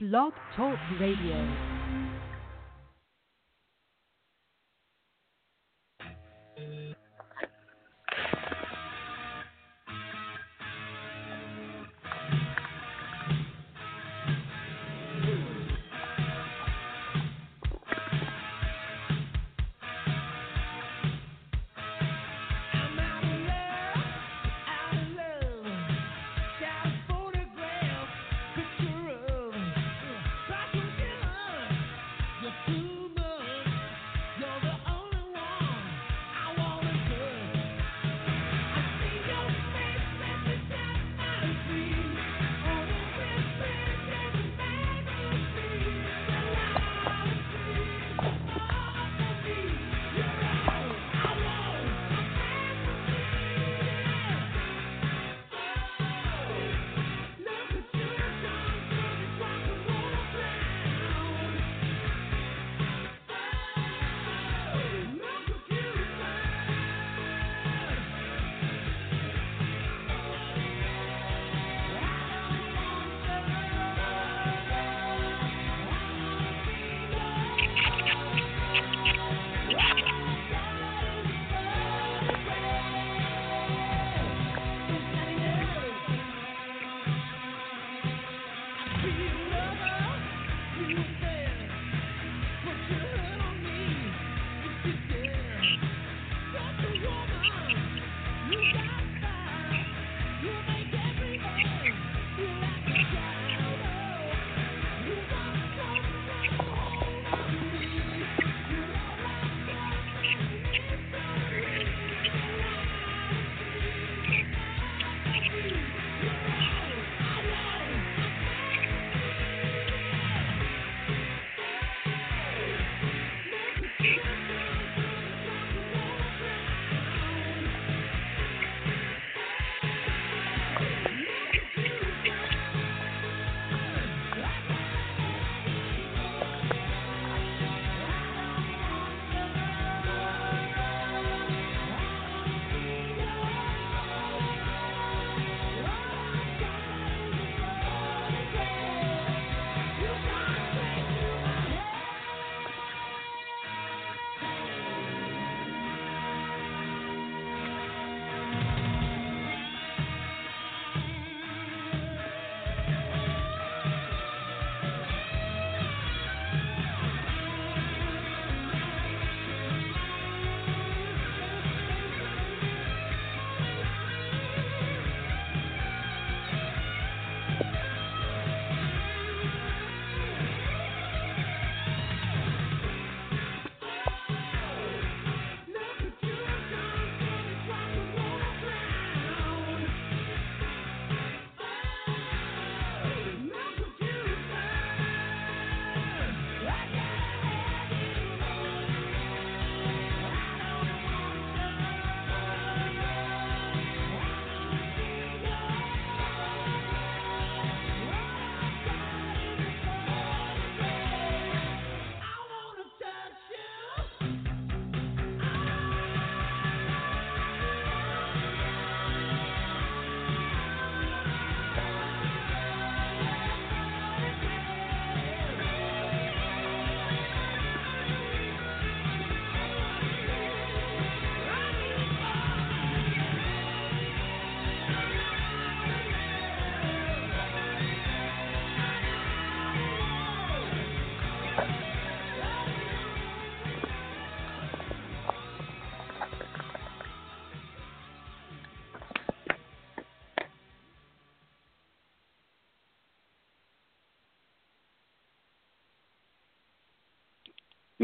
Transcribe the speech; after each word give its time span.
Blog 0.00 0.32
Talk 0.54 0.78
Radio. 1.00 1.34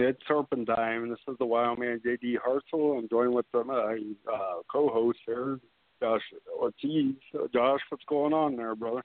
Ned 0.04 0.16
Serpentine. 0.28 1.08
This 1.08 1.18
is 1.26 1.36
the 1.38 1.46
Wild 1.46 1.78
Man 1.78 1.98
JD 2.04 2.34
Hartzell. 2.46 2.98
I'm 2.98 3.08
joined 3.08 3.32
with 3.32 3.46
my 3.54 3.98
uh, 4.30 4.60
co-host 4.70 5.18
here, 5.24 5.58
Josh 5.98 6.20
Ortiz. 6.60 7.14
Uh, 7.34 7.46
Josh, 7.54 7.80
what's 7.88 8.04
going 8.06 8.34
on 8.34 8.54
there, 8.54 8.74
brother? 8.74 9.02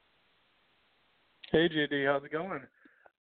Hey 1.54 1.70
JD, 1.70 2.06
how's 2.06 2.26
it 2.26 2.34
going? 2.34 2.60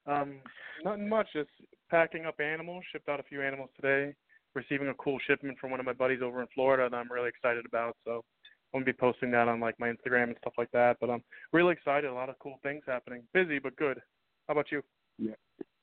Um, 0.05 0.41
nothing 0.83 1.07
much. 1.07 1.27
Just 1.31 1.51
packing 1.89 2.25
up 2.25 2.41
animals. 2.41 2.83
Shipped 2.91 3.07
out 3.07 3.21
a 3.21 3.23
few 3.23 3.41
animals 3.41 3.69
today. 3.77 4.13
Receiving 4.55 4.89
a 4.89 4.93
cool 4.95 5.17
shipment 5.25 5.57
from 5.57 5.71
one 5.71 5.79
of 5.79 5.85
my 5.85 5.93
buddies 5.93 6.19
over 6.21 6.41
in 6.41 6.47
Florida 6.53 6.89
that 6.89 6.97
I'm 6.97 7.09
really 7.09 7.29
excited 7.29 7.65
about. 7.65 7.95
So 8.03 8.25
I'm 8.73 8.81
gonna 8.81 8.85
be 8.85 8.91
posting 8.91 9.31
that 9.31 9.47
on 9.47 9.61
like 9.61 9.79
my 9.79 9.87
Instagram 9.87 10.23
and 10.23 10.35
stuff 10.41 10.53
like 10.57 10.71
that. 10.71 10.97
But 10.99 11.11
I'm 11.11 11.23
really 11.53 11.71
excited. 11.71 12.09
A 12.09 12.13
lot 12.13 12.27
of 12.27 12.37
cool 12.39 12.59
things 12.61 12.83
happening. 12.85 13.23
Busy 13.33 13.57
but 13.57 13.77
good. 13.77 14.01
How 14.49 14.51
about 14.55 14.69
you? 14.69 14.81
Yeah. 15.17 15.35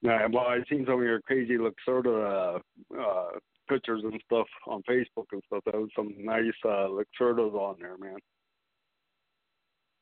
Yeah, 0.02 0.26
well, 0.30 0.46
I've 0.46 0.64
seen 0.68 0.84
some 0.86 1.00
of 1.00 1.04
your 1.04 1.20
crazy 1.22 1.56
of 1.56 1.72
uh, 1.88 2.58
uh, 3.00 3.28
pictures 3.68 4.02
and 4.04 4.20
stuff 4.24 4.46
on 4.66 4.82
Facebook 4.88 5.26
and 5.32 5.42
stuff. 5.46 5.62
That 5.66 5.74
was 5.74 5.90
some 5.96 6.14
nice 6.18 6.44
uh, 6.64 6.88
Luxurdos 6.88 7.54
on 7.54 7.76
there, 7.80 7.96
man. 7.98 8.18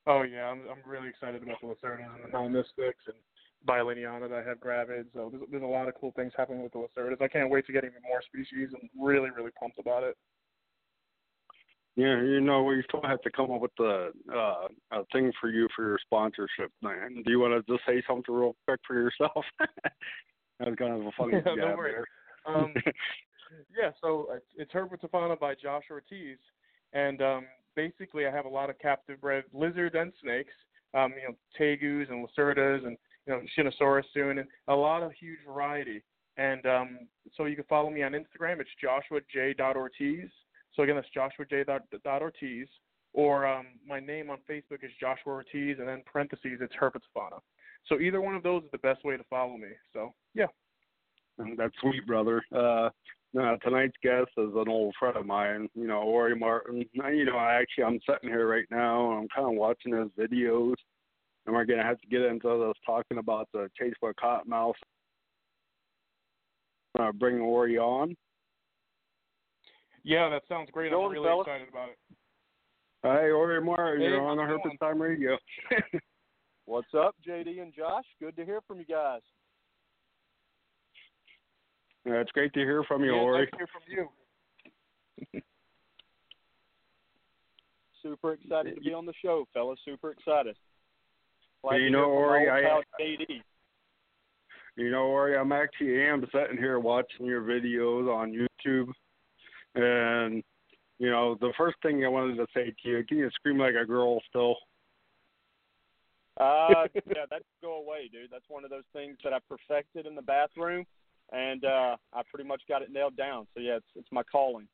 Oh 0.07 0.23
yeah, 0.23 0.47
I'm 0.47 0.63
I'm 0.71 0.91
really 0.91 1.09
excited 1.09 1.43
about 1.43 1.61
the 1.61 1.69
Lucernas 1.69 2.15
and 2.17 2.25
the 2.25 2.39
Nine 2.39 2.53
Mystics 2.53 3.05
and 3.07 3.17
Bilineata 3.67 4.29
that 4.29 4.45
I 4.45 4.49
have 4.49 4.61
gravid. 4.61 5.07
So 5.15 5.31
there's, 5.33 5.45
there's 5.51 5.63
a 5.63 5.67
lot 5.67 5.89
of 5.89 5.95
cool 5.99 6.13
things 6.15 6.33
happening 6.37 6.63
with 6.63 6.73
the 6.73 6.79
Lacerdas. 6.79 7.23
I 7.23 7.29
can't 7.29 7.49
wait 7.49 7.67
to 7.67 7.73
get 7.73 7.85
even 7.85 8.03
more 8.07 8.21
species. 8.23 8.69
I'm 8.75 8.89
really, 9.03 9.31
really 9.31 9.53
pumped 9.59 9.79
about 9.79 10.03
it. 10.03 10.17
Yeah, 11.97 12.21
you 12.21 12.41
know, 12.41 12.65
we 12.65 12.83
still 12.89 13.03
have 13.03 13.21
to 13.23 13.31
come 13.31 13.53
up 13.53 13.61
with 13.61 13.71
the 13.79 14.11
uh, 14.33 14.67
a 14.91 15.05
thing 15.13 15.31
for 15.41 15.49
you 15.49 15.69
for 15.77 15.87
your 15.87 15.99
sponsorship, 16.05 16.73
man. 16.83 17.23
Do 17.25 17.31
you 17.31 17.39
want 17.39 17.55
to 17.55 17.73
just 17.73 17.87
say 17.87 18.03
something 18.07 18.35
real 18.35 18.57
quick 18.67 18.81
for 18.85 18.95
yourself? 18.95 19.45
that 19.61 20.69
was 20.69 20.75
kind 20.77 20.93
of 20.93 21.07
a 21.07 21.11
funny 21.17 21.35
Yeah, 21.35 21.55
no 21.55 21.77
worries. 21.77 22.05
Um, 22.47 22.75
yeah, 23.79 23.91
so 24.03 24.27
it's, 24.35 24.47
it's 24.57 24.73
Herpetofauna 24.73 25.39
by 25.39 25.55
Josh 25.55 25.85
Ortiz, 25.89 26.39
and 26.93 27.23
um, 27.23 27.45
basically 27.77 28.27
I 28.27 28.33
have 28.33 28.45
a 28.45 28.49
lot 28.49 28.71
of 28.71 28.79
captive 28.81 29.21
bred 29.21 29.45
lizards 29.53 29.95
and 29.97 30.13
snakes, 30.21 30.53
um, 30.95 31.13
you 31.21 31.29
know, 31.29 31.37
tegus 31.59 32.11
and 32.11 32.27
lacerdas 32.27 32.85
and 32.85 32.97
you 33.27 33.35
know 33.35 33.41
Shinosaurus 33.57 34.05
soon, 34.13 34.39
and 34.39 34.49
a 34.67 34.75
lot 34.75 35.05
of 35.05 35.13
huge 35.13 35.39
variety. 35.47 36.03
And 36.37 36.67
um, 36.67 36.99
so 37.37 37.45
you 37.45 37.55
can 37.55 37.65
follow 37.69 37.89
me 37.89 38.03
on 38.03 38.13
Instagram. 38.13 38.61
It's 38.61 38.71
Joshua 38.83 39.21
J. 39.33 39.55
Ortiz. 39.61 40.29
So 40.75 40.83
again, 40.83 40.97
that's 40.97 41.09
Joshua 41.15 41.45
J. 41.49 41.65
Ortiz. 42.07 42.69
Or 43.13 43.47
um, 43.47 43.67
my 43.87 44.01
name 44.01 44.29
on 44.29 44.39
Facebook 44.51 44.83
is 44.83 44.91
Joshua 45.01 45.35
Ortiz, 45.35 45.77
and 45.79 45.87
then 45.87 46.03
parentheses 46.05 46.59
it's 46.61 46.75
Herbert 46.75 47.03
Tafana. 47.17 47.39
So 47.87 48.01
either 48.01 48.21
one 48.21 48.35
of 48.35 48.43
those 48.43 48.65
is 48.65 48.71
the 48.73 48.79
best 48.79 49.05
way 49.05 49.17
to 49.17 49.25
follow 49.31 49.57
me. 49.57 49.69
So 49.93 50.13
yeah. 50.35 50.47
That's 51.39 51.75
sweet, 51.81 52.07
brother. 52.07 52.43
Uh, 52.55 52.91
tonight's 53.63 53.97
guest 54.03 54.31
is 54.37 54.51
an 54.55 54.69
old 54.69 54.95
friend 54.99 55.17
of 55.17 55.27
mine, 55.27 55.69
you 55.75 55.87
know, 55.87 56.03
Orry 56.03 56.37
Martin. 56.37 56.85
You 56.93 57.25
know, 57.25 57.37
I 57.37 57.55
actually 57.55 57.85
I'm 57.85 58.01
sitting 58.09 58.31
here 58.31 58.49
right 58.49 58.67
now 58.71 59.11
and 59.11 59.21
I'm 59.21 59.29
kind 59.35 59.49
of 59.49 59.59
watching 59.59 59.93
his 59.93 60.09
videos, 60.19 60.75
and 61.47 61.55
we're 61.55 61.65
gonna 61.65 61.83
have 61.83 62.01
to 62.01 62.07
get 62.07 62.23
into 62.23 62.67
this 62.67 62.81
talking 62.87 63.19
about 63.19 63.49
the 63.53 63.69
chase 63.79 63.95
by 64.01 64.13
cottonmouth. 64.13 64.75
Uh, 66.99 67.11
bring 67.13 67.41
Orry 67.41 67.79
on. 67.79 68.17
Yeah, 70.05 70.29
that 70.29 70.43
sounds 70.49 70.69
great. 70.71 70.93
I'm 70.93 71.11
really 71.11 71.27
fella. 71.27 71.41
excited 71.43 71.69
about 71.69 71.89
it. 71.89 71.99
Hey, 73.03 73.31
Orry 73.31 73.61
Martin, 73.61 74.03
Hey, 74.03 74.09
you're 74.09 74.27
on 74.27 74.37
the 74.37 74.43
how's 74.45 74.61
Herpes 74.63 74.79
Time 74.79 75.01
Radio. 75.01 75.37
What's 76.67 76.93
up, 76.97 77.15
JD 77.27 77.61
and 77.61 77.75
Josh? 77.75 78.05
Good 78.21 78.37
to 78.37 78.45
hear 78.45 78.61
from 78.67 78.79
you 78.79 78.85
guys. 78.87 79.21
Yeah, 82.07 82.15
it's 82.15 82.33
great 82.33 82.53
to 82.55 82.61
hear 82.61 82.83
from 82.85 83.03
you, 83.05 83.15
yeah, 83.15 83.21
Orry. 83.21 83.41
nice 83.41 83.51
to 83.51 83.57
hear 83.57 83.67
from 83.67 83.83
you. 85.33 85.41
Super 88.03 88.35
excited 88.35 88.75
to 88.75 88.81
be 88.83 88.93
on 88.93 89.07
the 89.07 89.15
show, 89.23 89.47
fellas. 89.55 89.79
Super 89.85 90.11
excited. 90.11 90.57
Glad 91.63 91.77
You 91.77 91.91
know, 91.91 92.05
hear 92.05 92.15
Orry, 92.15 92.51
I- 92.51 92.63
pal 92.63 92.83
JD. 93.01 93.41
You 94.77 94.91
know, 94.91 95.05
Orry, 95.05 95.37
I'm 95.39 95.53
actually 95.53 96.03
am 96.03 96.27
sitting 96.33 96.57
here 96.59 96.79
watching 96.81 97.27
your 97.27 97.43
videos 97.43 98.13
on 98.13 98.33
YouTube, 98.33 98.89
and 99.75 100.43
you 100.99 101.11
know, 101.11 101.37
the 101.41 101.53
first 101.59 101.77
thing 101.83 102.05
I 102.05 102.09
wanted 102.09 102.37
to 102.37 102.47
say 102.55 102.67
to 102.83 102.89
you, 102.89 103.05
can 103.05 103.19
you 103.19 103.31
scream 103.35 103.59
like 103.59 103.75
a 103.75 103.85
girl 103.85 104.21
still? 104.29 104.57
Uh, 106.39 106.87
yeah, 106.95 107.27
that 107.31 107.39
could 107.39 107.63
go 107.63 107.75
away, 107.75 108.09
dude. 108.11 108.31
That's 108.31 108.45
one 108.49 108.65
of 108.65 108.71
those 108.71 108.85
things 108.93 109.17
that 109.25 109.33
I 109.33 109.39
perfected 109.49 110.07
in 110.07 110.15
the 110.15 110.23
bathroom, 110.23 110.85
and 111.33 111.65
uh, 111.65 111.97
I 112.13 112.23
pretty 112.31 112.49
much 112.49 112.63
got 112.69 112.83
it 112.83 112.93
nailed 112.93 113.17
down. 113.17 113.47
So 113.55 113.61
yeah, 113.61 113.77
it's 113.77 113.87
it's 113.97 114.09
my 114.13 114.23
calling. 114.23 114.69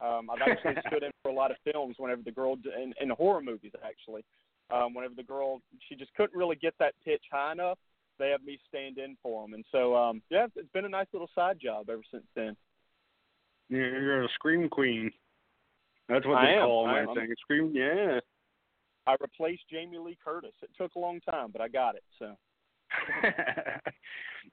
Um, 0.00 0.28
I've 0.30 0.42
actually 0.48 0.76
stood 0.88 1.02
in 1.02 1.10
for 1.22 1.30
a 1.30 1.34
lot 1.34 1.50
of 1.50 1.56
films 1.70 1.96
whenever 1.98 2.22
the 2.22 2.32
girl 2.32 2.56
in, 2.80 2.94
in 3.00 3.10
horror 3.10 3.42
movies 3.42 3.72
actually. 3.84 4.24
Um, 4.70 4.94
whenever 4.94 5.14
the 5.14 5.22
girl 5.22 5.60
she 5.88 5.94
just 5.94 6.14
couldn't 6.14 6.36
really 6.36 6.56
get 6.56 6.74
that 6.78 6.94
pitch 7.04 7.22
high 7.30 7.52
enough, 7.52 7.78
they 8.18 8.30
have 8.30 8.42
me 8.42 8.58
stand 8.68 8.98
in 8.98 9.16
for 9.22 9.42
them, 9.42 9.54
and 9.54 9.64
so 9.70 9.94
um, 9.94 10.22
yeah, 10.30 10.46
it's 10.56 10.72
been 10.72 10.84
a 10.84 10.88
nice 10.88 11.08
little 11.12 11.30
side 11.34 11.58
job 11.60 11.90
ever 11.90 12.02
since 12.10 12.24
then. 12.34 12.56
Yeah, 13.68 13.78
You're 13.78 14.24
a 14.24 14.28
scream 14.34 14.68
queen. 14.68 15.10
That's 16.08 16.26
what 16.26 16.38
I 16.38 16.46
they 16.46 16.52
am. 16.54 16.66
call 16.66 16.86
I 16.86 16.92
my 16.92 17.00
am. 17.10 17.14
thing. 17.14 17.34
Scream, 17.40 17.72
yeah. 17.74 18.20
I 19.06 19.16
replaced 19.20 19.62
Jamie 19.70 19.98
Lee 19.98 20.18
Curtis. 20.22 20.52
It 20.62 20.70
took 20.78 20.94
a 20.94 20.98
long 20.98 21.20
time, 21.20 21.50
but 21.52 21.60
I 21.60 21.68
got 21.68 21.94
it. 21.94 22.04
So 22.18 22.34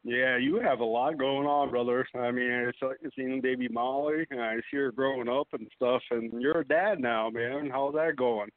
yeah, 0.04 0.38
you 0.38 0.60
have 0.60 0.80
a 0.80 0.86
lot 0.86 1.18
going 1.18 1.48
on, 1.48 1.70
brother. 1.70 2.08
I 2.16 2.32
mean, 2.32 2.52
I 2.52 2.72
saw 2.80 2.92
you 3.02 3.10
seen 3.16 3.42
baby 3.42 3.68
Molly, 3.68 4.26
and 4.30 4.42
I 4.42 4.56
see 4.70 4.78
her 4.78 4.92
growing 4.92 5.30
up 5.30 5.48
and 5.54 5.68
stuff. 5.76 6.02
And 6.12 6.42
you're 6.42 6.60
a 6.62 6.66
dad 6.68 7.00
now, 7.00 7.30
man. 7.30 7.70
How's 7.72 7.94
that 7.94 8.16
going? 8.18 8.50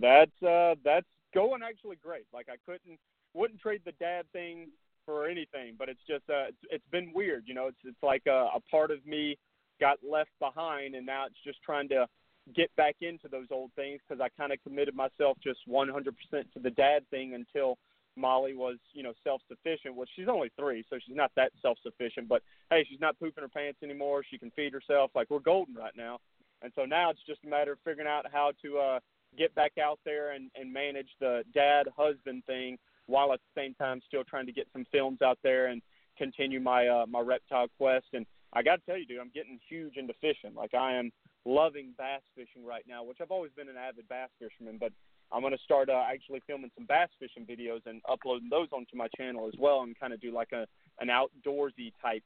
that's 0.00 0.42
uh, 0.42 0.74
that's 0.84 1.06
going 1.34 1.62
actually 1.62 1.96
great. 1.96 2.26
Like 2.32 2.46
I 2.48 2.56
couldn't 2.64 2.98
wouldn't 3.34 3.60
trade 3.60 3.82
the 3.84 3.92
dad 3.92 4.26
thing 4.32 4.68
for 5.08 5.26
anything, 5.26 5.72
but 5.78 5.88
it's 5.88 6.04
just 6.06 6.24
uh, 6.28 6.48
it's, 6.48 6.58
it's 6.70 6.88
been 6.92 7.12
weird. 7.14 7.44
You 7.46 7.54
know, 7.54 7.68
it's 7.68 7.78
it's 7.82 8.02
like 8.02 8.24
a, 8.26 8.50
a 8.54 8.60
part 8.70 8.90
of 8.90 9.04
me 9.06 9.38
got 9.80 9.96
left 10.06 10.28
behind, 10.38 10.94
and 10.94 11.06
now 11.06 11.24
it's 11.24 11.42
just 11.42 11.62
trying 11.62 11.88
to 11.88 12.06
get 12.54 12.74
back 12.76 12.96
into 13.00 13.26
those 13.26 13.46
old 13.50 13.70
things 13.74 14.00
because 14.06 14.20
I 14.20 14.28
kind 14.38 14.52
of 14.52 14.62
committed 14.62 14.94
myself 14.94 15.38
just 15.42 15.60
100% 15.66 15.92
to 16.32 16.60
the 16.62 16.70
dad 16.70 17.08
thing 17.10 17.32
until 17.32 17.78
Molly 18.16 18.54
was, 18.54 18.76
you 18.92 19.02
know, 19.02 19.14
self-sufficient. 19.24 19.94
Well, 19.94 20.06
she's 20.14 20.28
only 20.28 20.50
three, 20.58 20.84
so 20.90 20.98
she's 21.06 21.16
not 21.16 21.30
that 21.36 21.52
self-sufficient. 21.62 22.28
But 22.28 22.42
hey, 22.68 22.84
she's 22.88 23.00
not 23.00 23.18
pooping 23.18 23.42
her 23.42 23.48
pants 23.48 23.78
anymore. 23.82 24.24
She 24.30 24.36
can 24.36 24.50
feed 24.50 24.74
herself. 24.74 25.10
Like 25.14 25.30
we're 25.30 25.38
golden 25.38 25.74
right 25.74 25.96
now. 25.96 26.18
And 26.60 26.70
so 26.76 26.84
now 26.84 27.10
it's 27.10 27.24
just 27.26 27.44
a 27.44 27.48
matter 27.48 27.72
of 27.72 27.78
figuring 27.82 28.08
out 28.08 28.26
how 28.30 28.52
to 28.62 28.78
uh, 28.78 28.98
get 29.38 29.54
back 29.54 29.72
out 29.82 30.00
there 30.04 30.32
and, 30.32 30.50
and 30.54 30.70
manage 30.70 31.08
the 31.18 31.44
dad 31.54 31.86
husband 31.96 32.44
thing 32.46 32.78
while 33.08 33.32
at 33.32 33.40
the 33.40 33.60
same 33.60 33.74
time 33.74 34.00
still 34.06 34.22
trying 34.22 34.46
to 34.46 34.52
get 34.52 34.68
some 34.72 34.84
films 34.92 35.20
out 35.22 35.38
there 35.42 35.66
and 35.66 35.82
continue 36.16 36.60
my 36.60 36.86
uh, 36.86 37.06
my 37.06 37.20
reptile 37.20 37.66
quest. 37.76 38.06
And 38.12 38.24
I 38.52 38.62
got 38.62 38.76
to 38.76 38.82
tell 38.86 38.96
you, 38.96 39.06
dude, 39.06 39.18
I'm 39.18 39.32
getting 39.34 39.58
huge 39.68 39.96
into 39.96 40.14
fishing. 40.20 40.54
Like 40.54 40.74
I 40.74 40.94
am 40.94 41.10
loving 41.44 41.94
bass 41.98 42.22
fishing 42.36 42.64
right 42.64 42.84
now, 42.86 43.02
which 43.02 43.18
I've 43.20 43.30
always 43.30 43.52
been 43.52 43.68
an 43.68 43.76
avid 43.76 44.08
bass 44.08 44.28
fisherman, 44.38 44.76
but 44.78 44.92
I'm 45.32 45.40
going 45.40 45.56
to 45.56 45.62
start 45.62 45.88
uh, 45.90 46.04
actually 46.10 46.42
filming 46.46 46.70
some 46.76 46.86
bass 46.86 47.08
fishing 47.18 47.44
videos 47.44 47.80
and 47.86 48.00
uploading 48.08 48.48
those 48.50 48.68
onto 48.72 48.96
my 48.96 49.08
channel 49.16 49.48
as 49.48 49.58
well, 49.58 49.82
and 49.82 49.98
kind 49.98 50.12
of 50.12 50.20
do 50.20 50.32
like 50.32 50.52
a 50.52 50.66
an 51.00 51.08
outdoorsy 51.08 51.92
type 52.00 52.22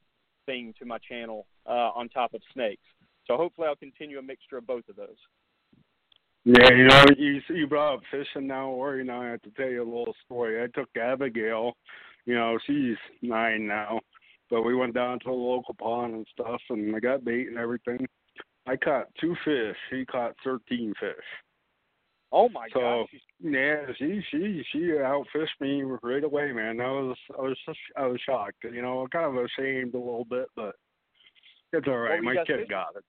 thing 0.46 0.74
to 0.78 0.84
my 0.84 0.98
channel 0.98 1.46
uh, 1.66 1.90
on 1.94 2.08
top 2.08 2.34
of 2.34 2.40
snakes. 2.52 2.82
So 3.26 3.36
hopefully, 3.36 3.68
I'll 3.68 3.76
continue 3.76 4.18
a 4.18 4.22
mixture 4.22 4.56
of 4.56 4.66
both 4.66 4.88
of 4.88 4.96
those. 4.96 5.18
Yeah, 6.44 6.70
you 6.74 6.84
know, 6.88 7.04
you 7.16 7.40
you 7.50 7.66
brought 7.68 7.94
up 7.94 8.00
fishing 8.10 8.48
now, 8.48 8.68
or 8.68 8.96
you 8.96 9.04
know, 9.04 9.20
I 9.20 9.26
have 9.28 9.42
to 9.42 9.50
tell 9.50 9.68
you 9.68 9.82
a 9.82 9.84
little 9.84 10.14
story. 10.24 10.62
I 10.62 10.66
took 10.68 10.88
Abigail, 11.00 11.74
you 12.26 12.34
know, 12.34 12.58
she's 12.66 12.96
nine 13.22 13.66
now, 13.66 14.00
but 14.50 14.62
we 14.62 14.74
went 14.74 14.94
down 14.94 15.20
to 15.20 15.24
the 15.26 15.32
local 15.32 15.74
pond 15.74 16.14
and 16.14 16.26
stuff, 16.32 16.60
and 16.70 16.94
I 16.96 16.98
got 16.98 17.24
bait 17.24 17.46
and 17.48 17.58
everything. 17.58 18.06
I 18.66 18.76
caught 18.76 19.06
two 19.20 19.36
fish. 19.44 19.76
She 19.90 20.04
caught 20.04 20.34
thirteen 20.42 20.94
fish. 20.98 21.14
Oh 22.32 22.48
my 22.48 22.66
So- 22.72 22.80
gosh, 23.12 23.20
Yeah, 23.40 23.86
she 23.98 24.20
she 24.30 24.64
she 24.72 24.78
outfished 24.78 25.60
me 25.60 25.82
right 26.02 26.24
away, 26.24 26.50
man. 26.50 26.80
I 26.80 26.90
was 26.90 27.16
I 27.38 27.42
was 27.42 27.58
just 27.66 27.78
I 27.96 28.06
was 28.06 28.20
shocked. 28.22 28.64
You 28.64 28.82
know, 28.82 29.06
kind 29.12 29.26
of 29.38 29.44
ashamed 29.44 29.94
a 29.94 29.98
little 29.98 30.24
bit, 30.28 30.46
but 30.56 30.74
it's 31.72 31.86
all 31.86 31.98
right. 31.98 32.18
were 32.24 32.34
My 32.34 32.36
kid 32.44 32.46
fishing? 32.46 32.66
got 32.68 32.96
it. 32.96 33.04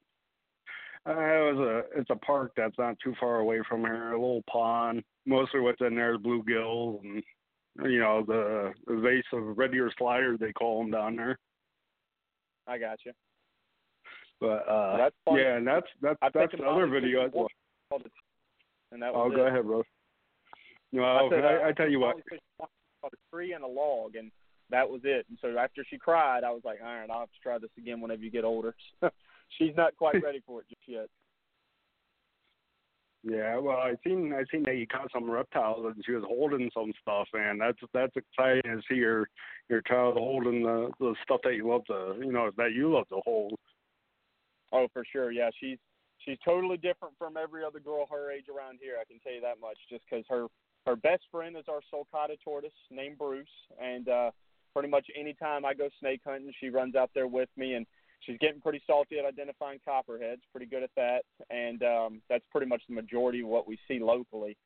Uh, 1.06 1.12
it 1.12 1.56
was 1.56 1.60
a 1.94 2.00
it's 2.00 2.10
a 2.12 2.16
park 2.16 2.54
that's 2.56 2.78
not 2.78 2.96
too 3.04 3.14
far 3.20 3.40
away 3.40 3.60
from 3.68 3.82
here, 3.82 4.12
a 4.12 4.20
little 4.20 4.44
pond. 4.50 5.04
Mostly 5.26 5.60
what's 5.60 5.82
in 5.82 5.96
there 5.96 6.16
is 6.16 6.22
bluegills 6.22 7.02
and 7.04 7.22
you 7.92 8.00
know 8.00 8.24
the 8.26 8.72
of 9.34 9.58
red 9.58 9.74
ear 9.74 9.92
sliders 9.98 10.40
they 10.40 10.54
call 10.54 10.80
them 10.82 10.92
down 10.92 11.16
there. 11.18 11.38
I 12.68 12.78
got 12.78 13.00
you. 13.06 13.12
But 14.40 14.68
uh 14.70 14.98
That's 14.98 15.16
fun. 15.26 15.38
yeah, 15.38 15.58
and 15.58 15.68
that's 15.68 15.88
that's 16.02 16.18
I've 16.22 16.32
that's 16.34 16.52
taken 16.52 16.66
the 16.66 16.72
other 16.72 16.88
Molly 16.88 17.02
video. 17.02 17.22
I 17.22 17.26
fishing 17.26 17.40
once 17.40 17.54
called 17.90 18.06
it- 18.06 18.12
And 18.92 19.02
that 19.02 19.12
Oh, 19.14 19.26
was 19.28 19.36
go 19.36 19.46
it. 19.46 19.50
ahead, 19.50 19.66
bro. 19.66 19.84
No, 20.94 21.04
I, 21.04 21.28
said, 21.30 21.44
uh, 21.44 21.48
I, 21.48 21.68
I 21.70 21.72
tell 21.74 21.90
you 21.90 22.00
what. 22.00 22.16
A 22.62 23.10
tree 23.32 23.54
and 23.54 23.64
a 23.64 23.68
log, 23.68 24.16
and 24.16 24.32
that 24.70 24.88
was 24.90 25.02
it. 25.04 25.26
And 25.28 25.38
so 25.42 25.58
after 25.58 25.84
she 25.90 25.98
cried, 25.98 26.44
I 26.44 26.52
was 26.52 26.62
like, 26.64 26.80
all 26.82 26.88
right, 26.88 27.10
I'll 27.10 27.22
have 27.22 27.32
to 27.32 27.40
try 27.42 27.58
this 27.58 27.72
again 27.78 28.00
whenever 28.00 28.22
you 28.22 28.30
get 28.32 28.46
older. 28.46 28.76
She's 29.58 29.76
not 29.76 29.96
quite 29.96 30.16
ready 30.24 30.42
for 30.46 30.62
it 30.62 30.68
just 30.70 30.82
yet. 30.88 31.08
Yeah, 33.26 33.58
well, 33.58 33.78
I 33.78 33.94
seen 34.06 34.34
I 34.34 34.44
seen 34.52 34.64
that 34.64 34.76
you 34.76 34.86
caught 34.86 35.10
some 35.14 35.30
reptiles 35.30 35.86
and 35.86 36.04
she 36.06 36.12
was 36.12 36.26
holding 36.28 36.70
some 36.74 36.92
stuff, 37.02 37.28
man. 37.34 37.58
That's 37.58 37.78
that's 37.94 38.12
exciting 38.18 38.64
to 38.64 38.82
see 38.90 38.96
your 38.96 39.30
your 39.70 39.82
child 39.82 40.18
holding 40.18 40.64
the 40.64 40.92
the 41.00 41.16
stuff 41.24 41.40
that 41.46 41.56
you 41.56 41.70
love 41.70 41.86
to 41.86 42.16
you 42.20 42.34
know 42.34 42.52
that 42.58 42.74
you 42.74 42.92
love 42.92 43.08
to 43.10 43.22
hold. 43.24 43.54
Oh, 44.74 44.88
for 44.92 45.06
sure. 45.10 45.32
Yeah, 45.32 45.52
she's 45.58 45.78
she's 46.26 46.38
totally 46.44 46.76
different 46.76 47.14
from 47.18 47.38
every 47.38 47.64
other 47.64 47.80
girl 47.80 48.08
her 48.12 48.30
age 48.30 48.46
around 48.54 48.80
here. 48.82 48.96
I 49.00 49.06
can 49.06 49.22
tell 49.22 49.34
you 49.34 49.42
that 49.42 49.62
much. 49.62 49.78
Just 49.90 50.04
because 50.10 50.26
her 50.30 50.48
her 50.86 50.98
best 50.98 51.24
friend 51.32 51.56
is 51.56 51.66
our 51.70 51.80
sulcata 51.94 52.36
tortoise 52.44 52.72
named 52.92 53.18
Bruce, 53.18 53.48
and 53.82 54.10
uh, 54.10 54.32
pretty 54.74 54.90
much 54.90 55.06
anytime 55.18 55.64
I 55.64 55.74
go 55.74 55.88
snake 56.00 56.22
hunting, 56.26 56.52
she 56.60 56.70
runs 56.70 56.96
out 56.96 57.12
there 57.14 57.28
with 57.28 57.50
me, 57.56 57.76
and 57.76 57.86
she's 58.26 58.38
getting 58.40 58.62
pretty 58.62 58.82
salty 58.88 59.20
at 59.20 59.26
identifying 59.26 59.80
copperheads. 59.86 60.42
Pretty 60.52 60.66
good 60.66 60.84
at 60.84 60.92
that, 60.96 61.24
and 61.50 61.84
um, 61.84 62.22
that's 62.30 62.46
pretty 62.52 62.68
much 62.68 62.82
the 62.88 62.96
majority 62.96 63.42
of 63.42 63.48
what 63.48 63.68
we 63.68 63.78
see 63.88 64.00
locally. 64.00 64.58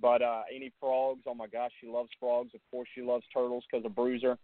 But 0.00 0.20
uh 0.20 0.42
any 0.54 0.72
frogs, 0.80 1.22
oh 1.26 1.34
my 1.34 1.46
gosh, 1.46 1.70
she 1.80 1.86
loves 1.86 2.10
frogs. 2.18 2.50
Of 2.54 2.60
course, 2.70 2.88
she 2.94 3.02
loves 3.02 3.24
turtles 3.32 3.64
because 3.70 3.86
of 3.86 3.94
Bruiser. 3.94 4.36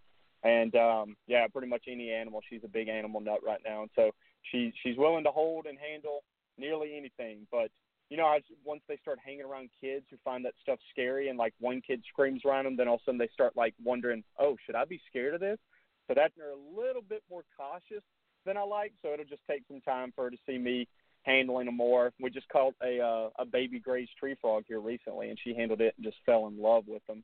And 0.45 0.75
um 0.77 1.17
yeah, 1.27 1.47
pretty 1.49 1.69
much 1.69 1.85
any 1.89 2.13
animal. 2.13 2.41
She's 2.49 2.63
a 2.65 2.69
big 2.69 2.89
animal 2.89 3.21
nut 3.21 3.41
right 3.45 3.61
now, 3.67 3.83
and 3.83 3.91
so 3.97 4.13
she 4.51 4.73
she's 4.83 4.97
willing 4.97 5.25
to 5.25 5.31
hold 5.31 5.67
and 5.67 5.77
handle 5.79 6.23
nearly 6.57 6.97
anything. 6.97 7.47
But 7.51 7.71
you 8.09 8.17
know, 8.17 8.33
as 8.33 8.43
once 8.65 8.83
they 8.89 8.97
start 8.99 9.19
hanging 9.25 9.43
around 9.43 9.71
kids 9.81 10.07
who 10.11 10.17
find 10.25 10.45
that 10.45 10.55
stuff 10.63 10.79
scary, 10.91 11.29
and 11.29 11.39
like 11.39 11.55
one 11.59 11.83
kid 11.85 12.03
screams 12.09 12.43
around 12.45 12.65
them, 12.65 12.77
then 12.77 12.89
all 12.89 12.95
of 12.95 13.01
a 13.01 13.05
sudden 13.05 13.19
they 13.19 13.29
start 13.35 13.57
like 13.57 13.75
wondering, 13.83 14.23
oh, 14.39 14.57
should 14.65 14.77
I 14.77 14.85
be 14.85 15.01
scared 15.09 15.35
of 15.35 15.41
this? 15.41 15.59
So 16.07 16.15
that 16.15 16.33
they're 16.37 16.53
a 16.53 16.81
little 16.81 17.03
bit 17.03 17.23
more 17.29 17.43
cautious 17.57 18.05
than 18.47 18.57
I 18.57 18.63
like. 18.63 18.93
So 19.03 19.13
it'll 19.13 19.25
just 19.25 19.43
take 19.49 19.63
some 19.69 19.81
time 19.81 20.13
for 20.15 20.25
her 20.25 20.31
to 20.31 20.37
see 20.47 20.59
me 20.59 20.89
handling 21.23 21.67
them 21.67 21.77
more. 21.77 22.13
We 22.21 22.31
just 22.31 22.49
caught 22.49 22.75
a 22.83 23.01
uh, 23.01 23.29
a 23.39 23.45
baby 23.45 23.79
grazed 23.79 24.17
tree 24.19 24.37
frog 24.41 24.65
here 24.67 24.81
recently, 24.81 25.31
and 25.31 25.39
she 25.43 25.55
handled 25.55 25.81
it 25.81 25.95
and 25.97 26.05
just 26.05 26.19
fell 26.25 26.47
in 26.47 26.61
love 26.61 26.85
with 26.87 27.07
them. 27.07 27.23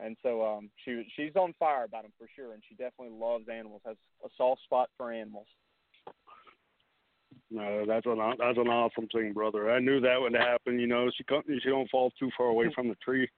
And 0.00 0.16
so 0.22 0.44
um, 0.44 0.70
she 0.84 1.06
she's 1.16 1.36
on 1.36 1.54
fire 1.58 1.84
about 1.84 2.02
them 2.02 2.12
for 2.18 2.26
sure, 2.34 2.54
and 2.54 2.62
she 2.68 2.74
definitely 2.74 3.16
loves 3.18 3.48
animals. 3.48 3.82
Has 3.84 3.96
a 4.24 4.28
soft 4.36 4.62
spot 4.64 4.88
for 4.96 5.12
animals. 5.12 5.46
No, 7.50 7.84
that's 7.86 8.06
an 8.06 8.18
that's 8.38 8.58
an 8.58 8.68
awesome 8.68 9.08
thing, 9.08 9.32
brother. 9.32 9.70
I 9.70 9.78
knew 9.78 10.00
that 10.00 10.20
would 10.20 10.34
happen. 10.34 10.78
You 10.80 10.86
know, 10.86 11.10
she 11.16 11.24
can't, 11.24 11.44
she 11.46 11.68
don't 11.68 11.90
fall 11.90 12.10
too 12.18 12.30
far 12.36 12.46
away 12.46 12.70
from 12.74 12.88
the 12.88 12.96
tree. 12.96 13.28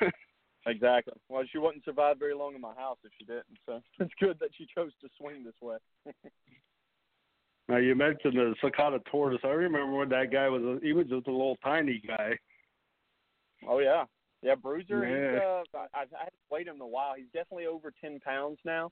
Exactly. 0.70 1.14
Well, 1.28 1.42
she 1.50 1.58
wouldn't 1.58 1.84
survive 1.84 2.18
very 2.18 2.34
long 2.34 2.54
in 2.54 2.60
my 2.60 2.74
house 2.74 2.98
if 3.04 3.10
she 3.18 3.24
didn't. 3.24 3.58
So 3.66 3.80
it's 4.00 4.12
good 4.20 4.38
that 4.40 4.50
she 4.56 4.66
chose 4.74 4.92
to 5.00 5.08
swing 5.18 5.44
this 5.44 5.54
way. 5.60 5.76
now 7.68 7.78
you 7.78 7.94
mentioned 7.94 8.34
the 8.34 8.54
sulcata 8.62 9.04
tortoise. 9.10 9.40
I 9.44 9.48
remember 9.48 9.96
when 9.96 10.08
that 10.10 10.32
guy 10.32 10.48
was 10.48 10.62
a, 10.62 10.84
he 10.84 10.92
was 10.92 11.06
just 11.06 11.26
a 11.26 11.32
little 11.32 11.56
tiny 11.62 12.02
guy. 12.06 12.38
oh 13.68 13.80
yeah, 13.80 14.04
yeah. 14.42 14.54
Bruiser. 14.54 15.04
Yeah. 15.04 15.32
He's, 15.32 15.74
uh, 15.74 15.78
I, 15.94 16.02
I 16.02 16.18
haven't 16.18 16.50
weighed 16.50 16.68
him 16.68 16.76
in 16.76 16.80
a 16.80 16.86
while. 16.86 17.14
He's 17.16 17.26
definitely 17.32 17.66
over 17.66 17.92
ten 18.00 18.20
pounds 18.20 18.58
now. 18.64 18.90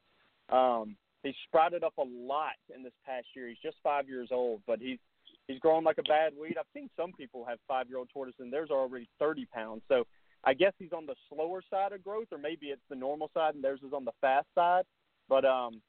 Um, 0.51 0.97
he's 1.23 1.35
sprouted 1.47 1.85
up 1.85 1.97
a 1.99 2.05
lot 2.05 2.57
in 2.75 2.83
this 2.83 2.93
past 3.07 3.27
year. 3.37 3.49
He's 3.49 3.59
just 3.63 3.77
five 3.83 4.09
years 4.09 4.29
old, 4.33 4.63
but 4.67 4.81
he's 4.81 4.99
he's 5.47 5.59
growing 5.61 5.85
like 5.85 5.99
a 5.99 6.09
bad 6.09 6.33
weed. 6.41 6.57
I've 6.59 6.67
seen 6.75 6.91
some 6.97 7.13
people 7.13 7.45
have 7.49 7.59
five 7.69 7.89
year 7.89 7.99
old 7.99 8.09
tortoises 8.13 8.41
and 8.41 8.53
theirs 8.53 8.71
are 8.71 8.79
already 8.79 9.09
thirty 9.19 9.47
pounds. 9.47 9.83
So 9.89 10.05
I 10.45 10.55
guess 10.55 10.73
he's 10.79 10.93
on 10.93 11.07
the 11.07 11.15
slower 11.29 11.63
side 11.69 11.93
of 11.93 12.05
growth, 12.05 12.29
or 12.33 12.39
maybe 12.39 12.67
it's 12.67 12.83
the 12.89 12.97
normal 12.97 13.31
side 13.35 13.55
and 13.55 13.65
theirs 13.65 13.81
is 13.87 13.93
on 13.93 14.05
the 14.05 14.13
fast 14.21 14.47
side. 14.55 14.85
But 15.29 15.45
um, 15.45 15.81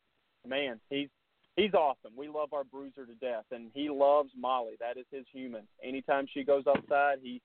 man, 0.48 0.80
he's 0.90 1.10
he's 1.56 1.74
awesome. 1.74 2.14
We 2.16 2.28
love 2.28 2.54
our 2.54 2.64
bruiser 2.64 3.06
to 3.06 3.16
death, 3.16 3.46
and 3.52 3.70
he 3.74 3.90
loves 3.90 4.32
Molly. 4.38 4.74
That 4.80 4.98
is 4.98 5.06
his 5.12 5.26
human. 5.32 5.64
Anytime 5.84 6.26
she 6.34 6.44
goes 6.44 6.64
outside, 6.68 7.20
he 7.22 7.42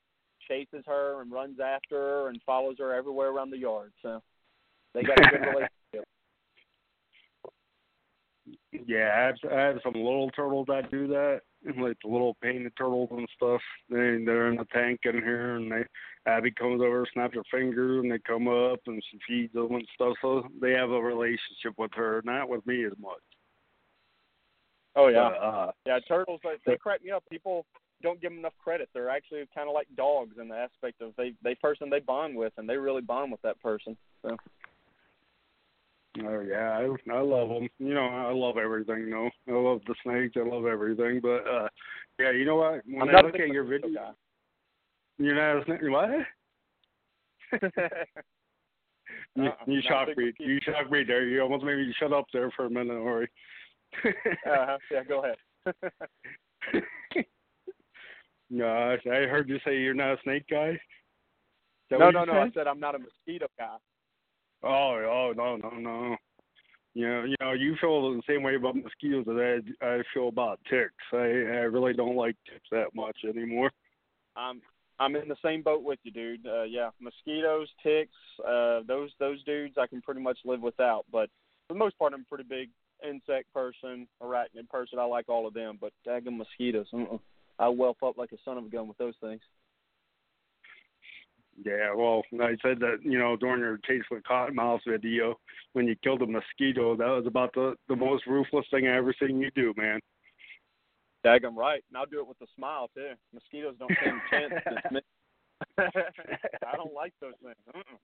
chases 0.49 0.85
her 0.87 1.21
and 1.21 1.33
runs 1.33 1.59
after 1.61 1.97
her 1.97 2.29
and 2.29 2.41
follows 2.45 2.77
her 2.79 2.95
everywhere 2.95 3.31
around 3.31 3.51
the 3.51 3.59
yard. 3.59 3.93
So 4.03 4.23
they 4.95 5.03
got 5.03 5.19
a 5.19 5.31
good 5.31 5.41
relationship. 5.47 6.09
Yeah, 8.87 9.11
I 9.15 9.21
have, 9.27 9.37
I 9.51 9.61
have 9.61 9.79
some 9.83 9.95
little 9.95 10.31
turtles 10.31 10.67
that 10.69 10.91
do 10.91 11.07
that, 11.09 11.41
like 11.65 11.97
the 12.03 12.11
little 12.11 12.37
painted 12.43 12.73
turtles 12.77 13.09
and 13.13 13.29
stuff. 13.35 13.61
They 13.89 14.23
they're 14.25 14.49
in 14.49 14.57
the 14.57 14.67
tank 14.73 15.01
in 15.05 15.15
here, 15.15 15.57
and 15.57 15.71
they 15.73 15.85
Abby 16.27 16.51
comes 16.51 16.81
over, 16.81 17.07
snaps 17.13 17.35
her 17.35 17.43
finger, 17.51 18.01
and 18.01 18.11
they 18.11 18.19
come 18.19 18.49
up 18.49 18.81
and 18.87 19.03
she 19.11 19.19
feeds 19.27 19.53
them 19.53 19.75
and 19.75 19.87
stuff. 19.95 20.15
So 20.23 20.47
they 20.61 20.73
have 20.73 20.91
a 20.91 21.01
relationship 21.01 21.75
with 21.77 21.91
her, 21.95 22.23
not 22.25 22.49
with 22.49 22.67
me 22.67 22.85
as 22.85 22.93
much. 22.99 23.21
Oh 24.97 25.09
yeah, 25.09 25.31
But, 25.31 25.45
uh, 25.45 25.73
yeah. 25.87 25.99
Turtles, 26.07 26.41
they, 26.43 26.55
they 26.67 26.79
crack 26.79 27.05
me 27.05 27.11
up. 27.11 27.25
People 27.31 27.67
don't 28.03 28.21
give 28.21 28.31
them 28.31 28.39
enough 28.39 28.55
credit. 28.63 28.89
They're 28.95 29.11
actually 29.11 29.45
kind 29.55 29.69
of 29.69 29.75
like 29.75 29.89
dogs 29.97 30.37
in 30.41 30.49
the 30.49 30.57
aspect 30.57 31.03
of 31.03 31.13
they 31.17 31.35
they 31.43 31.55
person 31.57 31.91
they 31.91 32.01
bond 32.01 32.37
with, 32.37 32.53
and 32.57 32.69
they 32.69 32.77
really 32.77 33.03
bond 33.03 33.33
with 33.33 33.43
that 33.43 33.61
person. 33.61 33.97
So 34.23 34.37
Oh 36.23 36.41
yeah, 36.41 36.79
I 36.79 37.13
I 37.13 37.21
love 37.21 37.49
them. 37.49 37.69
You 37.79 37.95
know, 37.95 38.07
I 38.07 38.33
love 38.33 38.57
everything. 38.57 39.11
though. 39.11 39.31
I 39.49 39.53
love 39.53 39.81
the 39.87 39.95
snakes. 40.05 40.37
I 40.37 40.49
love 40.49 40.65
everything. 40.65 41.21
But 41.21 41.47
uh 41.49 41.69
yeah, 42.21 42.31
you 42.31 42.45
know 42.45 42.57
what? 42.57 42.83
When 42.87 43.03
I'm 43.03 43.09
I 43.09 43.13
not 43.13 43.25
a 43.25 43.27
look 43.29 43.41
at 43.41 43.49
your 43.49 43.65
video, 43.65 43.93
guy. 43.93 44.11
You're 45.19 45.35
not 45.57 45.63
a 45.63 45.65
snake. 45.65 45.81
What? 45.83 46.11
You, 49.37 49.45
Uh-uh, 49.45 49.65
you 49.67 49.81
shocked 49.83 50.17
me. 50.17 50.33
You 50.39 50.59
shocked 50.63 50.91
me 50.91 51.05
there. 51.05 51.27
You 51.27 51.43
almost 51.43 51.65
made 51.65 51.77
me 51.77 51.95
shut 51.99 52.13
up 52.13 52.27
there 52.33 52.51
for 52.53 52.67
a 52.67 52.71
minute, 52.71 52.95
Orry. 52.95 53.29
uh-huh. 54.05 54.79
Yeah, 54.91 55.05
go 55.05 55.25
ahead. 55.25 55.37
no, 58.51 58.67
I 58.67 58.99
heard 59.27 59.49
you 59.49 59.59
say 59.65 59.79
you're 59.79 59.95
not 59.95 60.15
a 60.15 60.23
snake 60.23 60.45
guy. 60.51 60.79
No, 61.91 62.11
no, 62.11 62.25
no. 62.25 62.33
I 62.33 62.45
said? 62.47 62.55
said 62.55 62.67
I'm 62.67 62.81
not 62.81 62.95
a 62.95 62.99
mosquito 62.99 63.47
guy. 63.59 63.77
Oh, 64.63 64.69
oh, 64.69 65.33
no, 65.37 65.57
no, 65.57 65.71
no. 65.79 66.17
You 66.95 67.09
know, 67.09 67.25
you 67.25 67.37
know, 67.41 67.53
you 67.53 67.77
feel 67.81 68.13
the 68.15 68.23
same 68.29 68.43
way 68.43 68.55
about 68.55 68.77
mosquitoes 68.77 69.25
that 69.27 69.63
I, 69.83 69.87
I 69.87 70.03
feel 70.13 70.29
about 70.29 70.61
ticks. 70.71 70.95
I, 71.13 71.17
I 71.17 71.67
really 71.67 71.93
don't 71.93 72.17
like 72.17 72.37
ticks 72.47 72.69
that 72.71 72.95
much 72.95 73.17
anymore. 73.29 73.71
I'm 74.37 74.61
I'm 74.99 75.17
in 75.17 75.29
the 75.29 75.37
same 75.45 75.63
boat 75.63 75.83
with 75.83 75.99
you, 76.05 76.13
dude. 76.13 76.47
Uh, 76.47 76.63
yeah, 76.63 76.91
mosquitoes, 77.01 77.69
ticks, 77.83 78.15
uh, 78.47 78.81
those 78.87 79.11
those 79.19 79.43
dudes 79.45 79.75
I 79.79 79.87
can 79.87 80.01
pretty 80.01 80.21
much 80.21 80.39
live 80.45 80.61
without. 80.61 81.05
But 81.11 81.31
for 81.67 81.75
the 81.75 81.79
most 81.79 81.99
part, 81.99 82.13
I'm 82.13 82.21
a 82.21 82.25
pretty 82.25 82.45
big 82.45 82.71
insect 83.07 83.53
person, 83.53 84.07
arachnid 84.23 84.69
person. 84.71 84.99
I 84.99 85.05
like 85.05 85.29
all 85.29 85.47
of 85.47 85.55
them, 85.55 85.79
but 85.81 85.93
daggum 86.07 86.39
mosquitoes, 86.39 86.87
uh-uh. 86.93 87.19
I 87.59 87.69
whelp 87.69 88.03
up 88.03 88.17
like 88.17 88.33
a 88.33 88.37
son 88.45 88.59
of 88.59 88.67
a 88.67 88.69
gun 88.69 88.89
with 88.89 88.99
those 88.99 89.15
things. 89.21 89.41
Yeah, 91.65 91.95
well, 91.95 92.23
I 92.41 92.57
said 92.63 92.81
that 92.81 92.99
you 93.03 93.19
know 93.19 93.37
during 93.37 93.61
your 93.61 93.79
Chase 93.87 94.03
with 94.11 94.25
Cottonmouth 94.25 94.81
video 94.89 95.39
when 95.73 95.87
you 95.87 95.95
killed 96.03 96.23
a 96.23 96.27
mosquito, 96.27 96.97
that 96.97 97.07
was 97.07 97.27
about 97.27 97.53
the 97.55 97.77
the 97.89 97.97
most 97.97 98.27
ruthless 98.27 98.67
thing 98.71 98.87
I 98.87 98.97
ever 98.97 99.15
seen 99.21 99.41
you 99.41 99.51
do, 99.55 99.73
man. 99.77 100.01
Daggum 101.25 101.57
right, 101.57 101.83
and 101.89 101.97
I'll 101.97 102.07
do 102.07 102.21
it 102.21 102.29
with 102.29 102.41
a 102.43 102.47
smile 102.57 102.89
too. 102.95 103.13
Mosquitoes 103.33 103.77
don't 103.79 103.93
stand 104.01 104.21
a 104.21 104.31
chance 104.31 104.63
against 104.67 104.93
me. 104.93 105.01
I 105.79 106.77
don't 106.77 106.93
like 106.93 107.13
those 107.21 107.35
things. 107.43 107.57
Mm-mm. 107.75 107.99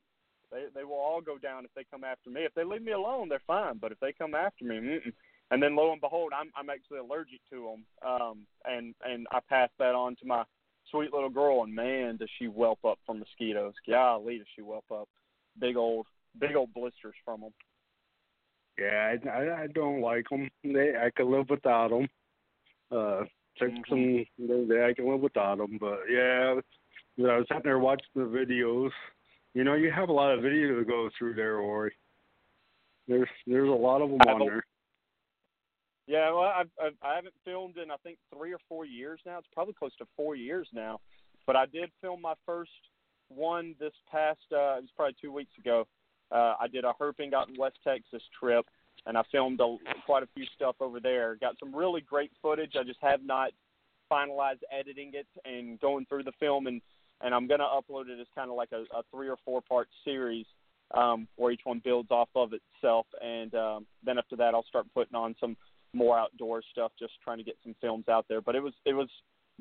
They 0.50 0.64
they 0.74 0.84
will 0.84 0.94
all 0.94 1.20
go 1.20 1.38
down 1.38 1.64
if 1.64 1.70
they 1.74 1.84
come 1.90 2.04
after 2.04 2.30
me. 2.30 2.42
If 2.42 2.54
they 2.54 2.64
leave 2.64 2.82
me 2.82 2.92
alone, 2.92 3.28
they're 3.28 3.42
fine. 3.46 3.78
But 3.80 3.92
if 3.92 4.00
they 4.00 4.12
come 4.12 4.34
after 4.34 4.64
me, 4.64 4.76
mm-mm. 4.76 5.12
and 5.50 5.62
then 5.62 5.76
lo 5.76 5.92
and 5.92 6.00
behold, 6.00 6.32
I'm 6.34 6.50
I'm 6.56 6.70
actually 6.70 6.98
allergic 6.98 7.40
to 7.50 7.74
them. 7.74 8.10
Um, 8.10 8.46
and 8.64 8.94
and 9.04 9.26
I 9.30 9.40
pass 9.48 9.70
that 9.78 9.94
on 9.94 10.16
to 10.16 10.26
my 10.26 10.44
sweet 10.90 11.12
little 11.12 11.30
girl, 11.30 11.62
and 11.62 11.74
man, 11.74 12.16
does 12.16 12.30
she 12.38 12.46
whelp 12.46 12.84
up 12.84 12.98
from 13.06 13.20
mosquitoes. 13.20 13.74
Golly, 13.88 14.38
does 14.38 14.46
she 14.56 14.62
whelp 14.62 14.86
up 14.92 15.08
big 15.58 15.76
old 15.76 16.06
big 16.38 16.54
old 16.54 16.72
blisters 16.74 17.14
from 17.24 17.40
them. 17.40 17.52
Yeah, 18.78 19.14
I, 19.24 19.28
I, 19.28 19.62
I 19.62 19.66
don't 19.68 20.00
like 20.00 20.26
them. 20.30 20.48
They 20.64 20.94
I 20.96 21.10
could 21.14 21.26
live 21.26 21.50
without 21.50 21.90
them. 21.90 22.08
Uh, 22.90 23.22
ticks 23.58 23.88
and 23.90 24.26
they, 24.38 24.64
they, 24.64 24.84
I 24.84 24.94
can 24.94 25.08
live 25.10 25.20
without 25.20 25.58
them. 25.58 25.78
But 25.80 26.00
yeah, 26.10 26.54
you 27.16 27.26
know, 27.26 27.30
I 27.30 27.38
was 27.38 27.46
sitting 27.48 27.62
there 27.64 27.78
watching 27.78 28.06
the 28.14 28.22
videos. 28.22 28.90
You 29.54 29.64
know, 29.64 29.74
you 29.74 29.90
have 29.90 30.08
a 30.08 30.12
lot 30.12 30.32
of 30.32 30.42
video 30.42 30.78
to 30.78 30.84
go 30.84 31.08
through 31.18 31.34
there, 31.34 31.56
Orry. 31.56 31.92
There's 33.08 33.28
there's 33.46 33.68
a 33.68 33.72
lot 33.72 34.02
of 34.02 34.10
them 34.10 34.20
on 34.20 34.40
there. 34.40 34.64
Yeah, 36.06 36.32
well, 36.32 36.52
I've, 36.56 36.70
I've 36.82 36.94
I 37.02 37.14
haven't 37.16 37.34
filmed 37.44 37.76
in 37.76 37.90
I 37.90 37.96
think 38.02 38.18
three 38.34 38.52
or 38.52 38.60
four 38.68 38.84
years 38.84 39.20
now. 39.26 39.38
It's 39.38 39.48
probably 39.52 39.74
close 39.74 39.94
to 39.96 40.06
four 40.16 40.34
years 40.34 40.68
now. 40.72 41.00
But 41.46 41.56
I 41.56 41.66
did 41.66 41.90
film 42.00 42.20
my 42.22 42.34
first 42.46 42.70
one 43.28 43.74
this 43.78 43.92
past. 44.10 44.38
Uh, 44.52 44.78
it 44.78 44.82
was 44.82 44.90
probably 44.96 45.16
two 45.20 45.32
weeks 45.32 45.52
ago. 45.58 45.86
Uh, 46.30 46.54
I 46.60 46.68
did 46.68 46.84
a 46.84 46.92
herping 47.00 47.34
out 47.34 47.48
in 47.48 47.56
West 47.58 47.78
Texas 47.82 48.22
trip, 48.38 48.66
and 49.06 49.18
I 49.18 49.22
filmed 49.32 49.60
a, 49.60 49.76
quite 50.10 50.24
a 50.24 50.28
few 50.34 50.44
stuff 50.56 50.74
over 50.80 50.98
there. 50.98 51.36
Got 51.40 51.54
some 51.60 51.72
really 51.72 52.00
great 52.00 52.32
footage. 52.42 52.72
I 52.78 52.82
just 52.82 52.98
have 53.00 53.22
not 53.22 53.50
finalized 54.12 54.62
editing 54.76 55.12
it 55.14 55.28
and 55.44 55.78
going 55.78 56.04
through 56.06 56.24
the 56.24 56.32
film, 56.40 56.66
and 56.66 56.82
and 57.20 57.32
I'm 57.32 57.46
gonna 57.46 57.62
upload 57.62 58.08
it 58.08 58.20
as 58.20 58.26
kind 58.34 58.50
of 58.50 58.56
like 58.56 58.70
a, 58.72 58.82
a 58.92 59.02
three 59.14 59.28
or 59.28 59.36
four 59.44 59.60
part 59.60 59.86
series 60.04 60.46
um, 60.96 61.28
where 61.36 61.52
each 61.52 61.60
one 61.62 61.80
builds 61.84 62.10
off 62.10 62.28
of 62.34 62.50
itself, 62.52 63.06
and 63.22 63.54
um, 63.54 63.86
then 64.04 64.18
after 64.18 64.34
that 64.34 64.52
I'll 64.52 64.64
start 64.64 64.86
putting 64.92 65.14
on 65.14 65.36
some 65.38 65.56
more 65.92 66.18
outdoor 66.18 66.60
stuff, 66.72 66.90
just 66.98 67.12
trying 67.22 67.38
to 67.38 67.44
get 67.44 67.56
some 67.62 67.76
films 67.80 68.06
out 68.08 68.26
there. 68.28 68.40
But 68.40 68.56
it 68.56 68.62
was 68.64 68.72
it 68.84 68.94
was 68.94 69.08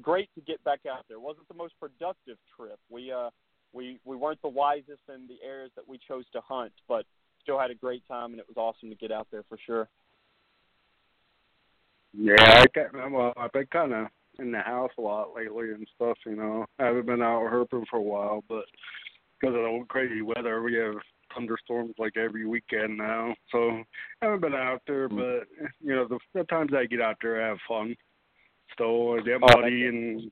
great 0.01 0.29
to 0.33 0.41
get 0.41 0.63
back 0.63 0.79
out 0.91 1.05
there. 1.07 1.17
It 1.17 1.21
wasn't 1.21 1.47
the 1.47 1.53
most 1.53 1.75
productive 1.79 2.37
trip. 2.57 2.79
We 2.89 3.11
uh 3.11 3.29
we 3.71 3.99
we 4.03 4.15
weren't 4.15 4.41
the 4.41 4.49
wisest 4.49 5.03
in 5.09 5.27
the 5.27 5.37
areas 5.45 5.69
that 5.75 5.87
we 5.87 5.99
chose 6.07 6.25
to 6.33 6.41
hunt, 6.41 6.71
but 6.87 7.05
still 7.43 7.59
had 7.59 7.69
a 7.69 7.75
great 7.75 8.01
time, 8.07 8.31
and 8.31 8.39
it 8.39 8.47
was 8.47 8.57
awesome 8.57 8.89
to 8.89 8.95
get 8.95 9.11
out 9.11 9.27
there 9.31 9.43
for 9.47 9.59
sure. 9.63 9.87
Yeah, 12.13 12.35
I 12.63 12.65
got, 12.73 13.11
well, 13.11 13.33
I've 13.37 13.51
been 13.51 13.67
kind 13.67 13.93
of 13.93 14.07
in 14.39 14.51
the 14.51 14.59
house 14.59 14.91
a 14.97 15.01
lot 15.01 15.35
lately 15.35 15.69
and 15.71 15.87
stuff. 15.95 16.17
You 16.25 16.35
know, 16.35 16.65
I 16.79 16.85
haven't 16.85 17.05
been 17.05 17.21
out 17.21 17.43
herping 17.51 17.85
for 17.89 17.97
a 17.97 18.01
while, 18.01 18.43
but 18.47 18.65
because 19.39 19.55
of 19.55 19.61
the 19.61 19.85
crazy 19.89 20.21
weather, 20.21 20.61
we 20.61 20.75
have 20.75 20.95
thunderstorms 21.33 21.93
like 21.97 22.17
every 22.17 22.45
weekend 22.45 22.97
now. 22.97 23.35
So 23.51 23.83
I 24.21 24.25
haven't 24.25 24.41
been 24.41 24.55
out 24.55 24.81
there, 24.87 25.07
mm. 25.09 25.17
but 25.17 25.67
you 25.81 25.95
know, 25.95 26.07
the, 26.07 26.19
the 26.33 26.43
times 26.45 26.71
I 26.75 26.85
get 26.85 27.01
out 27.01 27.17
there, 27.21 27.43
I 27.43 27.49
have 27.49 27.57
fun. 27.67 27.95
So 28.77 29.17
I 29.17 29.21
get 29.21 29.41
Oh, 29.41 29.61
muddy 29.61 29.85
and 29.85 30.31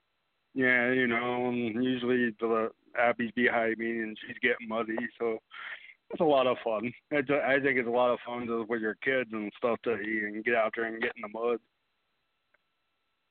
yeah, 0.54 0.92
you 0.92 1.08
know, 1.08 1.50
and 1.50 1.84
usually 1.84 2.34
the 2.40 2.70
Abby's 3.00 3.32
behind 3.36 3.78
me 3.78 3.92
and 4.00 4.18
she's 4.26 4.38
getting 4.42 4.68
muddy, 4.68 4.96
so 5.20 5.38
it's 6.12 6.22
a 6.22 6.26
lot 6.26 6.48
of 6.48 6.58
fun. 6.64 6.92
It's 7.12 7.30
a, 7.30 7.42
I 7.46 7.60
think 7.60 7.78
it's 7.78 7.88
a 7.88 7.92
lot 7.92 8.12
of 8.12 8.20
fun 8.26 8.48
just 8.48 8.70
with 8.70 8.82
your 8.82 8.96
kids 8.96 9.30
and 9.34 9.52
stuff 9.58 9.80
to 9.84 9.98
you 10.04 10.22
can 10.32 10.42
get 10.42 10.56
out 10.56 10.74
there 10.76 10.86
and 10.86 11.02
get 11.02 11.14
in 11.16 11.22
the 11.22 11.28
mud. 11.28 11.60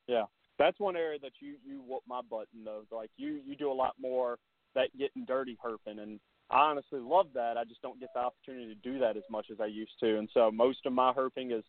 Yeah, 0.06 0.24
that's 0.58 0.78
one 0.78 0.96
area 0.96 1.18
that 1.20 1.32
you 1.40 1.54
you 1.64 1.82
whoop 1.86 2.02
my 2.06 2.20
butt 2.28 2.48
in 2.54 2.64
though. 2.64 2.82
Like 2.90 3.10
you 3.16 3.40
you 3.46 3.56
do 3.56 3.70
a 3.70 3.74
lot 3.74 3.94
more 4.00 4.38
that 4.74 4.96
getting 4.98 5.24
dirty 5.24 5.56
herping, 5.64 6.00
and 6.00 6.20
I 6.50 6.60
honestly 6.70 7.00
love 7.00 7.28
that. 7.34 7.56
I 7.56 7.64
just 7.64 7.82
don't 7.82 7.98
get 7.98 8.10
the 8.14 8.20
opportunity 8.20 8.74
to 8.74 8.74
do 8.74 8.98
that 9.00 9.16
as 9.16 9.24
much 9.30 9.46
as 9.50 9.60
I 9.60 9.66
used 9.66 9.98
to, 10.00 10.18
and 10.18 10.28
so 10.34 10.50
most 10.50 10.84
of 10.86 10.92
my 10.92 11.12
herping 11.12 11.56
is 11.56 11.64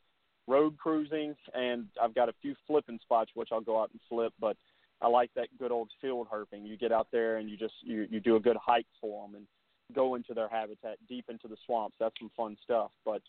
road 0.48 0.78
cruising, 0.78 1.36
and 1.54 1.88
I've 2.02 2.16
got 2.16 2.30
a 2.30 2.34
few 2.42 2.56
flipping 2.68 3.00
spots 3.02 3.32
which 3.34 3.50
I'll 3.52 3.62
go 3.62 3.82
out 3.82 3.92
and 3.92 4.00
flip, 4.10 4.34
but 4.40 4.58
I 5.02 5.08
like 5.08 5.30
that 5.36 5.48
good 5.60 5.72
old 5.72 5.90
field 6.02 6.28
herping. 6.32 6.68
You 6.68 6.78
get 6.78 6.92
out 6.92 7.08
there 7.12 7.38
and 7.38 7.50
you 7.50 7.58
just 7.58 7.76
you 7.82 8.08
you 8.10 8.20
do 8.20 8.36
a 8.36 8.40
good 8.40 8.58
hike 8.58 8.88
for 9.00 9.26
them 9.26 9.36
and 9.36 9.46
go 9.94 10.16
into 10.16 10.34
their 10.34 10.50
habitat, 10.50 10.98
deep 11.08 11.26
into 11.30 11.48
the 11.48 11.58
swamps. 11.66 11.96
That's 12.00 12.16
some 12.20 12.32
fun 12.36 12.58
stuff. 12.64 12.92
But 13.06 13.22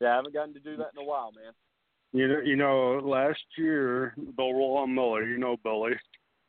yeah, 0.00 0.12
I 0.12 0.16
haven't 0.16 0.34
gotten 0.34 0.54
to 0.54 0.60
do 0.60 0.76
that 0.76 0.90
in 0.96 1.02
a 1.02 1.06
while, 1.06 1.32
man. 1.32 1.52
You 2.12 2.28
know, 2.28 2.40
you 2.40 2.56
know, 2.56 3.00
last 3.02 3.42
year 3.58 4.14
Bill 4.36 4.52
Roland 4.52 4.94
Miller, 4.94 5.24
you 5.24 5.38
know 5.38 5.56
Billy, 5.62 5.92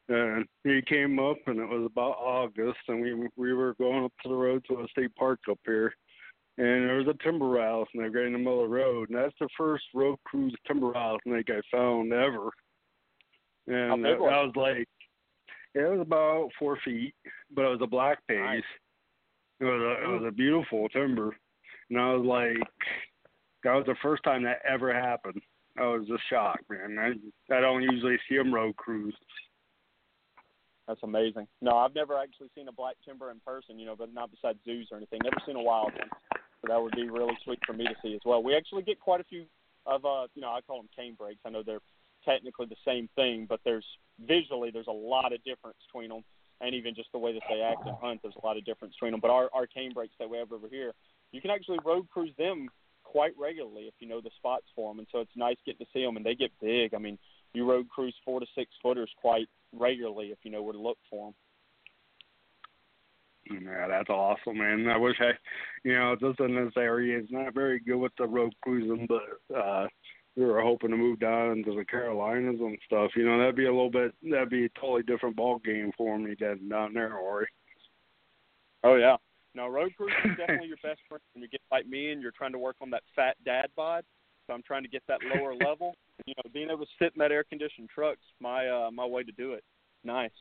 and 0.08 0.46
he 0.64 0.82
came 0.82 1.20
up, 1.20 1.38
and 1.48 1.60
it 1.60 1.68
was 1.68 1.86
about 1.86 2.18
August, 2.20 2.80
and 2.88 3.02
we 3.02 3.28
we 3.36 3.54
were 3.54 3.74
going 3.76 4.06
up 4.06 4.14
to 4.24 4.30
the 4.30 4.36
road 4.36 4.64
to 4.70 4.82
a 4.82 4.88
state 4.90 5.16
park 5.16 5.40
up 5.50 5.60
here, 5.66 5.94
and 6.58 6.88
there 6.88 6.98
was 6.98 7.08
a 7.08 7.24
timber 7.24 7.48
rattlesnake 7.48 8.14
right 8.16 8.28
in 8.28 8.34
the 8.34 8.40
middle 8.40 8.64
of 8.64 8.70
the 8.70 8.76
road, 8.76 9.10
and 9.10 9.18
that's 9.18 9.36
the 9.40 9.50
first 9.58 9.86
road 9.94 10.18
cruise 10.26 10.56
timber 10.68 10.92
rattlesnake 10.92 11.50
I 11.50 11.62
found 11.76 12.14
ever. 12.14 12.50
And 13.68 14.06
that, 14.06 14.20
was 14.20 14.30
that 14.30 14.46
was 14.46 14.54
like, 14.56 14.88
it 15.74 15.90
was 15.90 16.00
about 16.00 16.50
four 16.58 16.78
feet, 16.86 17.14
but 17.54 17.66
it 17.66 17.70
was 17.70 17.82
a 17.82 17.88
black 17.88 18.20
phase. 18.28 18.40
Nice. 18.40 18.64
It 19.60 19.66
was 19.66 19.82
a 19.82 20.04
it 20.04 20.08
was 20.08 20.24
a 20.28 20.32
beautiful 20.32 20.88
timber, 20.90 21.36
and 21.90 22.00
I 22.00 22.14
was 22.14 22.26
like, 22.26 22.70
that 23.64 23.74
was 23.74 23.86
the 23.88 23.96
first 24.02 24.24
time 24.24 24.44
that 24.44 24.62
ever 24.68 24.94
happened. 24.94 25.42
I 25.78 25.88
was 25.88 26.08
just 26.08 26.24
shocked, 26.30 26.70
man. 26.70 26.98
I 27.00 27.56
I 27.56 27.62
don't 27.62 27.84
usually 27.84 28.18
see 28.30 28.38
them 28.38 28.54
road 28.54 28.76
cruise. 28.76 29.16
That's 30.88 31.04
amazing. 31.04 31.48
No, 31.62 31.76
I've 31.76 31.96
never 31.96 32.18
actually 32.18 32.50
seen 32.56 32.68
a 32.70 32.72
black 32.72 32.96
timber 33.06 33.30
in 33.30 33.42
person, 33.46 33.78
you 33.78 33.86
know, 33.86 33.96
but 33.96 34.14
not 34.14 34.32
besides 34.32 34.60
zoos 34.64 34.88
or 34.92 34.98
anything. 34.98 35.20
Never 35.22 35.42
seen 35.46 35.58
a 35.58 35.62
wild 35.62 35.92
one. 35.94 36.10
So 36.62 36.68
that 36.70 36.82
would 36.82 36.96
be 36.96 37.10
really 37.10 37.38
sweet 37.44 37.60
for 37.66 37.74
me 37.74 37.86
to 37.86 37.96
see 38.02 38.14
as 38.14 38.22
well. 38.26 38.42
We 38.42 38.56
actually 38.56 38.84
get 38.84 39.00
quite 39.00 39.20
a 39.20 39.26
few 39.26 39.46
of 39.86 40.06
uh, 40.06 40.28
you 40.34 40.42
know, 40.42 40.50
I 40.50 40.62
call 40.62 40.78
them 40.78 40.90
canebrakes. 40.98 41.40
I 41.46 41.50
know 41.50 41.64
they're 41.64 41.82
technically 42.26 42.68
the 42.68 42.76
same 42.86 43.10
thing, 43.16 43.46
but 43.48 43.60
there's 43.66 43.86
visually 44.26 44.72
there's 44.72 44.88
a 44.88 44.92
lot 44.92 45.34
of 45.34 45.44
difference 45.44 45.78
between 45.88 46.10
them, 46.10 46.24
and 46.62 46.74
even 46.74 46.96
just 46.96 47.12
the 47.12 47.20
way 47.20 47.34
that 47.34 47.44
they 47.50 47.62
act 47.62 47.86
and 47.86 47.96
hunt, 48.02 48.22
there's 48.22 48.36
a 48.42 48.46
lot 48.46 48.58
of 48.58 48.66
difference 48.66 48.96
between 48.96 49.12
them. 49.12 49.22
But 49.22 49.32
our 49.32 49.50
our 49.54 49.68
canebrakes 49.68 50.16
that 50.20 50.30
we 50.30 50.38
have 50.38 50.52
over 50.52 50.68
here, 50.68 50.94
you 51.32 51.42
can 51.42 51.52
actually 51.52 51.80
road 51.86 52.08
cruise 52.10 52.34
them 52.38 52.70
quite 53.04 53.34
regularly 53.40 53.84
if 53.84 53.94
you 54.00 54.08
know 54.08 54.22
the 54.22 54.32
spots 54.38 54.66
for 54.76 54.92
them, 54.92 55.00
and 55.00 55.08
so 55.12 55.20
it's 55.20 55.32
nice 55.36 55.58
getting 55.66 55.86
to 55.86 55.92
see 55.94 56.04
them, 56.04 56.18
and 56.18 56.26
they 56.26 56.36
get 56.36 56.52
big. 56.62 56.94
I 56.94 56.98
mean, 56.98 57.18
you 57.54 57.70
road 57.70 57.88
cruise 57.90 58.16
four 58.26 58.40
to 58.40 58.46
six 58.56 58.72
footers 58.82 59.10
quite 59.22 59.48
regularly 59.74 60.28
if 60.28 60.40
you 60.44 60.52
know 60.52 60.62
where 60.62 60.74
to 60.74 60.80
look 60.80 60.98
for 61.10 61.28
them. 61.28 61.36
Yeah, 63.50 63.88
that's 63.88 64.10
awesome, 64.10 64.58
man. 64.58 64.90
I 64.90 64.98
wish 64.98 65.16
I, 65.22 65.32
you 65.84 65.94
know, 65.94 66.18
just 66.20 66.40
in 66.42 66.56
this 66.56 66.74
area, 66.76 67.18
it's 67.18 67.32
not 67.32 67.54
very 67.54 67.80
good 67.80 67.96
with 67.96 68.12
the 68.18 68.28
road 68.28 68.54
cruising, 68.62 69.08
but 69.08 69.56
uh 69.56 69.88
we 70.38 70.46
were 70.46 70.62
hoping 70.62 70.92
to 70.92 70.98
move 70.98 71.20
down 71.20 71.52
into 71.52 71.76
the 71.76 71.84
Carolinas 71.84 72.60
and 72.60 72.78
stuff. 72.86 73.12
You 73.16 73.26
know, 73.26 73.40
that'd 73.40 73.56
be 73.56 73.66
a 73.66 73.74
little 73.74 73.90
bit, 73.90 74.14
that'd 74.22 74.52
be 74.52 74.66
a 74.66 74.80
totally 74.80 75.02
different 75.02 75.36
ball 75.36 75.60
game 75.66 75.92
for 75.98 76.18
me 76.18 76.36
than 76.40 76.70
down 76.70 76.94
there, 76.94 77.16
Orry. 77.16 77.48
Oh 78.84 78.96
yeah. 78.96 79.18
No, 79.56 79.68
road 79.68 79.92
cruising 79.98 80.32
is 80.32 80.38
definitely 80.38 80.68
your 80.68 80.78
best 80.84 81.00
friend 81.10 81.22
when 81.34 81.42
you 81.42 81.50
get 81.50 81.62
like 81.72 81.88
me 81.88 82.12
and 82.12 82.22
you're 82.22 82.32
trying 82.32 82.52
to 82.52 82.60
work 82.60 82.76
on 82.82 82.92
that 82.92 83.02
fat 83.16 83.36
dad 83.44 83.70
bod. 83.76 84.04
So 84.46 84.54
I'm 84.54 84.62
trying 84.62 84.84
to 84.84 84.90
get 84.90 85.02
that 85.08 85.20
lower 85.36 85.56
level. 85.66 85.96
You 86.28 86.36
know, 86.38 86.50
being 86.54 86.70
able 86.70 86.86
to 86.86 86.92
sit 87.00 87.14
in 87.16 87.20
that 87.20 87.32
air 87.32 87.44
conditioned 87.44 87.90
truck's 87.90 88.22
my 88.40 88.68
uh 88.68 88.92
my 88.92 89.06
way 89.06 89.24
to 89.24 89.32
do 89.32 89.54
it. 89.54 89.64
Nice. 90.04 90.32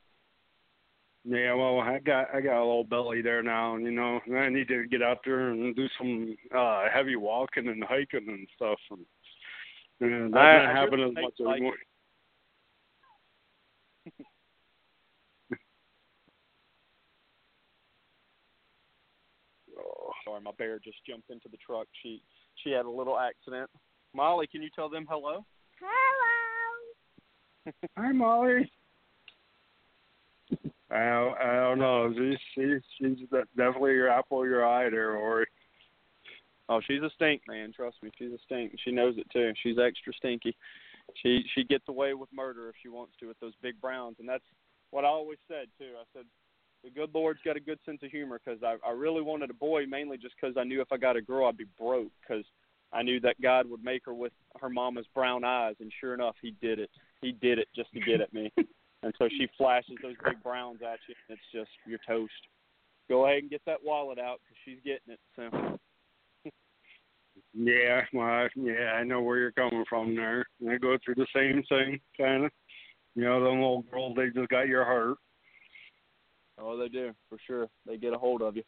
Yeah, 1.24 1.54
well, 1.54 1.80
I 1.80 1.98
got 2.00 2.26
I 2.34 2.42
got 2.42 2.58
a 2.58 2.66
little 2.66 2.84
belly 2.84 3.22
there 3.22 3.42
now, 3.42 3.74
and 3.74 3.84
you 3.84 3.92
know, 3.92 4.20
I 4.38 4.50
need 4.50 4.68
to 4.68 4.86
get 4.86 5.02
out 5.02 5.20
there 5.24 5.48
and 5.48 5.74
do 5.74 5.86
some 5.96 6.36
uh 6.54 6.84
heavy 6.92 7.16
walking 7.16 7.68
and 7.68 7.82
hiking 7.82 8.28
and 8.28 8.46
stuff. 8.54 8.78
And, 8.90 9.06
and 10.00 10.32
that's 10.32 10.38
I- 10.40 10.56
not 10.58 10.66
I 10.66 10.72
happening 10.80 11.08
as 11.08 11.14
much 11.14 11.34
think, 11.36 11.46
like- 11.48 11.56
anymore. 11.56 11.74
oh. 19.78 20.10
Sorry, 20.24 20.40
my 20.40 20.50
bear 20.58 20.78
just 20.82 20.98
jumped 21.08 21.30
into 21.30 21.48
the 21.50 21.58
truck. 21.64 21.86
She 22.02 22.22
she 22.62 22.70
had 22.70 22.84
a 22.86 22.90
little 22.90 23.18
accident. 23.18 23.70
Molly, 24.14 24.46
can 24.50 24.62
you 24.62 24.70
tell 24.74 24.88
them 24.88 25.06
hello? 25.08 25.44
Hello. 25.80 27.72
Hi, 27.96 28.12
Molly. 28.12 28.70
I 30.90 30.98
don't, 31.10 31.38
I 31.38 31.54
don't 31.56 31.78
know. 31.80 32.12
She's 32.16 32.38
she's 32.54 32.80
she's 33.18 33.28
definitely 33.56 33.92
your 33.92 34.08
apple 34.08 34.46
your 34.46 34.64
eye 34.66 34.88
there, 34.88 35.16
Orry. 35.16 35.46
Oh, 36.68 36.80
she's 36.86 37.02
a 37.02 37.10
stink, 37.14 37.42
man. 37.46 37.72
Trust 37.72 37.96
me, 38.02 38.10
she's 38.18 38.32
a 38.32 38.38
stink. 38.44 38.72
She 38.84 38.90
knows 38.90 39.14
it 39.18 39.26
too. 39.32 39.52
She's 39.62 39.78
extra 39.78 40.12
stinky. 40.14 40.56
She 41.22 41.44
she 41.54 41.64
gets 41.64 41.88
away 41.88 42.14
with 42.14 42.28
murder 42.32 42.68
if 42.68 42.74
she 42.82 42.88
wants 42.88 43.12
to 43.20 43.28
with 43.28 43.38
those 43.40 43.54
big 43.62 43.80
browns, 43.80 44.16
and 44.18 44.28
that's 44.28 44.44
what 44.90 45.04
I 45.04 45.08
always 45.08 45.38
said 45.46 45.66
too. 45.78 45.92
I 45.98 46.04
said 46.12 46.24
the 46.82 46.90
good 46.90 47.10
Lord's 47.14 47.40
got 47.44 47.56
a 47.56 47.60
good 47.60 47.78
sense 47.86 48.00
of 48.02 48.10
humor 48.10 48.40
because 48.44 48.62
I 48.62 48.76
I 48.86 48.90
really 48.90 49.22
wanted 49.22 49.50
a 49.50 49.54
boy 49.54 49.86
mainly 49.86 50.18
just 50.18 50.34
because 50.40 50.56
I 50.56 50.64
knew 50.64 50.80
if 50.80 50.90
I 50.90 50.96
got 50.96 51.16
a 51.16 51.22
girl 51.22 51.46
I'd 51.46 51.56
be 51.56 51.66
broke 51.78 52.10
because 52.20 52.44
I 52.92 53.02
knew 53.02 53.20
that 53.20 53.40
God 53.40 53.68
would 53.68 53.84
make 53.84 54.04
her 54.06 54.14
with 54.14 54.32
her 54.60 54.68
mama's 54.68 55.06
brown 55.14 55.44
eyes, 55.44 55.76
and 55.80 55.92
sure 56.00 56.14
enough, 56.14 56.34
He 56.42 56.54
did 56.60 56.80
it. 56.80 56.90
He 57.20 57.32
did 57.32 57.58
it 57.58 57.68
just 57.76 57.92
to 57.92 58.00
get 58.00 58.20
at 58.20 58.32
me. 58.32 58.52
And 59.02 59.14
so 59.18 59.28
she 59.28 59.46
flashes 59.56 59.94
those 60.02 60.16
big 60.24 60.42
browns 60.42 60.80
at 60.82 60.98
you, 61.06 61.14
and 61.28 61.38
it's 61.38 61.52
just 61.52 61.70
you're 61.86 62.00
toast. 62.08 62.32
Go 63.08 63.26
ahead 63.26 63.42
and 63.42 63.50
get 63.50 63.60
that 63.66 63.84
wallet 63.84 64.18
out 64.18 64.40
because 64.42 64.56
she's 64.64 64.82
getting 64.82 65.12
it. 65.12 65.20
So. 65.36 65.78
Yeah, 67.58 68.02
well, 68.12 68.48
yeah, 68.54 68.92
I 68.96 69.02
know 69.02 69.22
where 69.22 69.38
you're 69.38 69.52
coming 69.52 69.84
from 69.88 70.14
there. 70.14 70.44
I 70.70 70.76
go 70.76 70.98
through 71.02 71.14
the 71.14 71.26
same 71.34 71.62
thing, 71.68 71.98
kind 72.18 72.44
of. 72.44 72.50
You 73.14 73.24
know, 73.24 73.42
them 73.42 73.62
old 73.62 73.90
girls, 73.90 74.14
they 74.14 74.28
just 74.28 74.50
got 74.50 74.68
your 74.68 74.84
heart. 74.84 75.16
Oh, 76.58 76.76
they 76.76 76.88
do 76.88 77.12
for 77.30 77.38
sure. 77.46 77.68
They 77.86 77.96
get 77.96 78.12
a 78.12 78.18
hold 78.18 78.42
of 78.42 78.56
you. 78.56 78.62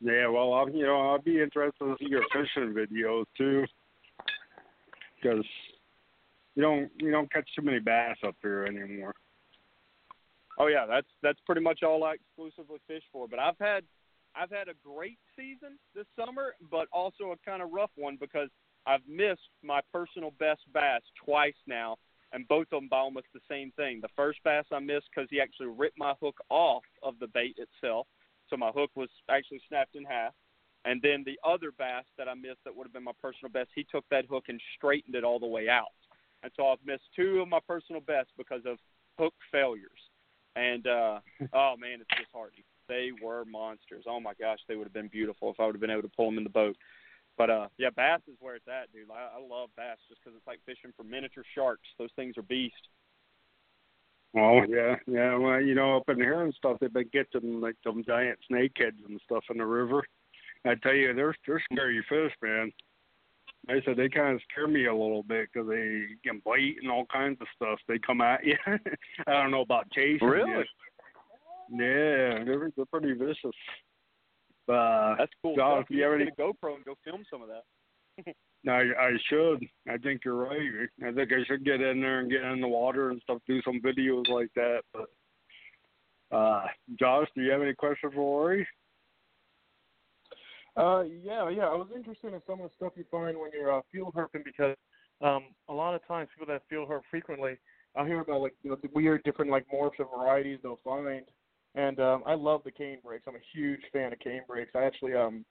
Yeah, 0.00 0.28
well, 0.28 0.52
I'll, 0.54 0.70
you 0.70 0.86
know, 0.86 1.10
I'll 1.10 1.20
be 1.20 1.42
interested 1.42 1.84
to 1.84 1.96
see 1.98 2.08
your 2.08 2.22
fishing 2.32 2.74
videos 2.74 3.24
too, 3.36 3.64
because 5.16 5.44
you 6.54 6.62
don't 6.62 6.90
you 6.98 7.10
don't 7.10 7.30
catch 7.32 7.48
too 7.54 7.62
many 7.62 7.80
bass 7.80 8.16
up 8.26 8.36
here 8.40 8.64
anymore. 8.64 9.14
Oh 10.58 10.68
yeah, 10.68 10.86
that's 10.86 11.08
that's 11.22 11.38
pretty 11.44 11.60
much 11.60 11.82
all 11.82 12.04
I 12.04 12.14
exclusively 12.14 12.78
fish 12.86 13.02
for. 13.12 13.28
But 13.28 13.40
I've 13.40 13.58
had 13.60 13.82
I've 14.34 14.50
had 14.50 14.68
a 14.68 14.74
great 14.84 15.18
season 15.36 15.78
this 15.94 16.06
summer, 16.18 16.54
but 16.70 16.86
also 16.92 17.32
a 17.32 17.50
kind 17.50 17.62
of 17.62 17.70
rough 17.72 17.90
one 17.96 18.16
because 18.20 18.48
I've 18.86 19.06
missed 19.08 19.50
my 19.62 19.80
personal 19.92 20.32
best 20.38 20.60
bass 20.72 21.02
twice 21.24 21.54
now, 21.66 21.96
and 22.32 22.46
both 22.48 22.66
of 22.72 22.80
them 22.80 22.88
by 22.88 22.98
almost 22.98 23.26
the 23.34 23.40
same 23.48 23.72
thing. 23.76 24.00
The 24.00 24.08
first 24.16 24.38
bass 24.44 24.64
I 24.72 24.78
missed 24.78 25.08
because 25.14 25.28
he 25.30 25.40
actually 25.40 25.68
ripped 25.68 25.98
my 25.98 26.14
hook 26.20 26.38
off 26.48 26.84
of 27.02 27.18
the 27.18 27.26
bait 27.28 27.56
itself, 27.58 28.06
so 28.48 28.56
my 28.56 28.70
hook 28.70 28.90
was 28.94 29.08
actually 29.28 29.60
snapped 29.68 29.96
in 29.96 30.04
half. 30.04 30.32
And 30.84 31.02
then 31.02 31.24
the 31.26 31.38
other 31.44 31.72
bass 31.76 32.04
that 32.16 32.26
I 32.26 32.34
missed 32.34 32.64
that 32.64 32.74
would 32.74 32.86
have 32.86 32.92
been 32.92 33.04
my 33.04 33.12
personal 33.20 33.52
best, 33.52 33.68
he 33.74 33.84
took 33.84 34.04
that 34.10 34.24
hook 34.24 34.44
and 34.48 34.60
straightened 34.76 35.14
it 35.14 35.24
all 35.24 35.38
the 35.38 35.46
way 35.46 35.68
out. 35.68 35.92
And 36.42 36.50
so 36.56 36.68
I've 36.68 36.78
missed 36.86 37.04
two 37.14 37.40
of 37.40 37.48
my 37.48 37.60
personal 37.66 38.00
bests 38.00 38.32
because 38.38 38.62
of 38.64 38.78
hook 39.18 39.34
failures. 39.52 40.00
And 40.56 40.86
uh 40.86 41.20
oh 41.52 41.74
man, 41.78 42.00
it's 42.00 42.10
disheartening. 42.18 42.64
They 42.90 43.10
were 43.22 43.44
monsters. 43.44 44.04
Oh 44.08 44.18
my 44.18 44.32
gosh, 44.34 44.58
they 44.66 44.74
would 44.74 44.84
have 44.84 44.92
been 44.92 45.08
beautiful 45.08 45.50
if 45.50 45.60
I 45.60 45.66
would 45.66 45.76
have 45.76 45.80
been 45.80 45.90
able 45.90 46.02
to 46.02 46.08
pull 46.16 46.26
them 46.26 46.38
in 46.38 46.44
the 46.44 46.50
boat. 46.50 46.76
But 47.38 47.48
uh 47.48 47.68
yeah, 47.78 47.90
bass 47.94 48.20
is 48.28 48.36
where 48.40 48.56
it's 48.56 48.66
at, 48.66 48.92
dude. 48.92 49.08
I, 49.10 49.38
I 49.38 49.40
love 49.40 49.70
bass 49.76 49.96
just 50.08 50.20
because 50.22 50.36
it's 50.36 50.46
like 50.46 50.58
fishing 50.66 50.92
for 50.96 51.04
miniature 51.04 51.44
sharks. 51.54 51.88
Those 51.98 52.10
things 52.16 52.36
are 52.36 52.42
beast. 52.42 52.88
Oh 54.36 54.62
yeah, 54.68 54.96
yeah. 55.06 55.36
Well, 55.36 55.60
you 55.60 55.74
know, 55.74 55.96
up 55.96 56.08
in 56.08 56.16
here 56.16 56.42
and 56.42 56.52
stuff, 56.54 56.78
they've 56.80 56.92
been 56.92 57.10
getting 57.12 57.60
like 57.60 57.76
some 57.84 58.04
giant 58.04 58.38
snakeheads 58.50 59.06
and 59.08 59.20
stuff 59.24 59.44
in 59.50 59.58
the 59.58 59.64
river. 59.64 60.02
I 60.66 60.74
tell 60.82 60.94
you, 60.94 61.14
they're 61.14 61.34
they're 61.46 61.62
scary 61.72 62.04
fish, 62.08 62.32
man. 62.42 62.72
I 63.68 63.80
said 63.84 63.96
they 63.96 64.08
kind 64.08 64.34
of 64.34 64.42
scare 64.50 64.68
me 64.68 64.86
a 64.86 64.92
little 64.92 65.22
bit 65.22 65.48
because 65.52 65.68
they 65.68 66.06
can 66.24 66.40
bite 66.44 66.76
and 66.82 66.90
all 66.90 67.06
kinds 67.06 67.38
of 67.40 67.46
stuff. 67.54 67.78
They 67.88 67.98
come 67.98 68.20
at 68.20 68.44
you. 68.44 68.56
I 68.66 69.32
don't 69.32 69.50
know 69.50 69.60
about 69.60 69.90
chasing. 69.92 70.18
you. 70.48 70.64
Really? 71.70 71.84
Yeah, 71.84 72.44
they're 72.44 72.70
they're 72.76 72.86
pretty 72.86 73.12
vicious. 73.12 73.56
Uh, 74.68 75.16
That's 75.18 75.32
cool. 75.42 75.56
God, 75.56 75.78
stuff. 75.78 75.86
if 75.90 75.96
you 75.96 76.04
ever 76.04 76.18
get 76.18 76.28
a 76.28 76.40
GoPro 76.40 76.76
and 76.76 76.84
go 76.84 76.94
film 77.04 77.24
some 77.30 77.42
of 77.42 77.48
that. 77.48 77.64
I 78.68 78.80
I 79.06 79.10
should. 79.28 79.64
I 79.88 79.96
think 79.98 80.22
you're 80.24 80.34
right. 80.34 80.60
I 81.04 81.12
think 81.12 81.32
I 81.32 81.44
should 81.46 81.64
get 81.64 81.80
in 81.80 82.00
there 82.00 82.20
and 82.20 82.30
get 82.30 82.42
in 82.42 82.60
the 82.60 82.68
water 82.68 83.10
and 83.10 83.20
stuff, 83.22 83.38
do 83.48 83.60
some 83.62 83.80
videos 83.80 84.28
like 84.28 84.50
that. 84.54 84.82
But 84.92 85.06
Uh, 86.30 86.66
Josh, 86.98 87.26
do 87.34 87.42
you 87.42 87.50
have 87.50 87.62
any 87.62 87.74
questions 87.74 88.12
for 88.14 88.20
Orry? 88.20 88.66
Uh, 90.76 91.02
yeah, 91.02 91.48
yeah. 91.48 91.64
I 91.66 91.74
was 91.74 91.88
interested 91.94 92.32
in 92.32 92.40
some 92.46 92.60
of 92.60 92.70
the 92.70 92.76
stuff 92.76 92.92
you 92.96 93.04
find 93.10 93.36
when 93.38 93.50
you're 93.52 93.76
uh, 93.76 93.80
field 93.90 94.14
herping 94.14 94.44
because 94.44 94.76
um, 95.20 95.44
a 95.68 95.72
lot 95.74 95.94
of 95.94 96.06
times 96.06 96.28
people 96.32 96.52
that 96.52 96.62
field 96.70 96.88
herp 96.88 97.00
frequently, 97.10 97.58
I 97.96 98.06
hear 98.06 98.20
about 98.20 98.40
like 98.42 98.54
you 98.62 98.70
know 98.70 98.76
the 98.80 98.88
weird 98.94 99.22
different 99.24 99.50
like 99.50 99.66
morphs 99.74 99.98
or 99.98 100.06
varieties 100.16 100.60
they'll 100.62 100.78
find, 100.84 101.24
and 101.74 102.00
um, 102.00 102.22
I 102.26 102.34
love 102.34 102.62
the 102.64 102.72
canebrakes. 102.72 103.22
I'm 103.26 103.36
a 103.36 103.52
huge 103.54 103.80
fan 103.92 104.12
of 104.12 104.18
canebrakes. 104.18 104.74
I 104.74 104.84
actually 104.84 105.14
um 105.14 105.44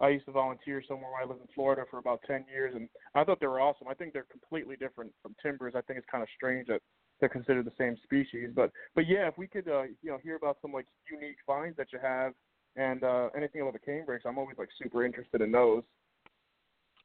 I 0.00 0.10
used 0.10 0.26
to 0.26 0.32
volunteer 0.32 0.82
somewhere 0.86 1.10
where 1.10 1.22
I 1.22 1.26
lived 1.26 1.40
in 1.40 1.48
Florida 1.54 1.82
for 1.90 1.98
about 1.98 2.20
10 2.26 2.44
years, 2.48 2.72
and 2.76 2.88
I 3.14 3.24
thought 3.24 3.40
they 3.40 3.48
were 3.48 3.60
awesome. 3.60 3.88
I 3.88 3.94
think 3.94 4.12
they're 4.12 4.26
completely 4.30 4.76
different 4.76 5.12
from 5.22 5.34
timbers. 5.42 5.74
I 5.76 5.80
think 5.80 5.98
it's 5.98 6.06
kind 6.08 6.22
of 6.22 6.28
strange 6.36 6.68
that 6.68 6.80
they're 7.18 7.28
considered 7.28 7.66
the 7.66 7.72
same 7.76 7.96
species. 8.04 8.50
But 8.54 8.70
but 8.94 9.08
yeah, 9.08 9.26
if 9.28 9.36
we 9.36 9.46
could 9.46 9.68
uh, 9.68 9.84
you 10.02 10.10
know 10.10 10.18
hear 10.22 10.36
about 10.36 10.58
some 10.62 10.72
like 10.72 10.86
unique 11.10 11.38
finds 11.46 11.76
that 11.76 11.92
you 11.92 11.98
have 12.00 12.32
and 12.76 13.02
uh, 13.02 13.28
anything 13.36 13.60
about 13.60 13.72
the 13.72 13.80
canebrakes, 13.80 14.24
I'm 14.24 14.38
always 14.38 14.56
like 14.58 14.68
super 14.80 15.04
interested 15.04 15.40
in 15.40 15.50
those. 15.50 15.82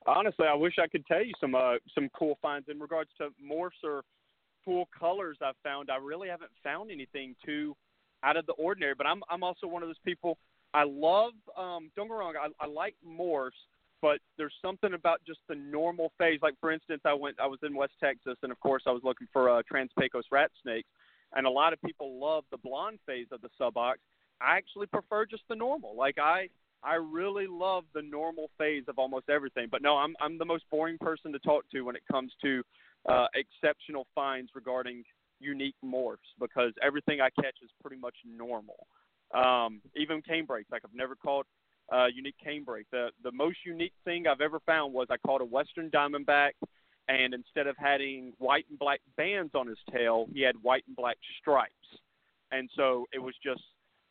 Honestly, 0.06 0.46
I 0.48 0.54
wish 0.54 0.76
I 0.82 0.88
could 0.88 1.06
tell 1.08 1.24
you 1.24 1.34
some 1.40 1.56
uh, 1.56 1.76
some 1.96 2.10
cool 2.18 2.38
finds 2.42 2.70
in 2.70 2.80
regards 2.80 3.10
to 3.18 3.30
morphs 3.44 3.84
or 3.84 4.04
cool 4.64 4.88
colors 4.98 5.38
I've 5.42 5.56
found. 5.64 5.90
I 5.90 5.98
really 5.98 6.28
haven't 6.28 6.52
found 6.64 6.92
anything 6.92 7.36
too 7.46 7.76
out 8.24 8.38
of 8.38 8.46
the 8.46 8.54
ordinary. 8.54 8.94
But 8.98 9.08
I'm 9.08 9.22
I'm 9.30 9.44
also 9.44 9.68
one 9.68 9.84
of 9.84 9.90
those 9.90 9.96
people 10.06 10.38
I 10.74 10.84
love. 10.84 11.34
Um, 11.58 11.92
don't 11.96 12.08
get 12.08 12.14
wrong. 12.14 12.34
I, 12.40 12.48
I 12.64 12.68
like 12.68 12.96
morphs, 13.08 13.52
but 14.02 14.20
there's 14.38 14.54
something 14.62 14.94
about 14.94 15.22
just 15.26 15.40
the 15.48 15.56
normal 15.56 16.12
phase. 16.18 16.40
Like 16.42 16.56
for 16.60 16.72
instance, 16.72 17.02
I 17.06 17.14
went. 17.14 17.40
I 17.40 17.48
was 17.48 17.60
in 17.64 17.76
West 17.76 17.94
Texas, 18.00 18.38
and 18.42 18.52
of 18.52 18.60
course, 18.60 18.84
I 18.88 18.92
was 18.92 19.02
looking 19.04 19.28
for 19.32 19.50
uh, 19.50 19.62
Trans-Pecos 19.70 20.26
rat 20.32 20.52
snakes. 20.62 20.90
And 21.36 21.48
a 21.48 21.50
lot 21.50 21.74
of 21.74 21.82
people 21.82 22.20
love 22.20 22.44
the 22.52 22.58
blonde 22.58 23.00
phase 23.08 23.28
of 23.32 23.42
the 23.42 23.50
subocs. 23.58 24.00
I 24.40 24.58
actually 24.58 24.86
prefer 24.88 25.26
just 25.26 25.44
the 25.50 25.56
normal. 25.56 25.96
Like 25.96 26.18
I, 26.20 26.50
I 26.84 26.96
really 26.96 27.48
love 27.48 27.86
the 27.94 28.04
normal 28.04 28.50
phase 28.58 28.84
of 28.88 29.00
almost 29.00 29.30
everything. 29.30 29.68
But 29.72 29.82
no, 29.82 29.98
I'm 29.98 30.16
I'm 30.22 30.38
the 30.38 30.46
most 30.46 30.64
boring 30.72 30.98
person 30.98 31.32
to 31.34 31.40
talk 31.40 31.66
to 31.72 31.82
when 31.82 31.96
it 31.96 32.04
comes 32.12 32.32
to 32.44 32.64
uh, 33.08 33.28
exceptional 33.36 34.08
finds 34.16 34.52
regarding 34.56 35.04
unique 35.44 35.76
morphs 35.84 36.18
because 36.40 36.72
everything 36.82 37.22
I 37.22 37.30
catch 37.30 37.58
is 37.64 37.70
pretty 37.82 38.00
much 38.00 38.16
normal. 38.26 38.88
Um, 39.34 39.82
even 39.96 40.22
canebrakes, 40.22 40.72
like 40.72 40.84
I've 40.86 40.96
never 40.96 41.16
caught 41.16 41.48
uh, 41.92 42.06
unique 42.14 42.36
canebrake. 42.46 42.86
The 42.92 43.10
the 43.24 43.32
most 43.32 43.58
unique 43.66 43.94
thing 44.06 44.28
I've 44.28 44.42
ever 44.42 44.60
found 44.66 44.94
was 44.94 45.08
I 45.10 45.18
caught 45.26 45.42
a 45.42 45.46
western 45.46 45.90
diamondback, 45.90 46.52
and 47.08 47.34
instead 47.34 47.68
of 47.68 47.76
having 47.78 48.34
white 48.38 48.66
and 48.70 48.80
black 48.80 49.02
bands 49.18 49.52
on 49.56 49.68
his 49.68 49.78
tail, 49.92 50.28
he 50.34 50.42
had 50.42 50.56
white 50.62 50.84
and 50.88 50.96
black 50.96 51.18
stripes, 51.40 51.74
and 52.52 52.70
so 52.76 53.06
it 53.14 53.20
was 53.20 53.34
just 53.44 53.62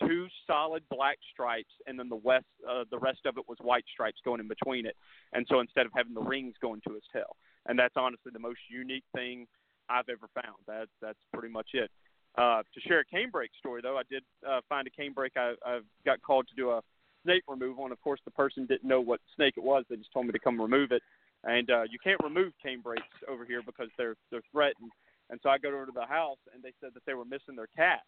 two 0.07 0.27
solid 0.47 0.83
black 0.91 1.19
stripes, 1.33 1.73
and 1.87 1.99
then 1.99 2.09
the 2.09 2.17
west 2.17 2.47
uh, 2.69 2.85
the 2.91 2.99
rest 2.99 3.21
of 3.27 3.39
it 3.39 3.45
was 3.49 3.59
white 3.63 3.85
stripes 3.93 4.19
going 4.25 4.41
in 4.41 4.49
between 4.49 4.87
it, 4.87 4.97
and 5.33 5.47
so 5.49 5.61
instead 5.61 5.87
of 5.87 5.93
having 5.95 6.15
the 6.15 6.21
rings 6.21 6.55
going 6.61 6.81
to 6.87 6.95
his 6.95 7.05
tail, 7.13 7.37
and 7.67 7.79
that's 7.79 7.97
honestly 7.97 8.33
the 8.33 8.39
most 8.39 8.61
unique 8.69 9.05
thing 9.15 9.47
I've 9.89 10.09
ever 10.09 10.29
found. 10.35 10.57
That's 10.67 10.91
that's 11.01 11.19
pretty 11.33 11.53
much 11.53 11.69
it. 11.75 11.91
Uh, 12.37 12.63
to 12.73 12.81
share 12.81 13.01
a 13.01 13.05
canebrake 13.05 13.53
story, 13.59 13.83
though, 13.83 13.99
I 13.99 14.03
did 14.09 14.23
uh, 14.49 14.61
find 14.69 14.89
a 14.89 14.91
canebrake. 14.91 15.37
I, 15.37 15.55
I 15.67 15.81
got 16.05 16.23
called 16.23 16.49
to 16.49 16.55
do 16.55 16.71
a 16.71 16.81
snake 17.25 17.43
removal, 17.47 17.85
and 17.85 17.93
of 17.93 18.01
course, 18.01 18.21
the 18.25 18.31
person 18.31 18.67
didn't 18.67 18.89
know 18.89 19.01
what 19.01 19.21
snake 19.37 19.55
it 19.57 19.63
was. 19.63 19.85
They 19.89 19.97
just 19.97 20.13
told 20.13 20.27
me 20.27 20.33
to 20.33 20.39
come 20.39 20.61
remove 20.61 20.93
it. 20.93 21.03
And 21.45 21.71
uh, 21.71 21.83
you 21.83 21.99
can't 22.03 22.21
remove 22.23 22.53
canebrakes 22.65 23.03
over 23.29 23.45
here 23.45 23.63
because 23.65 23.89
they're 23.99 24.15
they're 24.31 24.43
threatened. 24.53 24.93
And 25.31 25.41
so 25.43 25.49
I 25.49 25.59
go 25.59 25.69
over 25.69 25.87
to 25.87 25.93
the 25.93 26.07
house, 26.07 26.39
and 26.55 26.63
they 26.63 26.73
said 26.81 26.91
that 26.95 27.03
they 27.07 27.15
were 27.15 27.25
missing 27.25 27.57
their 27.57 27.69
cat. 27.77 28.01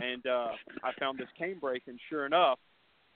And 0.00 0.24
uh, 0.26 0.52
I 0.84 0.92
found 0.98 1.18
this 1.18 1.28
canebrake, 1.40 1.82
and 1.88 1.98
sure 2.08 2.26
enough, 2.26 2.58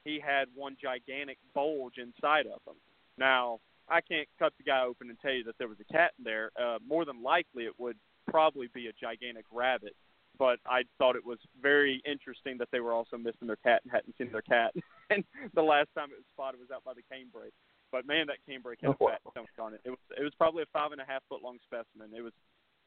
he 0.04 0.20
had 0.24 0.48
one 0.54 0.76
gigantic 0.80 1.38
bulge 1.54 1.94
inside 1.98 2.46
of 2.46 2.60
him. 2.66 2.76
Now 3.16 3.60
I 3.88 4.00
can't 4.00 4.28
cut 4.38 4.52
the 4.58 4.64
guy 4.64 4.82
open 4.82 5.10
and 5.10 5.18
tell 5.20 5.32
you 5.32 5.44
that 5.44 5.56
there 5.58 5.68
was 5.68 5.78
a 5.80 5.92
cat 5.92 6.12
in 6.18 6.24
there. 6.24 6.50
Uh, 6.60 6.78
more 6.86 7.04
than 7.04 7.22
likely, 7.22 7.64
it 7.64 7.78
would 7.78 7.96
probably 8.30 8.68
be 8.72 8.86
a 8.88 8.92
gigantic 8.92 9.44
rabbit 9.52 9.94
but 10.38 10.58
I 10.66 10.82
thought 10.98 11.16
it 11.16 11.24
was 11.24 11.38
very 11.60 12.02
interesting 12.04 12.58
that 12.58 12.68
they 12.72 12.80
were 12.80 12.92
also 12.92 13.16
missing 13.16 13.46
their 13.46 13.56
cat 13.56 13.82
and 13.84 13.92
hadn't 13.92 14.16
seen 14.18 14.32
their 14.32 14.42
cat. 14.42 14.74
and 15.10 15.24
the 15.54 15.62
last 15.62 15.88
time 15.94 16.10
it 16.10 16.18
was 16.18 16.26
spotted 16.32 16.60
was 16.60 16.70
out 16.74 16.84
by 16.84 16.92
the 16.94 17.02
canebrake. 17.02 17.54
But 17.92 18.06
man, 18.06 18.26
that 18.26 18.38
canebrake 18.48 18.82
had 18.82 18.90
a 18.90 18.98
fat 18.98 19.20
stomach 19.30 19.50
on 19.60 19.74
it. 19.74 19.80
It 19.84 19.90
was 19.90 19.98
it 20.18 20.22
was 20.22 20.34
probably 20.36 20.62
a 20.62 20.66
five 20.72 20.92
and 20.92 21.00
a 21.00 21.04
half 21.06 21.22
foot 21.28 21.42
long 21.42 21.58
specimen. 21.64 22.10
It 22.16 22.22
was 22.22 22.32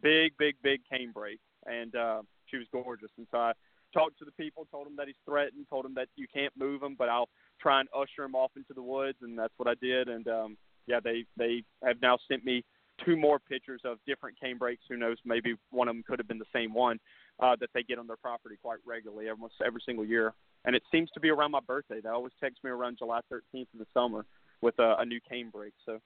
big, 0.01 0.33
big, 0.37 0.55
big 0.61 0.81
canebrake, 0.91 1.39
and 1.65 1.95
uh, 1.95 2.21
she 2.47 2.57
was 2.57 2.67
gorgeous. 2.71 3.11
And 3.17 3.27
so 3.31 3.37
I 3.37 3.53
talked 3.93 4.19
to 4.19 4.25
the 4.25 4.31
people, 4.31 4.67
told 4.69 4.85
them 4.85 4.97
that 4.97 5.07
he's 5.07 5.15
threatened, 5.25 5.67
told 5.69 5.85
them 5.85 5.93
that 5.95 6.09
you 6.17 6.27
can't 6.27 6.53
move 6.57 6.83
him, 6.83 6.95
but 6.99 7.07
I'll 7.07 7.29
try 7.61 7.79
and 7.79 7.87
usher 7.95 8.23
him 8.23 8.35
off 8.35 8.51
into 8.57 8.73
the 8.73 8.81
woods, 8.81 9.19
and 9.21 9.39
that's 9.39 9.53
what 9.55 9.69
I 9.69 9.75
did. 9.81 10.09
And 10.09 10.27
um, 10.27 10.57
yeah, 10.87 10.99
they 11.03 11.25
they 11.37 11.63
have 11.83 12.01
now 12.01 12.17
sent 12.27 12.43
me 12.45 12.63
two 13.05 13.15
more 13.15 13.39
pictures 13.39 13.81
of 13.85 13.97
different 14.07 14.37
canebrakes. 14.43 14.79
Who 14.89 14.97
knows? 14.97 15.17
Maybe 15.25 15.55
one 15.69 15.87
of 15.87 15.95
them 15.95 16.03
could 16.07 16.19
have 16.19 16.27
been 16.27 16.39
the 16.39 16.45
same 16.53 16.73
one 16.73 16.99
uh, 17.39 17.55
that 17.59 17.69
they 17.73 17.83
get 17.83 17.99
on 17.99 18.07
their 18.07 18.17
property 18.17 18.55
quite 18.61 18.79
regularly, 18.85 19.29
almost 19.29 19.55
every 19.65 19.81
single 19.85 20.05
year. 20.05 20.33
And 20.65 20.75
it 20.75 20.83
seems 20.91 21.09
to 21.11 21.19
be 21.19 21.29
around 21.29 21.51
my 21.51 21.59
birthday. 21.65 22.01
They 22.01 22.09
always 22.09 22.33
text 22.41 22.63
me 22.63 22.71
around 22.71 22.97
July 22.97 23.19
13th 23.31 23.41
in 23.53 23.79
the 23.79 23.85
summer 23.93 24.25
with 24.61 24.77
a, 24.79 24.95
a 24.99 25.05
new 25.05 25.19
canebrake. 25.31 25.73
So 25.85 25.99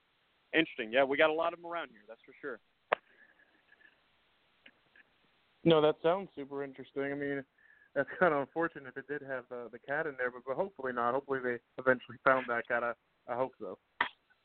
interesting. 0.52 0.92
Yeah, 0.92 1.04
we 1.04 1.16
got 1.16 1.30
a 1.30 1.34
lot 1.34 1.52
of 1.52 1.60
them 1.60 1.70
around 1.70 1.88
here. 1.90 2.02
That's 2.06 2.20
for 2.24 2.34
sure. 2.40 2.60
No, 5.64 5.80
that 5.80 5.96
sounds 6.02 6.28
super 6.34 6.64
interesting. 6.64 7.04
I 7.04 7.14
mean, 7.14 7.44
that's 7.94 8.08
kind 8.18 8.34
of 8.34 8.40
unfortunate 8.40 8.88
if 8.88 8.96
it 8.96 9.08
did 9.08 9.22
have 9.28 9.44
uh, 9.52 9.68
the 9.70 9.78
cat 9.78 10.06
in 10.06 10.14
there, 10.18 10.30
but, 10.30 10.42
but 10.46 10.56
hopefully 10.56 10.92
not. 10.92 11.14
Hopefully 11.14 11.38
they 11.42 11.58
eventually 11.78 12.18
found 12.24 12.46
that 12.48 12.66
cat. 12.66 12.82
I, 12.82 12.92
I 13.28 13.36
hope 13.36 13.52
so. 13.60 13.78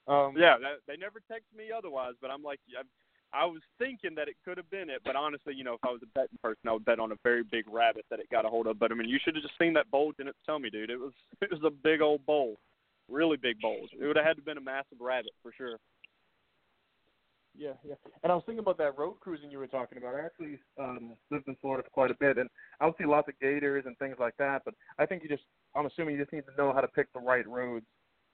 Um, 0.08 0.36
yeah, 0.38 0.56
that, 0.58 0.80
they 0.88 0.96
never 0.96 1.20
text 1.30 1.48
me 1.56 1.70
otherwise, 1.76 2.14
but 2.22 2.32
I'm 2.32 2.44
like, 2.44 2.60
I'm, 2.78 2.88
I 3.34 3.46
was 3.46 3.62
thinking 3.78 4.16
that 4.16 4.30
it 4.30 4.38
could 4.46 4.58
have 4.58 4.70
been 4.70 4.90
it, 4.90 5.02
but 5.04 5.16
honestly, 5.16 5.54
you 5.54 5.64
know, 5.64 5.74
if 5.74 5.84
I 5.84 5.92
was 5.92 6.02
a 6.02 6.08
betting 6.16 6.40
person, 6.42 6.70
I 6.70 6.72
would 6.72 6.86
bet 6.86 7.00
on 7.00 7.12
a 7.12 7.18
very 7.24 7.44
big 7.44 7.66
rabbit 7.68 8.06
that 8.10 8.20
it 8.20 8.30
got 8.30 8.46
a 8.46 8.50
hold 8.50 8.68
of. 8.68 8.80
But 8.80 8.92
I 8.92 8.96
mean, 8.96 9.10
you 9.10 9.20
should 9.22 9.36
have 9.36 9.44
just 9.44 9.58
seen 9.60 9.74
that 9.74 9.92
bulge 9.92 10.16
in 10.20 10.28
its 10.28 10.38
tummy, 10.46 10.70
dude. 10.70 10.90
It 10.90 11.00
was 11.00 11.12
it 11.42 11.52
was 11.52 11.62
a 11.66 11.70
big 11.70 12.02
old 12.02 12.26
bowl, 12.26 12.58
really 13.10 13.38
big 13.38 13.60
bulge. 13.60 13.90
It 14.00 14.06
would 14.06 14.16
have 14.16 14.26
had 14.26 14.38
to 14.38 14.42
been 14.42 14.58
a 14.58 14.62
massive 14.62 15.00
rabbit 15.02 15.34
for 15.44 15.52
sure. 15.58 15.78
Yeah, 17.58 17.74
yeah. 17.84 17.96
And 18.24 18.32
I 18.32 18.36
was 18.36 18.44
thinking 18.46 18.60
about 18.60 18.78
that 18.78 18.98
road 18.98 19.16
cruising 19.20 19.50
you 19.50 19.58
were 19.58 19.68
talking 19.68 19.98
about. 19.98 20.14
I 20.14 20.26
actually 20.26 20.60
um, 20.80 21.14
lived 21.32 21.48
in 21.48 21.58
Florida 21.60 21.84
for 21.84 21.90
quite 21.90 22.12
a 22.12 22.18
bit, 22.20 22.38
and 22.38 22.50
I 22.80 22.86
would 22.86 22.94
see 23.00 23.06
lots 23.06 23.28
of 23.28 23.40
gators 23.40 23.86
and 23.88 23.98
things 23.98 24.18
like 24.20 24.38
that. 24.38 24.62
But 24.64 24.76
I 25.00 25.08
think 25.08 25.24
you 25.24 25.30
just, 25.30 25.44
I'm 25.76 25.88
assuming 25.88 26.16
you 26.16 26.22
just 26.22 26.32
need 26.32 26.44
to 26.46 26.56
know 26.56 26.72
how 26.72 26.82
to 26.82 26.88
pick 26.88 27.12
the 27.14 27.20
right 27.20 27.48
roads. 27.48 27.86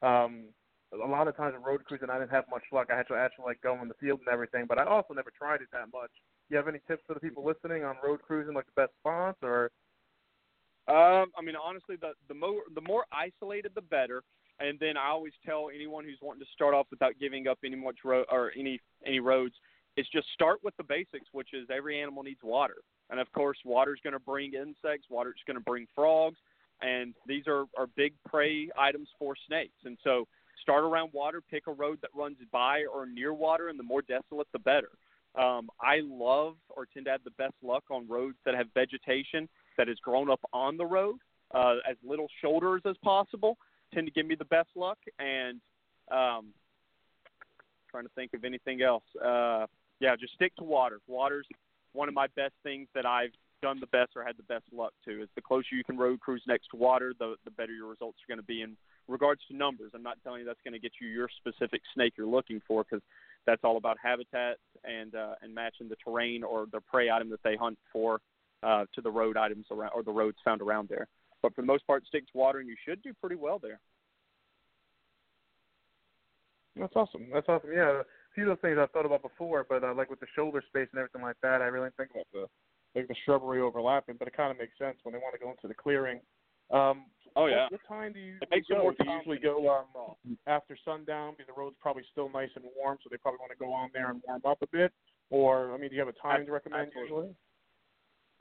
Um, 0.02 0.48
a 0.94 1.08
lot 1.08 1.28
of 1.28 1.36
times 1.36 1.56
in 1.56 1.64
road 1.64 1.84
cruising, 1.86 2.10
I 2.10 2.20
didn't 2.20 2.32
have 2.32 2.46
much 2.50 2.64
luck. 2.72 2.88
I 2.92 2.98
had 2.98 3.08
to 3.08 3.16
actually 3.16 3.46
like 3.46 3.62
go 3.62 3.80
in 3.82 3.88
the 3.88 3.94
field 3.96 4.20
and 4.20 4.30
everything, 4.32 4.66
but 4.68 4.78
I 4.78 4.86
also 4.86 5.14
never 5.14 5.32
tried 5.38 5.62
it 5.62 5.68
that 5.72 5.88
much. 5.94 6.12
You 6.50 6.58
have 6.58 6.68
any 6.68 6.80
tips 6.88 7.04
for 7.08 7.14
the 7.14 7.20
people 7.20 7.44
listening 7.46 7.84
on 7.84 7.96
road 8.04 8.22
cruising, 8.22 8.54
like 8.54 8.66
the 8.66 8.82
best 8.84 8.94
spots, 9.00 9.40
or? 9.42 9.72
Um, 10.88 11.32
I 11.38 11.42
mean, 11.42 11.56
honestly, 11.56 11.96
the 12.00 12.12
the 12.28 12.34
more 12.34 12.62
the 12.76 12.82
more 12.82 13.06
isolated, 13.12 13.72
the 13.76 13.82
better. 13.82 14.24
And 14.60 14.80
then 14.80 14.98
I 14.98 15.10
always 15.10 15.34
tell 15.44 15.70
anyone 15.74 16.06
who's 16.06 16.20
wanting 16.22 16.42
to 16.42 16.52
start 16.54 16.76
off 16.76 16.86
without 16.92 17.14
giving 17.20 17.48
up 17.48 17.58
any 17.66 17.76
much 17.76 17.98
road 18.06 18.26
or 18.32 18.52
any 18.58 18.80
any 19.06 19.20
roads, 19.20 19.56
is 19.98 20.06
just 20.14 20.28
start 20.34 20.60
with 20.64 20.76
the 20.78 20.84
basics, 20.84 21.28
which 21.32 21.50
is 21.54 21.68
every 21.76 22.00
animal 22.00 22.24
needs 22.24 22.40
water, 22.44 22.78
and 23.10 23.20
of 23.20 23.32
course, 23.32 23.58
water's 23.66 24.00
going 24.04 24.14
to 24.14 24.20
bring 24.20 24.54
insects, 24.54 25.08
water's 25.10 25.42
going 25.48 25.58
to 25.58 25.64
bring 25.64 25.88
frogs, 25.96 26.38
and 26.82 27.14
these 27.28 27.48
are 27.48 27.66
are 27.78 27.88
big 27.96 28.14
prey 28.28 28.70
items 28.78 29.08
for 29.18 29.36
snakes, 29.48 29.80
and 29.86 29.98
so 30.04 30.28
start 30.64 30.84
around 30.84 31.12
water, 31.14 31.42
pick 31.52 31.68
a 31.68 31.72
road 31.72 32.00
that 32.02 32.10
runs 32.16 32.38
by 32.52 32.86
or 32.92 33.06
near 33.06 33.34
water, 33.34 33.70
and 33.70 33.78
the 33.78 33.84
more 33.84 34.02
desolate, 34.02 34.48
the 34.52 34.60
better. 34.60 34.90
Um, 35.36 35.70
I 35.80 36.02
love 36.04 36.56
or 36.70 36.86
tend 36.86 37.06
to 37.06 37.12
have 37.12 37.24
the 37.24 37.32
best 37.32 37.54
luck 37.62 37.84
on 37.92 38.08
roads 38.08 38.38
that 38.46 38.56
have 38.56 38.68
vegetation 38.74 39.48
that 39.78 39.88
has 39.88 39.98
grown 40.00 40.30
up 40.32 40.42
on 40.52 40.78
the 40.78 40.86
road, 40.86 41.18
uh, 41.54 41.76
as 41.90 41.98
little 42.04 42.28
shoulders 42.42 42.82
as 42.86 42.96
possible, 43.04 43.58
tend 43.94 44.08
to 44.08 44.12
give 44.12 44.26
me 44.26 44.36
the 44.36 44.46
best 44.46 44.70
luck. 44.76 44.98
And 45.20 45.60
um, 46.12 46.54
trying 47.94 48.06
to 48.06 48.12
think 48.16 48.34
of 48.34 48.44
anything 48.44 48.82
else. 48.82 49.04
Uh, 49.24 49.68
yeah, 50.00 50.16
just 50.20 50.34
stick 50.34 50.56
to 50.56 50.64
water. 50.64 51.00
Water's 51.08 51.46
one 51.94 52.08
of 52.08 52.16
my 52.16 52.28
best 52.36 52.54
things 52.64 52.88
that 52.96 53.06
I've 53.06 53.32
done 53.62 53.80
the 53.80 53.88
best 53.88 54.12
or 54.16 54.24
had 54.24 54.36
the 54.36 54.44
best 54.44 54.66
luck 54.74 54.94
to. 55.06 55.22
Is 55.22 55.30
the 55.36 55.42
closer 55.42 55.76
you 55.76 55.84
can 55.84 55.98
road 55.98 56.20
cruise 56.20 56.44
next 56.48 56.68
to 56.72 56.78
water, 56.78 57.14
the 57.18 57.36
the 57.46 57.52
better 57.52 57.72
your 57.72 57.88
results 57.88 58.18
are 58.18 58.28
going 58.28 58.42
to 58.42 58.46
be 58.46 58.62
in 58.62 58.76
regards 59.08 59.42
to 59.50 59.56
numbers, 59.56 59.92
I'm 59.94 60.04
not 60.04 60.18
telling 60.24 60.42
you 60.42 60.46
that's 60.46 60.62
going 60.64 60.74
to 60.74 60.80
get 60.80 60.94
you 61.02 61.08
your 61.08 61.30
specific 61.38 61.82
snake 61.94 62.14
you're 62.18 62.28
looking 62.28 62.62
for 62.68 62.84
because 62.84 63.04
that's 63.46 63.64
all 63.64 63.78
about 63.78 63.98
habitat 64.02 64.58
and 64.84 65.16
uh, 65.16 65.36
and 65.42 65.54
matching 65.54 65.90
the 65.90 65.98
terrain 66.04 66.44
or 66.44 66.66
the 66.72 66.80
prey 66.82 67.10
item 67.10 67.30
that 67.30 67.44
they 67.44 67.56
hunt 67.56 67.78
for 67.92 68.22
uh, 68.64 68.86
to 68.96 69.02
the 69.02 69.12
road 69.12 69.38
items 69.38 69.66
around 69.72 69.92
or 69.94 70.04
the 70.04 70.12
roads 70.12 70.38
found 70.44 70.62
around 70.62 70.90
there. 70.90 71.08
But 71.42 71.54
for 71.54 71.62
the 71.62 71.68
most 71.68 71.86
part, 71.86 72.06
stick 72.06 72.26
to 72.32 72.38
water, 72.38 72.60
and 72.60 72.70
you 72.70 72.76
should 72.86 73.02
do 73.02 73.14
pretty 73.20 73.36
well 73.36 73.60
there. 73.60 73.80
That's 76.76 76.96
awesome. 76.96 77.28
That's 77.32 77.48
awesome. 77.50 77.70
Yeah, 77.74 78.02
a 78.02 78.04
few 78.34 78.50
of 78.50 78.50
those 78.50 78.62
things 78.62 78.78
I've 78.80 78.92
thought 78.92 79.06
about 79.06 79.22
before, 79.22 79.66
but 79.68 79.84
uh, 79.84 79.94
like 79.94 80.10
with 80.10 80.20
the 80.20 80.28
shoulder 80.36 80.64
space 80.68 80.88
and 80.92 81.00
everything 81.00 81.22
like 81.22 81.36
that, 81.44 81.62
I 81.62 81.66
really 81.66 81.90
think 81.98 82.12
about 82.12 82.28
the 82.34 82.48
like 82.96 83.08
the 83.08 83.16
shrubbery 83.26 83.60
overlapping, 83.60 84.16
but 84.18 84.28
it 84.28 84.38
kind 84.38 84.52
of 84.52 84.58
makes 84.58 84.78
sense 84.78 84.98
when 85.04 85.14
they 85.14 85.20
want 85.20 85.34
to 85.34 85.44
go 85.44 85.50
into 85.50 85.68
the 85.68 85.74
clearing. 85.74 86.22
Um, 86.72 87.06
Oh 87.36 87.48
yeah. 87.48 87.64
What, 87.70 87.74
what 87.74 87.82
time 87.88 88.14
do 88.14 88.20
you 88.20 88.36
It 88.42 88.50
makes 88.52 88.68
it 88.70 88.74
go? 88.74 88.84
more 88.84 88.92
Do 88.94 89.04
you 89.06 89.12
usually 89.18 89.40
go 89.40 89.70
um, 89.70 90.38
after 90.48 90.78
sundown 90.86 91.34
because 91.38 91.48
the 91.48 91.60
road's 91.60 91.76
probably 91.82 92.04
still 92.12 92.30
nice 92.30 92.50
and 92.56 92.66
warm, 92.78 92.98
so 93.04 93.10
they 93.10 93.18
probably 93.18 93.40
want 93.40 93.52
to 93.52 93.58
go 93.58 93.72
on 93.74 93.90
there 93.94 94.10
and 94.10 94.22
warm 94.28 94.42
up 94.46 94.62
a 94.62 94.68
bit? 94.68 94.92
Or 95.30 95.74
I 95.74 95.78
mean, 95.78 95.90
do 95.90 95.96
you 95.96 96.02
have 96.02 96.14
a 96.14 96.22
time 96.22 96.46
to 96.46 96.52
recommend 96.52 96.88
Absolutely. 96.88 97.02
usually? 97.02 97.36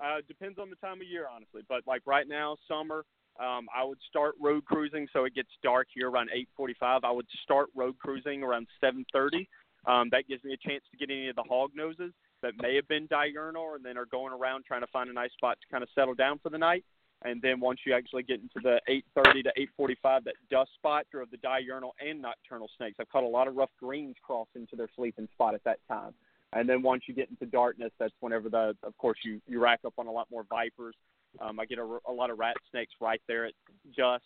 Uh, 0.02 0.18
depends 0.26 0.58
on 0.58 0.68
the 0.68 0.76
time 0.76 1.00
of 1.00 1.06
year, 1.06 1.26
honestly. 1.32 1.62
But 1.68 1.82
like 1.86 2.02
right 2.06 2.26
now, 2.28 2.56
summer, 2.68 3.04
um, 3.40 3.66
I 3.74 3.84
would 3.84 3.98
start 4.08 4.34
road 4.40 4.64
cruising, 4.64 5.06
so 5.12 5.24
it 5.24 5.34
gets 5.34 5.48
dark 5.62 5.86
here 5.94 6.10
around 6.10 6.30
8:45. 6.58 7.04
I 7.04 7.10
would 7.10 7.28
start 7.42 7.68
road 7.74 7.96
cruising 7.98 8.42
around 8.42 8.66
7:30. 8.82 9.46
Um, 9.86 10.08
that 10.10 10.28
gives 10.28 10.44
me 10.44 10.52
a 10.52 10.68
chance 10.68 10.84
to 10.90 10.96
get 10.96 11.10
any 11.10 11.28
of 11.28 11.36
the 11.36 11.42
hog 11.42 11.70
noses 11.74 12.12
that 12.42 12.52
may 12.60 12.76
have 12.76 12.86
been 12.88 13.06
diurnal 13.06 13.74
and 13.74 13.84
then 13.84 13.96
are 13.96 14.06
going 14.06 14.32
around 14.32 14.64
trying 14.64 14.82
to 14.82 14.86
find 14.88 15.08
a 15.08 15.12
nice 15.12 15.32
spot 15.32 15.58
to 15.60 15.68
kind 15.72 15.82
of 15.82 15.88
settle 15.94 16.14
down 16.14 16.38
for 16.40 16.50
the 16.50 16.58
night. 16.58 16.84
And 17.24 17.40
then 17.40 17.60
once 17.60 17.80
you 17.86 17.94
actually 17.94 18.24
get 18.24 18.40
into 18.40 18.60
the 18.62 18.80
8:30 18.88 19.44
to 19.44 19.52
8:45, 19.56 20.24
that 20.24 20.34
dust 20.50 20.74
spot 20.74 21.06
drove 21.10 21.30
the 21.30 21.36
diurnal 21.38 21.94
and 22.00 22.20
nocturnal 22.20 22.68
snakes. 22.76 22.96
I've 22.98 23.08
caught 23.08 23.24
a 23.24 23.28
lot 23.28 23.48
of 23.48 23.54
rough 23.54 23.70
greens 23.78 24.16
cross 24.22 24.48
into 24.54 24.76
their 24.76 24.88
sleeping 24.96 25.28
spot 25.32 25.54
at 25.54 25.62
that 25.64 25.78
time. 25.88 26.14
And 26.52 26.68
then 26.68 26.82
once 26.82 27.04
you 27.06 27.14
get 27.14 27.30
into 27.30 27.46
darkness, 27.46 27.92
that's 27.98 28.12
whenever 28.20 28.50
the, 28.50 28.76
of 28.82 28.96
course, 28.98 29.18
you 29.24 29.40
you 29.46 29.60
rack 29.60 29.80
up 29.86 29.94
on 29.98 30.06
a 30.06 30.12
lot 30.12 30.28
more 30.30 30.44
vipers. 30.48 30.96
Um, 31.40 31.60
I 31.60 31.64
get 31.64 31.78
a, 31.78 31.98
a 32.06 32.12
lot 32.12 32.30
of 32.30 32.38
rat 32.38 32.56
snakes 32.70 32.92
right 33.00 33.22
there 33.26 33.46
at 33.46 33.54
dusk. 33.96 34.24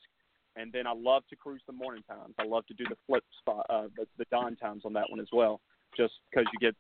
And 0.57 0.73
then 0.73 0.87
I 0.87 0.93
love 0.93 1.23
to 1.29 1.37
cruise 1.37 1.61
the 1.67 1.75
morning 1.75 2.03
times. 2.09 2.35
I 2.39 2.45
love 2.45 2.67
to 2.69 2.75
do 2.75 2.85
the 2.89 2.97
flip 3.07 3.25
spot, 3.39 3.67
uh, 3.69 3.89
the, 3.95 4.07
the 4.17 4.25
dawn 4.31 4.57
times 4.57 4.83
on 4.87 4.95
that 4.95 5.11
one 5.11 5.21
as 5.21 5.29
well, 5.31 5.61
just 5.95 6.15
because 6.31 6.47
you 6.51 6.59
get 6.59 6.75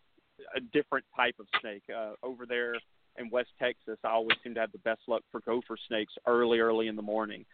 a 0.56 0.60
different 0.60 1.04
type 1.14 1.34
of 1.38 1.46
snake. 1.60 1.82
Uh, 1.94 2.12
over 2.22 2.46
there 2.46 2.76
in 3.18 3.30
West 3.30 3.50
Texas, 3.58 3.98
I 4.04 4.10
always 4.10 4.36
seem 4.42 4.54
to 4.54 4.60
have 4.60 4.72
the 4.72 4.78
best 4.78 5.00
luck 5.08 5.22
for 5.30 5.40
gopher 5.40 5.76
snakes 5.88 6.12
early, 6.26 6.58
early 6.58 6.88
in 6.88 6.96
the 6.96 7.02
morning. 7.02 7.44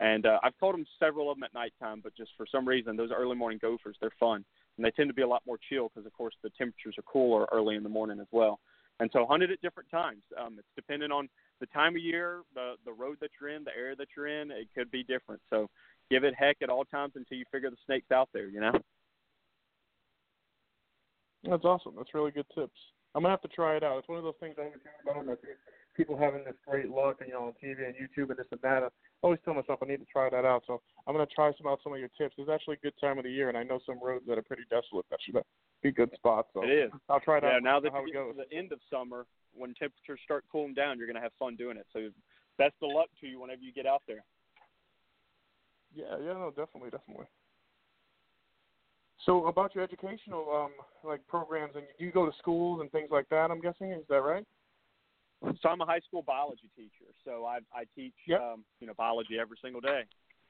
And 0.00 0.26
uh, 0.26 0.40
I've 0.42 0.58
caught 0.58 0.72
them 0.72 0.86
several 0.98 1.30
of 1.30 1.36
them 1.36 1.44
at 1.44 1.54
nighttime, 1.54 2.00
but 2.02 2.16
just 2.16 2.30
for 2.36 2.46
some 2.50 2.66
reason, 2.66 2.96
those 2.96 3.10
early 3.14 3.36
morning 3.36 3.60
gophers, 3.62 3.96
they're 4.00 4.10
fun. 4.18 4.44
And 4.76 4.84
they 4.84 4.90
tend 4.90 5.08
to 5.10 5.14
be 5.14 5.22
a 5.22 5.28
lot 5.28 5.42
more 5.46 5.58
chill 5.68 5.90
because, 5.90 6.06
of 6.06 6.12
course, 6.12 6.34
the 6.42 6.50
temperatures 6.58 6.96
are 6.98 7.02
cooler 7.02 7.46
early 7.52 7.76
in 7.76 7.82
the 7.82 7.88
morning 7.88 8.18
as 8.20 8.26
well. 8.32 8.58
And 9.00 9.10
so 9.12 9.26
hunted 9.26 9.50
at 9.50 9.60
different 9.60 9.90
times. 9.90 10.22
Um, 10.40 10.56
it's 10.58 10.68
dependent 10.76 11.12
on 11.12 11.28
the 11.60 11.66
time 11.66 11.94
of 11.96 12.02
year, 12.02 12.42
the 12.54 12.74
the 12.84 12.92
road 12.92 13.16
that 13.20 13.30
you're 13.40 13.50
in, 13.50 13.64
the 13.64 13.76
area 13.76 13.96
that 13.96 14.08
you're 14.16 14.28
in. 14.28 14.50
It 14.50 14.68
could 14.76 14.90
be 14.90 15.02
different. 15.02 15.40
So 15.50 15.68
give 16.10 16.24
it 16.24 16.34
heck 16.36 16.58
at 16.62 16.68
all 16.68 16.84
times 16.84 17.12
until 17.16 17.38
you 17.38 17.44
figure 17.50 17.70
the 17.70 17.76
snakes 17.86 18.10
out 18.10 18.28
there. 18.32 18.48
You 18.48 18.60
know. 18.60 18.72
That's 21.44 21.64
awesome. 21.64 21.94
That's 21.96 22.14
really 22.14 22.30
good 22.30 22.46
tips. 22.54 22.78
I'm 23.14 23.22
gonna 23.22 23.32
have 23.32 23.42
to 23.42 23.48
try 23.48 23.76
it 23.76 23.82
out. 23.84 23.98
It's 23.98 24.08
one 24.08 24.18
of 24.18 24.24
those 24.24 24.38
things 24.40 24.54
I 24.58 24.62
always 24.72 24.80
hear 24.82 24.92
about. 25.04 25.22
and 25.22 25.30
I 25.30 25.34
see 25.34 25.52
people 25.94 26.16
having 26.16 26.44
this 26.44 26.56
great 26.66 26.88
luck, 26.88 27.20
and 27.20 27.28
you 27.28 27.34
know, 27.34 27.44
on 27.44 27.54
TV 27.62 27.84
and 27.84 27.94
YouTube 27.94 28.30
and 28.30 28.38
this 28.38 28.46
and 28.50 28.60
that. 28.62 28.82
I 28.82 28.88
always 29.22 29.40
tell 29.44 29.52
myself 29.54 29.80
I 29.82 29.86
need 29.86 30.00
to 30.00 30.06
try 30.10 30.30
that 30.30 30.44
out. 30.44 30.64
So 30.66 30.80
I'm 31.06 31.14
gonna 31.14 31.26
try 31.26 31.52
some 31.58 31.66
out 31.66 31.80
some 31.84 31.92
of 31.92 31.98
your 32.00 32.08
tips. 32.16 32.34
It's 32.38 32.48
actually 32.48 32.76
a 32.80 32.84
good 32.84 32.94
time 33.00 33.18
of 33.18 33.24
the 33.24 33.30
year, 33.30 33.48
and 33.48 33.58
I 33.58 33.62
know 33.62 33.80
some 33.84 34.00
roads 34.02 34.24
that 34.26 34.38
are 34.38 34.42
pretty 34.42 34.64
desolate. 34.70 35.04
That 35.10 35.20
should 35.22 35.36
be 35.82 35.92
good 35.92 36.10
spots. 36.14 36.48
So 36.54 36.62
It 36.64 36.70
is. 36.70 36.92
I'll 37.08 37.20
try 37.20 37.38
it 37.38 37.44
Yeah. 37.44 37.56
out. 37.56 37.62
Now 37.62 37.80
that 37.80 37.92
how 37.92 38.04
it 38.04 38.12
goes. 38.12 38.36
to 38.36 38.44
the 38.48 38.56
end 38.56 38.72
of 38.72 38.80
summer, 38.88 39.26
when 39.52 39.74
temperatures 39.74 40.20
start 40.24 40.44
cooling 40.50 40.72
down, 40.74 40.96
you're 40.96 41.06
going 41.06 41.16
to 41.16 41.20
have 41.20 41.34
fun 41.34 41.56
doing 41.56 41.76
it. 41.76 41.86
So 41.92 42.08
best 42.56 42.74
of 42.82 42.90
luck 42.90 43.10
to 43.20 43.26
you 43.26 43.40
whenever 43.40 43.60
you 43.60 43.72
get 43.72 43.84
out 43.84 44.02
there. 44.06 44.24
Yeah, 45.92 46.16
yeah, 46.18 46.32
no, 46.32 46.50
definitely, 46.56 46.90
definitely. 46.90 47.26
So 49.24 49.46
about 49.46 49.74
your 49.74 49.84
educational 49.84 50.46
um 50.54 50.72
like 51.04 51.26
programs 51.28 51.74
and 51.76 51.84
do 51.98 52.04
you 52.04 52.12
go 52.12 52.26
to 52.26 52.32
schools 52.38 52.80
and 52.80 52.90
things 52.90 53.08
like 53.10 53.28
that, 53.30 53.50
I'm 53.50 53.60
guessing, 53.60 53.90
is 53.92 54.04
that 54.08 54.22
right? 54.22 54.46
So 55.60 55.68
I'm 55.68 55.80
a 55.80 55.86
high 55.86 56.00
school 56.00 56.22
biology 56.22 56.70
teacher. 56.76 57.10
So 57.24 57.44
I 57.44 57.58
I 57.74 57.84
teach 57.94 58.14
Yep. 58.26 58.40
um, 58.40 58.64
you 58.80 58.86
know 58.86 58.94
biology 58.94 59.38
every 59.40 59.58
single 59.62 59.80
day. 59.80 60.02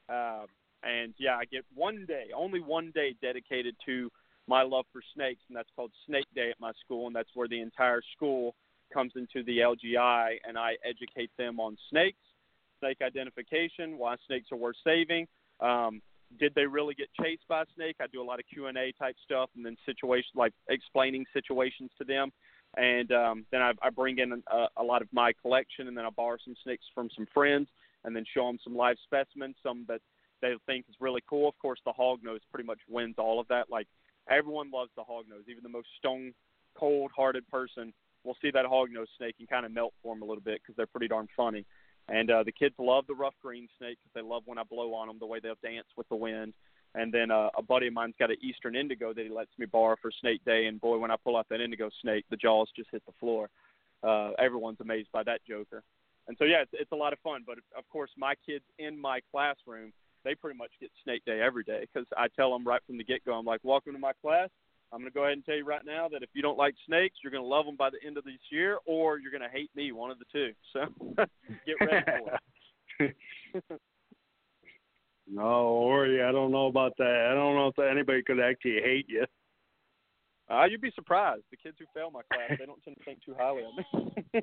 Um, 0.08 0.46
and 0.82 1.14
yeah, 1.18 1.37
I 1.37 1.44
get 1.44 1.64
one 1.74 2.04
day, 2.06 2.26
only 2.35 2.61
one 2.61 2.90
day 2.94 3.14
dedicated 3.22 3.76
to 3.87 4.11
my 4.48 4.62
love 4.62 4.85
for 4.92 5.00
snakes, 5.14 5.40
and 5.48 5.56
that's 5.56 5.68
called 5.76 5.92
Snake 6.06 6.26
Day 6.35 6.50
at 6.50 6.61
my 6.61 6.72
school, 6.85 7.06
and 7.06 7.14
that's 7.14 7.30
where 7.35 7.46
the 7.46 7.61
entire 7.61 8.02
school 8.16 8.54
comes 8.92 9.12
into 9.14 9.44
the 9.44 9.58
LGI, 9.58 10.37
and 10.46 10.58
I 10.58 10.72
educate 10.85 11.30
them 11.38 11.61
on 11.61 11.78
snakes, 11.88 12.18
snake 12.80 12.98
identification, 13.00 13.96
why 13.96 14.16
snakes 14.26 14.48
are 14.50 14.58
worth 14.58 14.76
saving. 14.85 15.28
Um, 15.61 16.02
did 16.38 16.55
they 16.55 16.66
really 16.66 16.95
get 16.95 17.09
chased 17.21 17.47
by 17.49 17.62
a 17.62 17.64
snake? 17.75 17.97
I 18.01 18.07
do 18.12 18.23
a 18.23 18.25
lot 18.25 18.38
of 18.38 18.47
Q 18.53 18.66
and 18.66 18.77
A 18.77 18.92
type 18.92 19.16
stuff, 19.25 19.51
and 19.57 19.64
then 19.64 19.77
situation 19.87 20.31
like 20.35 20.53
explaining 20.68 21.25
situations 21.33 21.90
to 21.99 22.05
them, 22.05 22.33
and 22.77 23.11
um, 23.12 23.47
then 23.51 23.62
I, 23.62 23.73
I 23.83 23.90
bring 23.90 24.18
in 24.18 24.42
a, 24.51 24.66
a 24.77 24.83
lot 24.83 25.03
of 25.03 25.09
my 25.12 25.33
collection, 25.40 25.88
and 25.88 25.97
then 25.97 26.05
I 26.05 26.11
borrow 26.11 26.37
some 26.45 26.55
snakes 26.62 26.85
from 26.95 27.09
some 27.14 27.27
friends, 27.33 27.68
and 28.05 28.14
then 28.14 28.25
show 28.35 28.47
them 28.47 28.59
some 28.62 28.77
live 28.77 28.97
specimens, 29.05 29.57
some 29.62 29.85
that 29.88 30.01
they 30.40 30.55
think 30.66 30.87
is 30.88 30.97
really 31.01 31.23
cool. 31.29 31.49
Of 31.49 31.59
course, 31.59 31.81
the 31.85 31.92
hog 31.92 32.21
nose 32.23 32.40
pretty 32.53 32.66
much 32.66 32.81
wins 32.88 33.14
all 33.18 33.40
of 33.40 33.49
that. 33.49 33.71
Like 33.71 33.87
everyone 34.29 34.71
loves 34.71 34.90
the 34.97 35.05
hog 35.05 35.25
nose, 35.29 35.45
even 35.49 35.62
the 35.62 35.68
most 35.68 35.88
stone 35.99 36.33
cold 36.75 37.11
hearted 37.14 37.47
person 37.49 37.92
will 38.25 38.37
see 38.40 38.51
that 38.53 38.64
hog 38.64 38.88
nose 38.90 39.09
snake 39.18 39.35
and 39.38 39.49
kind 39.49 39.66
of 39.66 39.73
melt 39.73 39.92
for 40.03 40.14
them 40.14 40.23
a 40.23 40.25
little 40.25 40.42
bit 40.42 40.61
because 40.62 40.77
they're 40.77 40.87
pretty 40.87 41.09
darn 41.09 41.29
funny. 41.37 41.64
And 42.08 42.30
uh, 42.30 42.42
the 42.42 42.52
kids 42.52 42.74
love 42.78 43.06
the 43.06 43.14
rough 43.14 43.34
green 43.42 43.68
snake 43.78 43.98
because 44.02 44.12
they 44.14 44.28
love 44.28 44.42
when 44.46 44.58
I 44.58 44.64
blow 44.64 44.94
on 44.94 45.06
them, 45.08 45.18
the 45.20 45.26
way 45.26 45.40
they'll 45.40 45.54
dance 45.62 45.86
with 45.96 46.08
the 46.08 46.16
wind. 46.16 46.52
And 46.94 47.12
then 47.12 47.30
uh, 47.30 47.48
a 47.56 47.62
buddy 47.62 47.86
of 47.86 47.94
mine's 47.94 48.14
got 48.18 48.30
an 48.30 48.36
eastern 48.42 48.76
indigo 48.76 49.14
that 49.14 49.22
he 49.22 49.30
lets 49.30 49.50
me 49.58 49.66
borrow 49.66 49.96
for 50.00 50.10
Snake 50.20 50.44
Day. 50.44 50.66
And 50.66 50.80
boy, 50.80 50.98
when 50.98 51.10
I 51.10 51.16
pull 51.22 51.36
out 51.36 51.48
that 51.48 51.60
indigo 51.60 51.88
snake, 52.02 52.24
the 52.30 52.36
jaws 52.36 52.68
just 52.76 52.90
hit 52.92 53.02
the 53.06 53.12
floor. 53.18 53.48
Uh, 54.02 54.32
everyone's 54.38 54.80
amazed 54.80 55.08
by 55.12 55.22
that 55.22 55.40
joker. 55.48 55.82
And 56.28 56.36
so 56.38 56.44
yeah, 56.44 56.62
it's, 56.62 56.70
it's 56.74 56.92
a 56.92 56.96
lot 56.96 57.12
of 57.12 57.18
fun. 57.20 57.44
But 57.46 57.58
of 57.76 57.88
course, 57.88 58.10
my 58.16 58.34
kids 58.46 58.64
in 58.78 59.00
my 59.00 59.20
classroom, 59.30 59.92
they 60.24 60.34
pretty 60.34 60.58
much 60.58 60.70
get 60.80 60.90
Snake 61.02 61.24
Day 61.24 61.40
every 61.40 61.64
day 61.64 61.86
because 61.92 62.06
I 62.16 62.28
tell 62.28 62.52
them 62.52 62.66
right 62.66 62.80
from 62.86 62.98
the 62.98 63.04
get 63.04 63.24
go, 63.24 63.32
I'm 63.32 63.46
like, 63.46 63.60
welcome 63.62 63.94
to 63.94 63.98
my 63.98 64.12
class. 64.20 64.50
I'm 64.92 65.00
going 65.00 65.11
to 65.11 65.14
go 65.14 65.22
ahead 65.22 65.33
and 65.33 65.44
tell 65.44 65.57
you 65.57 65.64
right 65.64 65.85
now 65.87 66.07
that 66.09 66.22
if 66.22 66.28
you 66.35 66.42
don't 66.42 66.59
like 66.59 66.74
snakes, 66.87 67.16
you're 67.22 67.31
going 67.31 67.42
to 67.42 67.48
love 67.48 67.64
them 67.64 67.76
by 67.76 67.88
the 67.88 68.07
end 68.07 68.18
of 68.18 68.24
this 68.24 68.35
year, 68.50 68.78
or 68.85 69.18
you're 69.18 69.31
going 69.31 69.42
to 69.42 69.48
hate 69.48 69.70
me, 69.74 69.90
one 69.90 70.11
of 70.11 70.18
the 70.18 70.26
two. 70.31 70.52
So 70.72 70.81
get 71.66 71.76
ready 71.81 72.05
for 72.05 73.07
it. 73.07 73.16
no, 75.26 75.40
Orry, 75.40 76.22
I 76.22 76.31
don't 76.31 76.52
know 76.52 76.66
about 76.66 76.92
that. 76.98 77.28
I 77.31 77.35
don't 77.35 77.57
know 77.57 77.68
if 77.68 77.78
anybody 77.78 78.22
could 78.22 78.38
actually 78.38 78.81
hate 78.85 79.07
you. 79.09 79.24
Uh, 80.50 80.66
you'd 80.66 80.83
be 80.83 80.92
surprised. 80.94 81.44
The 81.50 81.57
kids 81.57 81.76
who 81.78 81.87
fail 81.94 82.11
my 82.11 82.20
class, 82.31 82.59
they 82.59 82.66
don't 82.66 82.83
tend 82.85 82.96
to 82.98 83.05
think 83.05 83.24
too 83.24 83.35
highly 83.38 83.62
of 83.62 83.74
me. 83.74 84.42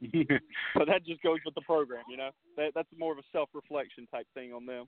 but 0.74 0.86
that 0.86 1.04
just 1.04 1.22
goes 1.22 1.38
with 1.44 1.54
the 1.54 1.60
program, 1.60 2.04
you 2.08 2.16
know. 2.16 2.30
That 2.56 2.70
that's 2.74 2.88
more 2.96 3.12
of 3.12 3.18
a 3.18 3.22
self-reflection 3.32 4.08
type 4.10 4.26
thing 4.32 4.54
on 4.54 4.64
them. 4.64 4.86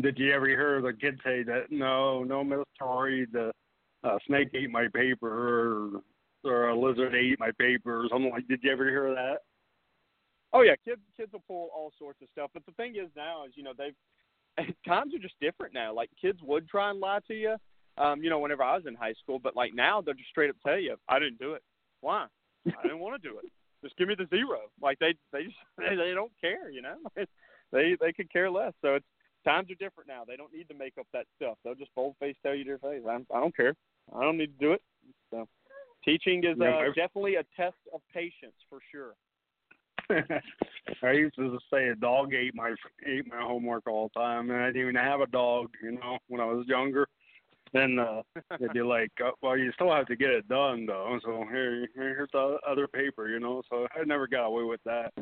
Did 0.00 0.18
you 0.18 0.32
ever 0.32 0.46
hear 0.46 0.82
the 0.82 0.92
kid 0.92 1.20
say 1.24 1.44
that? 1.44 1.70
No, 1.70 2.24
no, 2.24 2.42
Miss 2.42 2.58
Tori, 2.78 3.26
the 3.30 3.52
uh, 4.06 4.18
snake 4.26 4.48
ate 4.54 4.70
my 4.70 4.86
paper, 4.94 6.00
or, 6.44 6.50
or 6.50 6.68
a 6.68 6.78
lizard 6.78 7.14
ate 7.14 7.38
my 7.38 7.50
paper, 7.58 8.04
or 8.04 8.08
something 8.10 8.30
like. 8.30 8.46
Did 8.48 8.60
you 8.62 8.72
ever 8.72 8.88
hear 8.88 9.06
of 9.06 9.16
that? 9.16 9.38
Oh 10.52 10.62
yeah, 10.62 10.74
kids 10.84 11.00
kids 11.16 11.32
will 11.32 11.44
pull 11.46 11.68
all 11.74 11.92
sorts 11.98 12.22
of 12.22 12.28
stuff. 12.32 12.50
But 12.54 12.64
the 12.66 12.72
thing 12.72 12.96
is 12.96 13.10
now 13.16 13.44
is 13.44 13.52
you 13.56 13.62
know 13.62 13.72
they've 13.76 13.94
times 14.86 15.14
are 15.14 15.18
just 15.18 15.34
different 15.40 15.74
now. 15.74 15.92
Like 15.92 16.10
kids 16.20 16.38
would 16.42 16.68
try 16.68 16.90
and 16.90 17.00
lie 17.00 17.18
to 17.28 17.34
you, 17.34 17.56
um, 17.98 18.22
you 18.22 18.30
know, 18.30 18.38
whenever 18.38 18.62
I 18.62 18.76
was 18.76 18.86
in 18.86 18.94
high 18.94 19.14
school. 19.22 19.38
But 19.38 19.56
like 19.56 19.74
now 19.74 20.00
they'll 20.00 20.14
just 20.14 20.30
straight 20.30 20.50
up 20.50 20.56
tell 20.64 20.78
you, 20.78 20.96
I 21.08 21.18
didn't 21.18 21.38
do 21.38 21.54
it. 21.54 21.62
Why? 22.00 22.26
I 22.66 22.82
didn't 22.82 22.98
want 22.98 23.20
to 23.20 23.28
do 23.28 23.38
it. 23.38 23.50
Just 23.82 23.96
give 23.96 24.08
me 24.08 24.14
the 24.16 24.26
zero. 24.28 24.60
Like 24.80 24.98
they 24.98 25.14
they 25.32 25.44
just 25.44 25.56
they, 25.78 25.96
they 25.96 26.12
don't 26.14 26.32
care, 26.40 26.70
you 26.70 26.82
know. 26.82 26.96
they 27.72 27.96
they 28.00 28.12
could 28.12 28.32
care 28.32 28.50
less. 28.50 28.72
So 28.82 28.94
it's 28.94 29.06
times 29.44 29.70
are 29.70 29.74
different 29.74 30.08
now. 30.08 30.24
They 30.26 30.36
don't 30.36 30.52
need 30.52 30.68
to 30.68 30.74
make 30.74 30.94
up 30.98 31.06
that 31.12 31.26
stuff. 31.36 31.56
They'll 31.62 31.74
just 31.74 31.94
bold 31.94 32.16
face 32.18 32.36
tell 32.42 32.54
you 32.54 32.64
to 32.64 32.68
your 32.70 32.78
face. 32.78 33.02
I'm, 33.08 33.26
I 33.34 33.40
don't 33.40 33.56
care. 33.56 33.74
I 34.14 34.22
don't 34.22 34.38
need 34.38 34.58
to 34.58 34.66
do 34.66 34.72
it. 34.72 34.82
So 35.30 35.48
teaching 36.04 36.44
is 36.44 36.58
Yeah, 36.58 36.68
uh, 36.68 36.88
definitely 36.94 37.36
a 37.36 37.44
test 37.56 37.76
of 37.92 38.00
patience 38.12 38.54
for 38.68 38.80
sure. 38.90 39.14
I 41.02 41.12
used 41.12 41.34
to 41.36 41.58
say 41.72 41.88
a 41.88 41.96
dog 41.96 42.32
ate 42.32 42.54
my 42.54 42.74
ate 43.04 43.26
my 43.26 43.40
homework 43.40 43.86
all 43.86 44.10
the 44.14 44.20
time, 44.20 44.50
and 44.50 44.60
I 44.60 44.66
didn't 44.66 44.82
even 44.82 44.94
have 44.94 45.20
a 45.20 45.26
dog, 45.26 45.70
you 45.82 45.92
know, 45.92 46.18
when 46.28 46.40
I 46.40 46.44
was 46.44 46.66
younger. 46.68 47.08
Then 47.72 47.98
uh, 47.98 48.22
they'd 48.60 48.72
be 48.72 48.82
like, 48.82 49.10
uh, 49.24 49.32
"Well, 49.42 49.58
you 49.58 49.72
still 49.72 49.92
have 49.92 50.06
to 50.06 50.16
get 50.16 50.30
it 50.30 50.48
done, 50.48 50.86
though." 50.86 51.18
So 51.24 51.44
here, 51.50 51.88
here's 51.94 52.30
the 52.32 52.58
other 52.66 52.86
paper, 52.86 53.28
you 53.28 53.40
know. 53.40 53.62
So 53.68 53.86
I 53.94 54.04
never 54.04 54.28
got 54.28 54.46
away 54.46 54.62
with 54.62 54.80
that. 54.84 55.12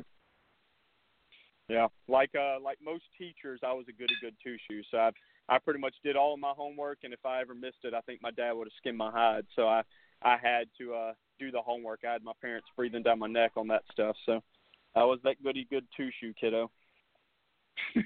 Yeah, 1.69 1.87
like 2.09 2.31
uh, 2.39 2.61
like 2.63 2.79
most 2.85 3.05
teachers, 3.17 3.61
I 3.65 3.73
was 3.73 3.87
a 3.89 3.93
goody 3.93 4.15
good 4.21 4.35
two 4.43 4.57
shoes. 4.69 4.87
So 4.91 4.99
I 4.99 5.11
I 5.49 5.59
pretty 5.59 5.81
much 5.81 5.95
did 6.03 6.17
all 6.17 6.35
of 6.35 6.41
my 6.41 6.53
homework, 6.57 6.99
and 7.05 7.13
if 7.13 7.25
I 7.25 7.41
ever 7.41 7.55
missed 7.55 7.85
it, 7.85 7.95
I 7.95 8.01
think 8.03 8.23
my 8.23 8.31
dad 8.31 8.53
would 8.53 8.67
have 8.67 8.73
skinned 8.79 8.97
my 8.99 9.11
hide. 9.11 9.45
So 9.57 9.69
I 9.69 9.83
I 10.23 10.37
had 10.43 10.69
to 10.79 10.95
uh 10.95 11.13
do 11.39 11.51
the 11.51 11.61
homework. 11.61 12.01
I 12.09 12.13
had 12.13 12.25
my 12.25 12.33
parents 12.41 12.69
breathing 12.77 13.03
down 13.03 13.19
my 13.19 13.27
neck 13.27 13.53
on 13.57 13.69
that 13.69 13.83
stuff. 13.93 14.17
So 14.25 14.43
I 14.95 15.05
was 15.05 15.19
that 15.25 15.43
goody 15.43 15.67
good 15.71 15.87
two 15.97 16.11
shoe 16.21 16.33
kiddo. 16.41 16.71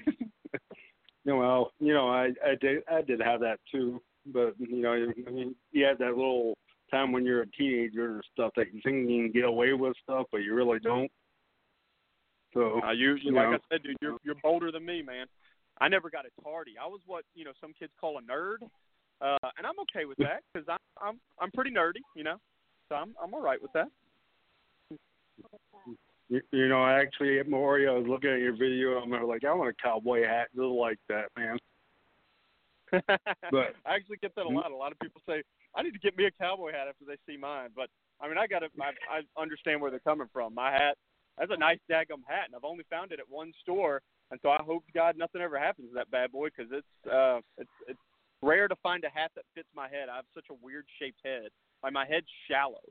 Well, 1.25 1.71
you 1.79 1.93
know, 1.93 2.09
I 2.09 2.31
I 2.45 2.55
did 2.59 2.83
I 2.91 3.01
did 3.01 3.21
have 3.21 3.41
that 3.41 3.59
too, 3.71 4.01
but 4.25 4.55
you 4.57 4.81
know, 4.81 4.93
I 4.93 5.31
mean, 5.31 5.55
you 5.71 5.85
had 5.85 5.97
that 5.99 6.15
little 6.17 6.57
time 6.89 7.11
when 7.11 7.25
you're 7.25 7.41
a 7.41 7.51
teenager 7.51 8.13
and 8.13 8.23
stuff 8.33 8.51
that 8.55 8.73
you 8.73 8.81
think 8.83 9.09
you 9.09 9.23
can 9.23 9.31
get 9.31 9.45
away 9.45 9.73
with 9.73 9.93
stuff, 10.03 10.25
but 10.31 10.39
you 10.39 10.55
really 10.55 10.79
don't. 10.79 11.11
So 12.53 12.81
Uh, 12.83 12.91
you, 12.91 13.15
you 13.21 13.31
like. 13.31 13.47
I 13.47 13.57
said, 13.71 13.83
dude, 13.83 13.97
you're 14.01 14.17
you're 14.23 14.35
bolder 14.41 14.71
than 14.71 14.85
me, 14.85 15.01
man. 15.01 15.27
I 15.81 15.87
never 15.87 16.09
got 16.09 16.25
a 16.25 16.41
tardy. 16.43 16.73
I 16.81 16.87
was 16.87 16.99
what 17.05 17.23
you 17.35 17.45
know 17.45 17.51
some 17.61 17.73
kids 17.77 17.91
call 17.99 18.17
a 18.17 18.21
nerd, 18.21 18.63
uh, 19.21 19.49
and 19.57 19.65
I'm 19.65 19.79
okay 19.81 20.05
with 20.05 20.17
that 20.19 20.43
because 20.53 20.67
I'm 20.67 20.77
I'm 21.01 21.19
I'm 21.39 21.51
pretty 21.51 21.71
nerdy, 21.71 22.01
you 22.15 22.23
know. 22.23 22.37
So 22.89 22.95
I'm 22.95 23.15
I'm 23.21 23.33
all 23.33 23.41
right 23.41 23.61
with 23.61 23.71
that. 23.73 23.87
you, 26.29 26.41
you 26.51 26.67
know, 26.67 26.85
actually, 26.85 27.41
Maury, 27.47 27.87
I 27.87 27.91
was 27.91 28.07
looking 28.07 28.29
at 28.29 28.39
your 28.39 28.53
video. 28.53 29.01
and 29.01 29.13
I'm 29.13 29.27
like, 29.27 29.43
I 29.45 29.53
want 29.53 29.69
a 29.69 29.81
cowboy 29.81 30.25
hat 30.25 30.47
just 30.55 30.63
like 30.63 30.99
that, 31.07 31.25
man. 31.37 31.57
But- 32.91 33.75
I 33.85 33.95
actually 33.95 34.17
get 34.17 34.35
that 34.35 34.45
a 34.45 34.49
lot. 34.49 34.71
A 34.71 34.75
lot 34.75 34.91
of 34.91 34.99
people 34.99 35.21
say 35.27 35.43
I 35.75 35.83
need 35.83 35.93
to 35.93 35.99
get 35.99 36.17
me 36.17 36.25
a 36.25 36.31
cowboy 36.31 36.71
hat 36.71 36.87
after 36.89 37.05
they 37.05 37.17
see 37.31 37.37
mine, 37.37 37.69
but 37.75 37.89
I 38.19 38.27
mean 38.27 38.37
I 38.37 38.47
got 38.47 38.59
to 38.59 38.69
I, 38.81 39.19
I 39.19 39.41
understand 39.41 39.81
where 39.81 39.91
they're 39.91 39.99
coming 39.99 40.27
from. 40.33 40.53
My 40.53 40.71
hat 40.71 40.97
that's 41.37 41.51
a 41.51 41.57
nice 41.57 41.79
daggum 41.89 42.25
hat, 42.27 42.45
and 42.47 42.55
I've 42.55 42.65
only 42.65 42.83
found 42.89 43.13
it 43.13 43.19
at 43.19 43.29
one 43.29 43.53
store, 43.61 44.01
and 44.31 44.39
so 44.41 44.49
I 44.49 44.61
hope 44.63 44.83
God 44.93 45.17
nothing 45.17 45.41
ever 45.41 45.57
happens 45.59 45.89
to 45.89 45.95
that 45.95 46.11
bad 46.11 46.31
boy 46.31 46.49
because 46.55 46.71
it's 46.71 47.11
uh 47.11 47.39
it's 47.57 47.69
it's 47.87 47.99
rare 48.41 48.67
to 48.67 48.75
find 48.81 49.03
a 49.03 49.09
hat 49.09 49.31
that 49.35 49.45
fits 49.55 49.67
my 49.75 49.89
head. 49.89 50.09
I 50.11 50.15
have 50.17 50.25
such 50.33 50.45
a 50.49 50.55
weird 50.61 50.85
shaped 50.99 51.19
head. 51.25 51.49
Like 51.83 51.93
my 51.93 52.05
head's 52.05 52.27
shallow, 52.49 52.81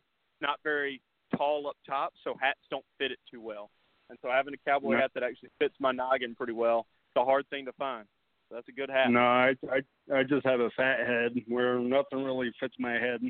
not 0.40 0.59
very 0.62 1.01
tall 1.37 1.66
up 1.68 1.77
top, 1.87 2.12
so 2.24 2.35
hats 2.40 2.61
don't 2.70 2.85
fit 2.98 3.12
it 3.12 3.18
too 3.31 3.40
well. 3.40 3.70
And 4.11 4.18
so 4.22 4.29
having 4.31 4.55
a 4.55 4.59
cowboy 4.70 4.92
No. 4.92 4.98
hat 4.98 5.11
that 5.14 5.22
actually 5.22 5.51
fits 5.59 5.74
my 5.81 5.92
noggin 5.92 6.35
pretty 6.35 6.55
well, 6.55 6.87
it's 7.11 7.20
a 7.20 7.24
hard 7.24 7.48
thing 7.51 7.64
to 7.66 7.72
find. 7.72 8.07
So 8.48 8.55
that's 8.55 8.68
a 8.68 8.72
good 8.72 8.88
hat. 8.88 9.11
No, 9.11 9.20
I, 9.20 9.55
I 9.70 10.18
I 10.18 10.22
just 10.22 10.46
have 10.46 10.61
a 10.61 10.70
fat 10.70 11.01
head 11.07 11.33
where 11.46 11.79
nothing 11.79 12.24
really 12.24 12.51
fits 12.59 12.74
my 12.79 12.94
head. 12.94 13.20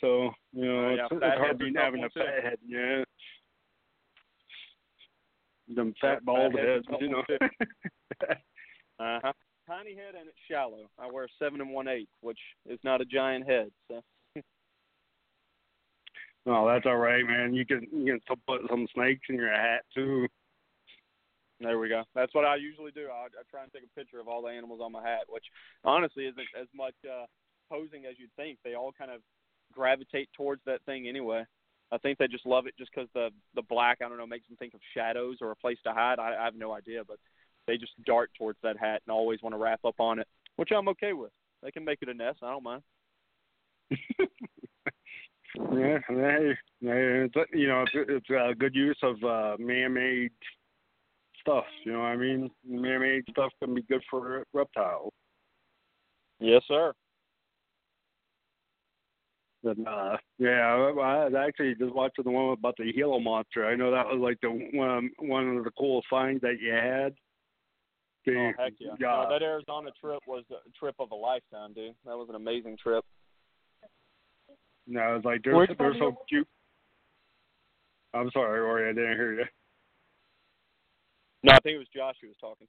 So 0.00 0.30
you 0.52 0.64
know, 0.66 0.86
Oh, 0.88 0.94
yeah, 0.94 1.04
it's, 1.10 1.20
it's 1.22 1.38
hard 1.38 1.58
being 1.58 1.74
having 1.74 2.02
a 2.02 2.08
too. 2.08 2.20
fat 2.20 2.42
head. 2.42 2.58
Yeah, 2.66 3.04
them 5.74 5.94
fat 6.00 6.24
bald 6.24 6.54
heads. 6.54 6.84
You 7.00 7.08
know. 7.08 7.22
Uh 9.00 9.18
huh. 9.24 9.32
Tiny 9.66 9.94
head 9.94 10.14
and 10.18 10.28
it's 10.28 10.36
shallow. 10.50 10.90
I 10.98 11.10
wear 11.10 11.26
seven 11.38 11.62
and 11.62 11.70
one 11.70 11.88
eighth, 11.88 12.10
which 12.20 12.38
is 12.68 12.78
not 12.84 13.00
a 13.00 13.06
giant 13.06 13.48
head. 13.48 13.70
So 13.88 14.02
oh, 16.46 16.68
that's 16.68 16.84
all 16.84 16.98
right, 16.98 17.24
man. 17.24 17.54
You 17.54 17.64
can 17.64 17.86
you 17.92 18.20
can 18.26 18.36
put 18.46 18.60
some 18.68 18.86
snakes 18.94 19.22
in 19.30 19.36
your 19.36 19.50
hat 19.50 19.84
too. 19.94 20.26
there 21.60 21.78
we 21.78 21.88
go. 21.88 22.02
That's 22.14 22.34
what 22.34 22.44
I 22.44 22.56
usually 22.56 22.90
do. 22.90 23.06
I, 23.10 23.24
I 23.24 23.42
try 23.50 23.62
and 23.62 23.72
take 23.72 23.84
a 23.84 23.98
picture 23.98 24.20
of 24.20 24.28
all 24.28 24.42
the 24.42 24.48
animals 24.48 24.80
on 24.82 24.92
my 24.92 25.02
hat, 25.02 25.22
which 25.28 25.44
honestly 25.82 26.24
isn't 26.24 26.48
as 26.60 26.68
much 26.74 26.94
uh, 27.06 27.24
posing 27.70 28.04
as 28.04 28.16
you'd 28.18 28.34
think. 28.36 28.58
They 28.62 28.74
all 28.74 28.92
kind 28.92 29.10
of 29.10 29.22
gravitate 29.72 30.28
towards 30.36 30.60
that 30.66 30.82
thing 30.84 31.08
anyway. 31.08 31.44
I 31.92 31.98
think 31.98 32.18
they 32.18 32.28
just 32.28 32.46
love 32.46 32.66
it 32.66 32.74
just 32.78 32.90
because 32.94 33.08
the 33.14 33.30
the 33.54 33.62
black 33.62 33.98
I 34.04 34.08
don't 34.08 34.18
know 34.18 34.26
makes 34.26 34.46
them 34.46 34.56
think 34.56 34.74
of 34.74 34.80
shadows 34.94 35.38
or 35.40 35.50
a 35.50 35.56
place 35.56 35.78
to 35.84 35.92
hide. 35.92 36.18
I, 36.18 36.36
I 36.40 36.44
have 36.44 36.54
no 36.54 36.72
idea, 36.72 37.02
but 37.06 37.18
they 37.66 37.76
just 37.76 37.92
dart 38.04 38.30
towards 38.38 38.58
that 38.62 38.78
hat 38.78 39.02
and 39.06 39.12
always 39.12 39.42
want 39.42 39.54
to 39.54 39.58
wrap 39.58 39.84
up 39.84 39.98
on 39.98 40.18
it, 40.18 40.28
which 40.56 40.70
I'm 40.76 40.88
okay 40.88 41.12
with. 41.12 41.32
They 41.62 41.70
can 41.70 41.84
make 41.84 41.98
it 42.02 42.08
a 42.08 42.14
nest. 42.14 42.38
I 42.42 42.50
don't 42.50 42.62
mind. 42.62 42.82
Yeah, 45.56 45.98
hey, 46.08 46.52
hey, 46.80 47.26
it's, 47.26 47.34
you 47.52 47.66
know, 47.66 47.82
it's, 47.82 47.92
it's 47.94 48.30
a 48.30 48.54
good 48.54 48.74
use 48.74 48.98
of 49.02 49.22
uh, 49.24 49.56
man-made 49.58 50.30
stuff. 51.40 51.64
You 51.84 51.92
know 51.92 52.00
what 52.00 52.06
I 52.06 52.16
mean? 52.16 52.50
Man-made 52.66 53.24
stuff 53.30 53.50
can 53.62 53.74
be 53.74 53.82
good 53.82 54.02
for 54.08 54.44
reptiles. 54.52 55.12
Yes, 56.38 56.62
sir. 56.68 56.92
But 59.62 59.76
uh, 59.86 60.16
yeah, 60.38 60.90
I 60.98 61.28
I 61.28 61.46
actually 61.46 61.74
just 61.74 61.94
watching 61.94 62.24
the 62.24 62.30
one 62.30 62.52
about 62.52 62.76
the 62.78 62.92
Gila 62.92 63.20
monster. 63.20 63.66
I 63.66 63.76
know 63.76 63.90
that 63.90 64.06
was 64.06 64.18
like 64.18 64.38
the 64.40 64.48
one 64.72 65.10
one 65.18 65.56
of 65.58 65.64
the 65.64 65.70
coolest 65.78 66.08
finds 66.08 66.40
that 66.40 66.56
you 66.60 66.72
had. 66.72 67.14
The, 68.24 68.52
Oh 68.58 68.62
heck 68.62 68.72
yeah! 68.78 68.92
No, 68.98 69.26
that 69.30 69.42
Arizona 69.42 69.90
trip 70.00 70.20
was 70.26 70.44
a 70.50 70.70
trip 70.78 70.94
of 70.98 71.10
a 71.10 71.14
lifetime, 71.14 71.74
dude. 71.74 71.94
That 72.04 72.16
was 72.16 72.28
an 72.28 72.36
amazing 72.36 72.78
trip. 72.82 73.04
no, 74.86 75.12
it 75.12 75.14
was 75.16 75.24
like 75.24 75.42
they're 75.42 75.54
Where'd 75.54 75.74
they're 75.78 75.94
so 75.98 76.16
cute. 76.28 76.48
I'm 78.14 78.30
sorry, 78.32 78.60
Rory, 78.60 78.90
I 78.90 78.92
didn't 78.92 79.16
hear 79.16 79.34
you. 79.34 79.44
No, 81.42 81.52
I 81.52 81.58
think 81.60 81.76
it 81.76 81.78
was 81.78 81.86
Josh 81.94 82.16
who 82.20 82.28
was 82.28 82.36
talking. 82.40 82.66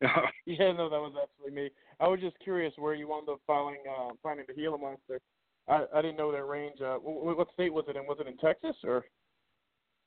Yeah, 0.46 0.72
no, 0.72 0.90
that 0.90 1.00
was 1.00 1.14
absolutely 1.20 1.62
me. 1.62 1.70
I 1.98 2.08
was 2.08 2.20
just 2.20 2.38
curious 2.40 2.74
where 2.76 2.94
you 2.94 3.08
wound 3.08 3.28
up 3.28 3.40
finding 3.46 3.82
uh, 3.88 4.10
finding 4.22 4.44
the 4.46 4.54
Gila 4.54 4.76
monster. 4.76 5.20
I 5.68 5.84
I 5.94 6.02
didn't 6.02 6.16
know 6.16 6.32
that 6.32 6.44
range. 6.44 6.80
Uh, 6.80 6.96
what, 6.96 7.48
state 7.52 7.72
was 7.72 7.84
it 7.88 7.96
in? 7.96 8.06
Was 8.06 8.18
it 8.20 8.26
in 8.26 8.36
Texas 8.38 8.76
or? 8.84 9.04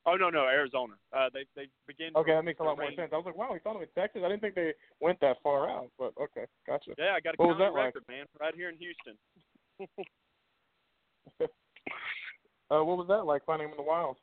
Oh 0.05 0.15
no, 0.15 0.29
no, 0.29 0.45
Arizona. 0.45 0.93
Uh, 1.11 1.29
they 1.33 1.45
they 1.55 1.67
begin. 1.87 2.15
Okay, 2.15 2.33
that 2.33 2.45
makes 2.45 2.59
a 2.59 2.63
lot 2.63 2.77
more 2.77 2.91
sense. 2.95 3.11
I 3.11 3.17
was 3.17 3.25
like, 3.25 3.37
wow, 3.37 3.49
we 3.51 3.59
found 3.59 3.77
them 3.77 3.83
in 3.83 4.01
Texas. 4.01 4.21
I 4.23 4.29
didn't 4.29 4.41
think 4.41 4.55
they 4.55 4.73
went 5.01 5.19
that 5.21 5.37
far 5.43 5.69
out, 5.69 5.91
but 5.97 6.13
okay, 6.21 6.45
gotcha. 6.65 6.91
Yeah, 6.97 7.13
I 7.15 7.19
got 7.19 7.33
a 7.33 7.37
What 7.37 7.49
was 7.49 7.57
county 7.57 7.65
that 7.65 7.73
like? 7.73 7.85
record, 7.95 8.03
man, 8.07 8.25
right 8.39 8.55
here 8.55 8.69
in 8.69 8.77
Houston. 8.77 9.17
Uh, 12.69 12.83
what 12.83 12.97
was 12.97 13.07
that 13.07 13.25
like 13.25 13.45
finding 13.45 13.67
them 13.67 13.79
in 13.79 13.83
the 13.83 13.89
wild? 13.89 14.17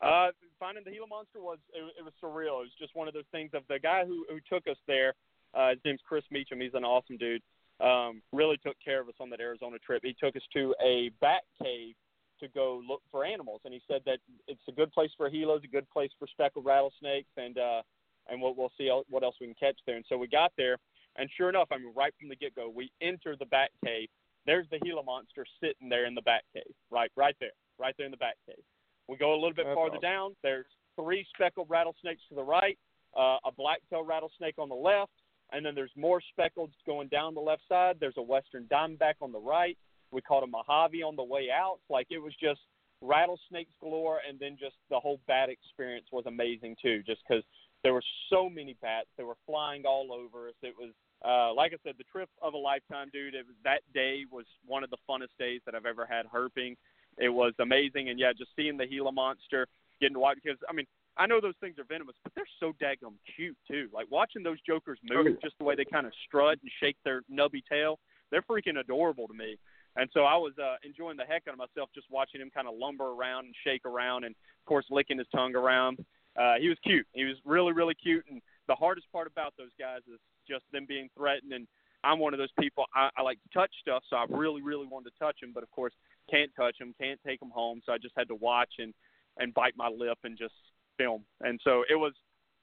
Uh, 0.00 0.28
finding 0.58 0.84
the 0.84 0.90
Gila 0.90 1.06
monster 1.08 1.40
was 1.42 1.58
it, 1.74 1.82
it 1.98 2.04
was 2.04 2.14
surreal. 2.22 2.64
It 2.64 2.70
was 2.70 2.78
just 2.78 2.94
one 2.94 3.08
of 3.08 3.14
those 3.14 3.28
things 3.32 3.50
of 3.52 3.64
the 3.68 3.78
guy 3.78 4.04
who 4.06 4.24
who 4.30 4.38
took 4.48 4.66
us 4.66 4.78
there. 4.86 5.14
Uh, 5.54 5.70
his 5.70 5.78
name's 5.84 6.00
Chris 6.06 6.24
Meacham. 6.30 6.60
He's 6.60 6.74
an 6.74 6.84
awesome 6.84 7.16
dude. 7.16 7.42
Um, 7.80 8.22
really 8.32 8.56
took 8.56 8.76
care 8.84 9.00
of 9.00 9.08
us 9.08 9.14
on 9.20 9.30
that 9.30 9.40
Arizona 9.40 9.78
trip. 9.78 10.02
He 10.04 10.14
took 10.18 10.34
us 10.34 10.42
to 10.54 10.74
a 10.84 11.10
bat 11.20 11.42
cave 11.62 11.94
to 12.40 12.48
go 12.48 12.82
look 12.88 13.02
for 13.10 13.24
animals, 13.24 13.60
and 13.64 13.72
he 13.72 13.80
said 13.86 14.02
that 14.06 14.18
it's 14.46 14.60
a 14.68 14.72
good 14.72 14.92
place 14.92 15.10
for 15.16 15.30
Gilas, 15.30 15.64
a 15.64 15.68
good 15.68 15.88
place 15.90 16.10
for 16.18 16.26
speckled 16.26 16.64
rattlesnakes, 16.64 17.30
and 17.36 17.58
uh, 17.58 17.82
and 18.28 18.42
we'll, 18.42 18.54
we'll 18.54 18.72
see 18.76 18.90
what 19.08 19.22
else 19.22 19.36
we 19.40 19.46
can 19.46 19.54
catch 19.54 19.78
there. 19.86 19.96
And 19.96 20.04
so 20.08 20.16
we 20.16 20.28
got 20.28 20.52
there, 20.56 20.76
and 21.16 21.28
sure 21.36 21.48
enough, 21.48 21.68
I 21.72 21.78
mean, 21.78 21.92
right 21.96 22.12
from 22.18 22.28
the 22.28 22.36
get 22.36 22.54
go, 22.54 22.68
we 22.68 22.90
enter 23.00 23.36
the 23.38 23.46
bat 23.46 23.70
cave. 23.84 24.08
There's 24.46 24.66
the 24.70 24.78
Gila 24.78 25.02
monster 25.02 25.44
sitting 25.62 25.88
there 25.88 26.06
in 26.06 26.14
the 26.14 26.22
bat 26.22 26.42
cave, 26.54 26.74
right, 26.90 27.10
right 27.16 27.36
there, 27.38 27.50
right 27.78 27.94
there 27.96 28.06
in 28.06 28.12
the 28.12 28.18
bat 28.18 28.34
cave. 28.46 28.62
We 29.08 29.16
go 29.16 29.32
a 29.32 29.38
little 29.38 29.54
bit 29.54 29.66
That's 29.66 29.74
farther 29.74 29.96
awesome. 29.96 30.10
down. 30.10 30.36
There's 30.42 30.66
three 30.96 31.26
speckled 31.34 31.68
rattlesnakes 31.68 32.22
to 32.28 32.34
the 32.34 32.42
right, 32.42 32.78
uh, 33.16 33.38
a 33.44 33.52
black-tailed 33.56 34.08
rattlesnake 34.08 34.54
on 34.58 34.68
the 34.68 34.74
left, 34.74 35.12
and 35.52 35.64
then 35.64 35.74
there's 35.74 35.92
more 35.96 36.20
speckled 36.32 36.70
going 36.86 37.08
down 37.08 37.34
the 37.34 37.40
left 37.40 37.62
side. 37.68 37.96
There's 38.00 38.16
a 38.16 38.22
western 38.22 38.64
diamondback 38.64 39.14
on 39.20 39.32
the 39.32 39.40
right. 39.40 39.76
We 40.10 40.20
caught 40.22 40.42
a 40.42 40.46
Mojave 40.46 41.02
on 41.02 41.16
the 41.16 41.24
way 41.24 41.48
out. 41.52 41.78
Like 41.90 42.06
it 42.10 42.18
was 42.18 42.32
just 42.40 42.60
rattlesnakes 43.00 43.72
galore, 43.80 44.20
and 44.28 44.38
then 44.38 44.56
just 44.58 44.76
the 44.90 44.98
whole 44.98 45.20
bat 45.26 45.48
experience 45.48 46.06
was 46.12 46.24
amazing 46.26 46.76
too. 46.80 47.02
Just 47.06 47.20
because 47.28 47.44
there 47.82 47.92
were 47.92 48.02
so 48.30 48.48
many 48.48 48.76
bats, 48.82 49.08
they 49.16 49.24
were 49.24 49.36
flying 49.46 49.84
all 49.86 50.12
over 50.12 50.48
us. 50.48 50.54
It 50.62 50.74
was 50.78 50.92
uh, 51.24 51.52
like 51.52 51.72
I 51.72 51.76
said, 51.84 51.94
the 51.98 52.04
trip 52.04 52.28
of 52.42 52.54
a 52.54 52.58
lifetime, 52.58 53.08
dude. 53.12 53.34
It 53.34 53.46
was 53.46 53.56
that 53.64 53.80
day 53.92 54.22
was 54.30 54.46
one 54.66 54.84
of 54.84 54.90
the 54.90 54.98
funnest 55.08 55.34
days 55.38 55.60
that 55.66 55.74
I've 55.74 55.86
ever 55.86 56.06
had 56.06 56.26
herping. 56.26 56.76
It 57.18 57.28
was 57.28 57.52
amazing, 57.58 58.08
and 58.08 58.18
yeah, 58.18 58.32
just 58.36 58.50
seeing 58.54 58.76
the 58.76 58.86
Gila 58.86 59.10
monster, 59.10 59.66
getting 60.00 60.14
to 60.14 60.20
watch 60.20 60.38
because 60.42 60.58
I 60.68 60.72
mean 60.72 60.86
I 61.18 61.26
know 61.26 61.40
those 61.40 61.54
things 61.60 61.78
are 61.78 61.84
venomous, 61.84 62.14
but 62.22 62.32
they're 62.34 62.44
so 62.60 62.72
daggum 62.80 63.14
cute 63.36 63.56
too. 63.68 63.88
Like 63.92 64.06
watching 64.10 64.42
those 64.42 64.60
jokers 64.62 64.98
move, 65.02 65.26
Oh, 65.26 65.28
yeah. 65.28 65.36
just 65.42 65.58
the 65.58 65.64
way 65.64 65.74
they 65.74 65.84
kind 65.84 66.06
of 66.06 66.12
strut 66.26 66.58
and 66.62 66.70
shake 66.80 66.96
their 67.04 67.22
nubby 67.30 67.62
tail, 67.68 67.98
they're 68.30 68.42
freaking 68.42 68.78
adorable 68.78 69.26
to 69.26 69.34
me. 69.34 69.56
And 69.96 70.08
so 70.14 70.20
I 70.24 70.36
was 70.36 70.52
uh, 70.62 70.76
enjoying 70.84 71.16
the 71.16 71.24
heck 71.24 71.42
out 71.48 71.54
of 71.54 71.58
myself 71.58 71.90
just 71.94 72.06
watching 72.08 72.40
him 72.40 72.50
kind 72.54 72.68
of 72.68 72.74
lumber 72.78 73.06
around 73.06 73.46
and 73.46 73.54
shake 73.64 73.84
around, 73.84 74.24
and 74.24 74.32
of 74.34 74.64
course 74.66 74.84
licking 74.90 75.18
his 75.18 75.26
tongue 75.34 75.56
around. 75.56 75.98
Uh, 76.38 76.54
he 76.60 76.68
was 76.68 76.78
cute. 76.84 77.06
He 77.12 77.24
was 77.24 77.36
really, 77.44 77.72
really 77.72 77.94
cute. 77.94 78.24
And 78.30 78.40
the 78.68 78.76
hardest 78.76 79.10
part 79.10 79.26
about 79.26 79.54
those 79.58 79.72
guys 79.78 80.00
is 80.12 80.20
just 80.48 80.62
them 80.72 80.86
being 80.86 81.08
threatened. 81.16 81.52
And 81.52 81.66
I'm 82.04 82.20
one 82.20 82.32
of 82.32 82.38
those 82.38 82.52
people. 82.60 82.84
I, 82.94 83.08
I 83.16 83.22
like 83.22 83.38
to 83.42 83.48
touch 83.58 83.72
stuff, 83.80 84.04
so 84.08 84.14
I 84.16 84.24
really, 84.28 84.62
really 84.62 84.86
wanted 84.86 85.10
to 85.10 85.18
touch 85.18 85.42
him, 85.42 85.50
but 85.52 85.64
of 85.64 85.70
course 85.72 85.94
can't 86.30 86.50
touch 86.56 86.76
him, 86.80 86.94
can't 87.00 87.18
take 87.26 87.42
him 87.42 87.50
home. 87.52 87.80
So 87.84 87.92
I 87.92 87.98
just 87.98 88.14
had 88.16 88.28
to 88.28 88.36
watch 88.36 88.74
and 88.78 88.94
and 89.38 89.52
bite 89.54 89.74
my 89.76 89.88
lip 89.88 90.18
and 90.22 90.38
just 90.38 90.54
film. 90.98 91.24
And 91.40 91.58
so 91.64 91.84
it 91.88 91.94
was 91.94 92.12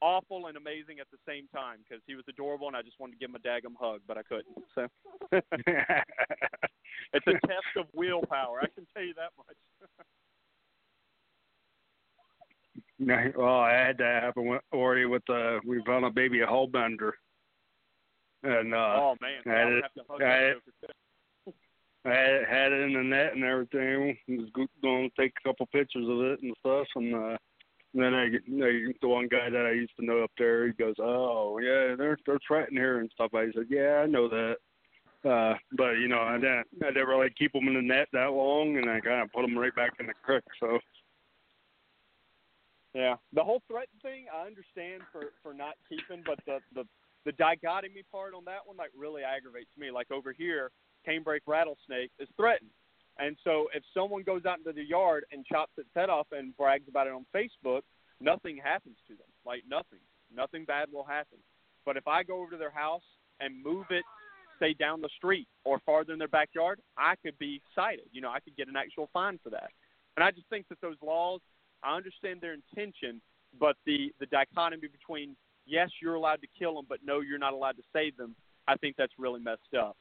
awful 0.01 0.45
and 0.47 0.57
amazing 0.57 0.99
at 0.99 1.07
the 1.11 1.17
same 1.27 1.47
time 1.55 1.79
because 1.87 2.03
he 2.05 2.13
was 2.15 2.25
adorable, 2.29 2.67
and 2.67 2.75
I 2.75 2.81
just 2.83 2.99
wanted 2.99 3.13
to 3.13 3.17
give 3.19 3.29
him 3.29 3.35
a 3.35 3.39
daggum 3.39 3.73
hug, 3.79 4.01
but 4.07 4.17
I 4.17 4.23
couldn't. 4.23 4.57
So 4.75 4.87
it's 5.31 7.27
a 7.27 7.47
test 7.47 7.73
of 7.77 7.85
willpower. 7.93 8.59
I 8.61 8.67
can 8.75 8.85
tell 8.93 9.03
you 9.03 9.13
that 9.15 9.31
much. 9.37 9.57
No, 12.97 13.31
well, 13.37 13.59
I 13.59 13.71
had 13.73 13.97
that 13.97 14.23
happen 14.23 14.47
with 14.47 14.61
Orry 14.71 15.05
with 15.05 15.29
uh 15.29 15.59
we 15.65 15.83
found 15.85 16.05
a 16.05 16.09
baby 16.09 16.39
a 16.41 16.47
hellbender. 16.47 17.11
And 18.43 18.73
uh 18.73 18.77
oh 18.97 19.15
man, 19.21 19.41
I 19.45 19.49
I 19.49 19.57
had 19.59 19.65
would 19.65 19.77
it- 19.77 19.83
have 19.83 19.93
to 19.95 20.01
hug 20.09 20.21
I 20.21 20.25
had- 20.33 20.55
I 22.05 22.09
had, 22.47 22.71
it 22.71 22.81
in 22.81 22.93
the 22.93 23.01
net 23.03 23.33
and 23.33 23.43
everything. 23.43 24.15
Was 24.29 24.67
going 24.81 25.09
to 25.09 25.21
take 25.21 25.33
a 25.43 25.47
couple 25.49 25.65
pictures 25.67 26.07
of 26.07 26.21
it 26.21 26.39
and 26.43 26.53
stuff 26.59 26.87
and 26.95 27.15
uh 27.15 27.37
and 27.95 28.03
then 28.03 28.13
I, 28.13 28.25
I 28.25 28.93
the 29.01 29.07
one 29.07 29.27
guy 29.29 29.49
that 29.49 29.65
I 29.65 29.71
used 29.71 29.95
to 29.97 30.05
know 30.05 30.23
up 30.23 30.31
there, 30.37 30.67
he 30.67 30.73
goes, 30.73 30.95
"Oh 30.99 31.59
yeah, 31.59 31.95
they're 31.95 32.17
they're 32.25 32.39
threatening 32.45 32.83
here 32.83 32.99
and 32.99 33.09
stuff." 33.13 33.31
I 33.33 33.45
said, 33.55 33.67
"Yeah, 33.69 34.01
I 34.03 34.05
know 34.05 34.27
that." 34.27 34.55
Uh, 35.23 35.55
but 35.71 35.93
you 35.93 36.07
know, 36.07 36.19
I 36.19 36.35
didn't, 36.35 36.67
I 36.83 36.87
didn't 36.87 37.07
really 37.07 37.29
keep 37.37 37.53
them 37.53 37.67
in 37.67 37.73
the 37.75 37.81
net 37.81 38.09
that 38.13 38.31
long, 38.31 38.77
and 38.77 38.89
I 38.89 38.99
kind 38.99 39.23
of 39.23 39.31
put 39.31 39.41
them 39.41 39.57
right 39.57 39.75
back 39.75 39.93
in 39.99 40.07
the 40.07 40.13
creek. 40.23 40.43
So 40.59 40.77
Yeah, 42.93 43.15
the 43.33 43.43
whole 43.43 43.61
threat 43.67 43.89
thing 44.01 44.25
I 44.33 44.45
understand 44.45 45.03
for 45.11 45.33
for 45.43 45.53
not 45.53 45.75
keeping, 45.89 46.23
but 46.25 46.39
the 46.45 46.59
the 46.73 46.87
the 47.25 47.33
dichotomy 47.33 48.03
part 48.11 48.33
on 48.33 48.45
that 48.45 48.65
one 48.65 48.77
like 48.77 48.91
really 48.97 49.23
aggravates 49.23 49.71
me. 49.77 49.91
Like 49.91 50.11
over 50.11 50.31
here, 50.31 50.71
canebrake 51.07 51.47
rattlesnake 51.47 52.11
is 52.19 52.29
threatened, 52.37 52.71
and 53.19 53.37
so 53.43 53.67
if 53.73 53.83
someone 53.93 54.23
goes 54.23 54.45
out 54.45 54.57
into 54.57 54.73
the 54.73 54.83
yard 54.83 55.25
and 55.31 55.45
chops 55.45 55.71
its 55.77 55.89
head 55.95 56.09
off 56.09 56.27
and 56.31 56.55
brags 56.57 56.87
about 56.89 57.07
it 57.07 57.13
on 57.13 57.25
Facebook, 57.33 57.81
nothing 58.19 58.59
happens 58.63 58.97
to 59.07 59.13
them. 59.13 59.27
Like 59.45 59.63
nothing, 59.69 59.99
nothing 60.33 60.65
bad 60.65 60.89
will 60.91 61.05
happen. 61.05 61.37
But 61.85 61.97
if 61.97 62.07
I 62.07 62.23
go 62.23 62.41
over 62.41 62.51
to 62.51 62.57
their 62.57 62.71
house 62.71 63.03
and 63.39 63.63
move 63.63 63.85
it, 63.89 64.03
say 64.59 64.73
down 64.73 65.01
the 65.01 65.09
street 65.17 65.47
or 65.63 65.79
farther 65.85 66.13
in 66.13 66.19
their 66.19 66.27
backyard, 66.27 66.79
I 66.97 67.15
could 67.23 67.37
be 67.37 67.61
cited. 67.73 68.05
You 68.11 68.21
know, 68.21 68.31
I 68.31 68.39
could 68.39 68.55
get 68.55 68.67
an 68.67 68.75
actual 68.75 69.09
fine 69.13 69.39
for 69.43 69.49
that. 69.49 69.69
And 70.17 70.23
I 70.23 70.31
just 70.31 70.47
think 70.49 70.67
that 70.69 70.79
those 70.81 70.95
laws 71.01 71.41
I 71.83 71.95
understand 71.95 72.41
their 72.41 72.53
intention, 72.53 73.21
but 73.59 73.75
the 73.85 74.11
the 74.19 74.25
dichotomy 74.27 74.87
between 74.87 75.35
yes, 75.65 75.89
you're 76.01 76.15
allowed 76.15 76.41
to 76.41 76.47
kill 76.57 76.75
them, 76.75 76.85
but 76.87 76.99
no, 77.03 77.21
you're 77.21 77.39
not 77.39 77.53
allowed 77.53 77.77
to 77.77 77.83
save 77.93 78.17
them. 78.17 78.35
I 78.67 78.75
think 78.75 78.95
that's 78.97 79.13
really 79.17 79.39
messed 79.39 79.73
up. 79.77 79.95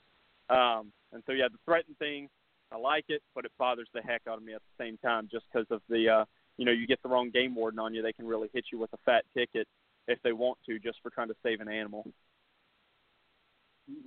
Um, 0.50 0.92
and 1.12 1.22
so 1.26 1.32
yeah, 1.32 1.48
the 1.50 1.58
threatened 1.64 1.98
thing, 1.98 2.28
I 2.74 2.78
like 2.78 3.04
it, 3.08 3.22
but 3.34 3.44
it 3.44 3.52
bothers 3.58 3.88
the 3.94 4.02
heck 4.02 4.22
out 4.28 4.38
of 4.38 4.44
me 4.44 4.54
at 4.54 4.60
the 4.60 4.84
same 4.84 4.98
time, 4.98 5.28
just 5.30 5.44
because 5.52 5.66
of 5.70 5.80
the 5.88 6.08
uh, 6.08 6.24
you 6.56 6.64
know 6.64 6.72
you 6.72 6.86
get 6.86 7.02
the 7.02 7.08
wrong 7.08 7.30
game 7.30 7.54
warden 7.54 7.78
on 7.78 7.94
you, 7.94 8.02
they 8.02 8.12
can 8.12 8.26
really 8.26 8.48
hit 8.52 8.64
you 8.72 8.78
with 8.78 8.92
a 8.92 8.98
fat 9.04 9.24
ticket 9.36 9.68
if 10.08 10.18
they 10.22 10.32
want 10.32 10.58
to, 10.66 10.78
just 10.78 10.98
for 11.02 11.10
trying 11.10 11.28
to 11.28 11.36
save 11.42 11.60
an 11.60 11.68
animal. 11.68 12.06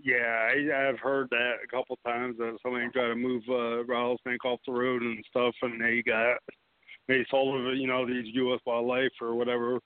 yeah, 0.03 0.49
I, 0.51 0.89
I've 0.89 0.99
heard 0.99 1.29
that 1.31 1.55
a 1.63 1.67
couple 1.67 1.97
times 2.05 2.37
that 2.37 2.57
somebody 2.61 2.89
tried 2.89 3.07
to 3.09 3.15
move 3.15 3.43
uh, 3.49 3.85
rattlesnake 3.85 4.43
off 4.45 4.59
the 4.65 4.73
road 4.73 5.01
and 5.01 5.23
stuff, 5.29 5.55
and 5.61 5.81
they 5.81 6.03
got 6.05 6.37
they 7.07 7.25
saw 7.29 7.51
the 7.53 7.71
you 7.71 7.87
know 7.87 8.05
these 8.05 8.33
U.S. 8.33 8.59
wildlife 8.65 9.13
or 9.21 9.35
whatever 9.35 9.79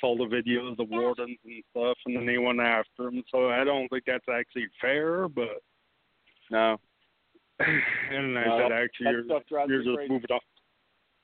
saw 0.00 0.16
the 0.16 0.24
videos 0.24 0.72
of 0.72 0.76
the 0.78 0.84
wardens 0.84 1.38
and 1.44 1.62
stuff, 1.70 1.96
and 2.06 2.16
then 2.16 2.26
they 2.26 2.38
went 2.38 2.60
after 2.60 3.04
them. 3.04 3.22
So 3.30 3.50
I 3.50 3.62
don't 3.62 3.88
think 3.88 4.04
that's 4.06 4.28
actually 4.28 4.66
fair, 4.80 5.28
but 5.28 5.62
No, 6.50 6.78
and 8.10 8.38
I 8.38 8.44
No, 8.46 8.58
said 8.58 8.72
actually 8.72 9.10
you're 9.10 9.24
you're 9.68 9.82
just 9.84 9.96
crazy. 9.96 10.12
moving 10.12 10.30
off. 10.30 10.42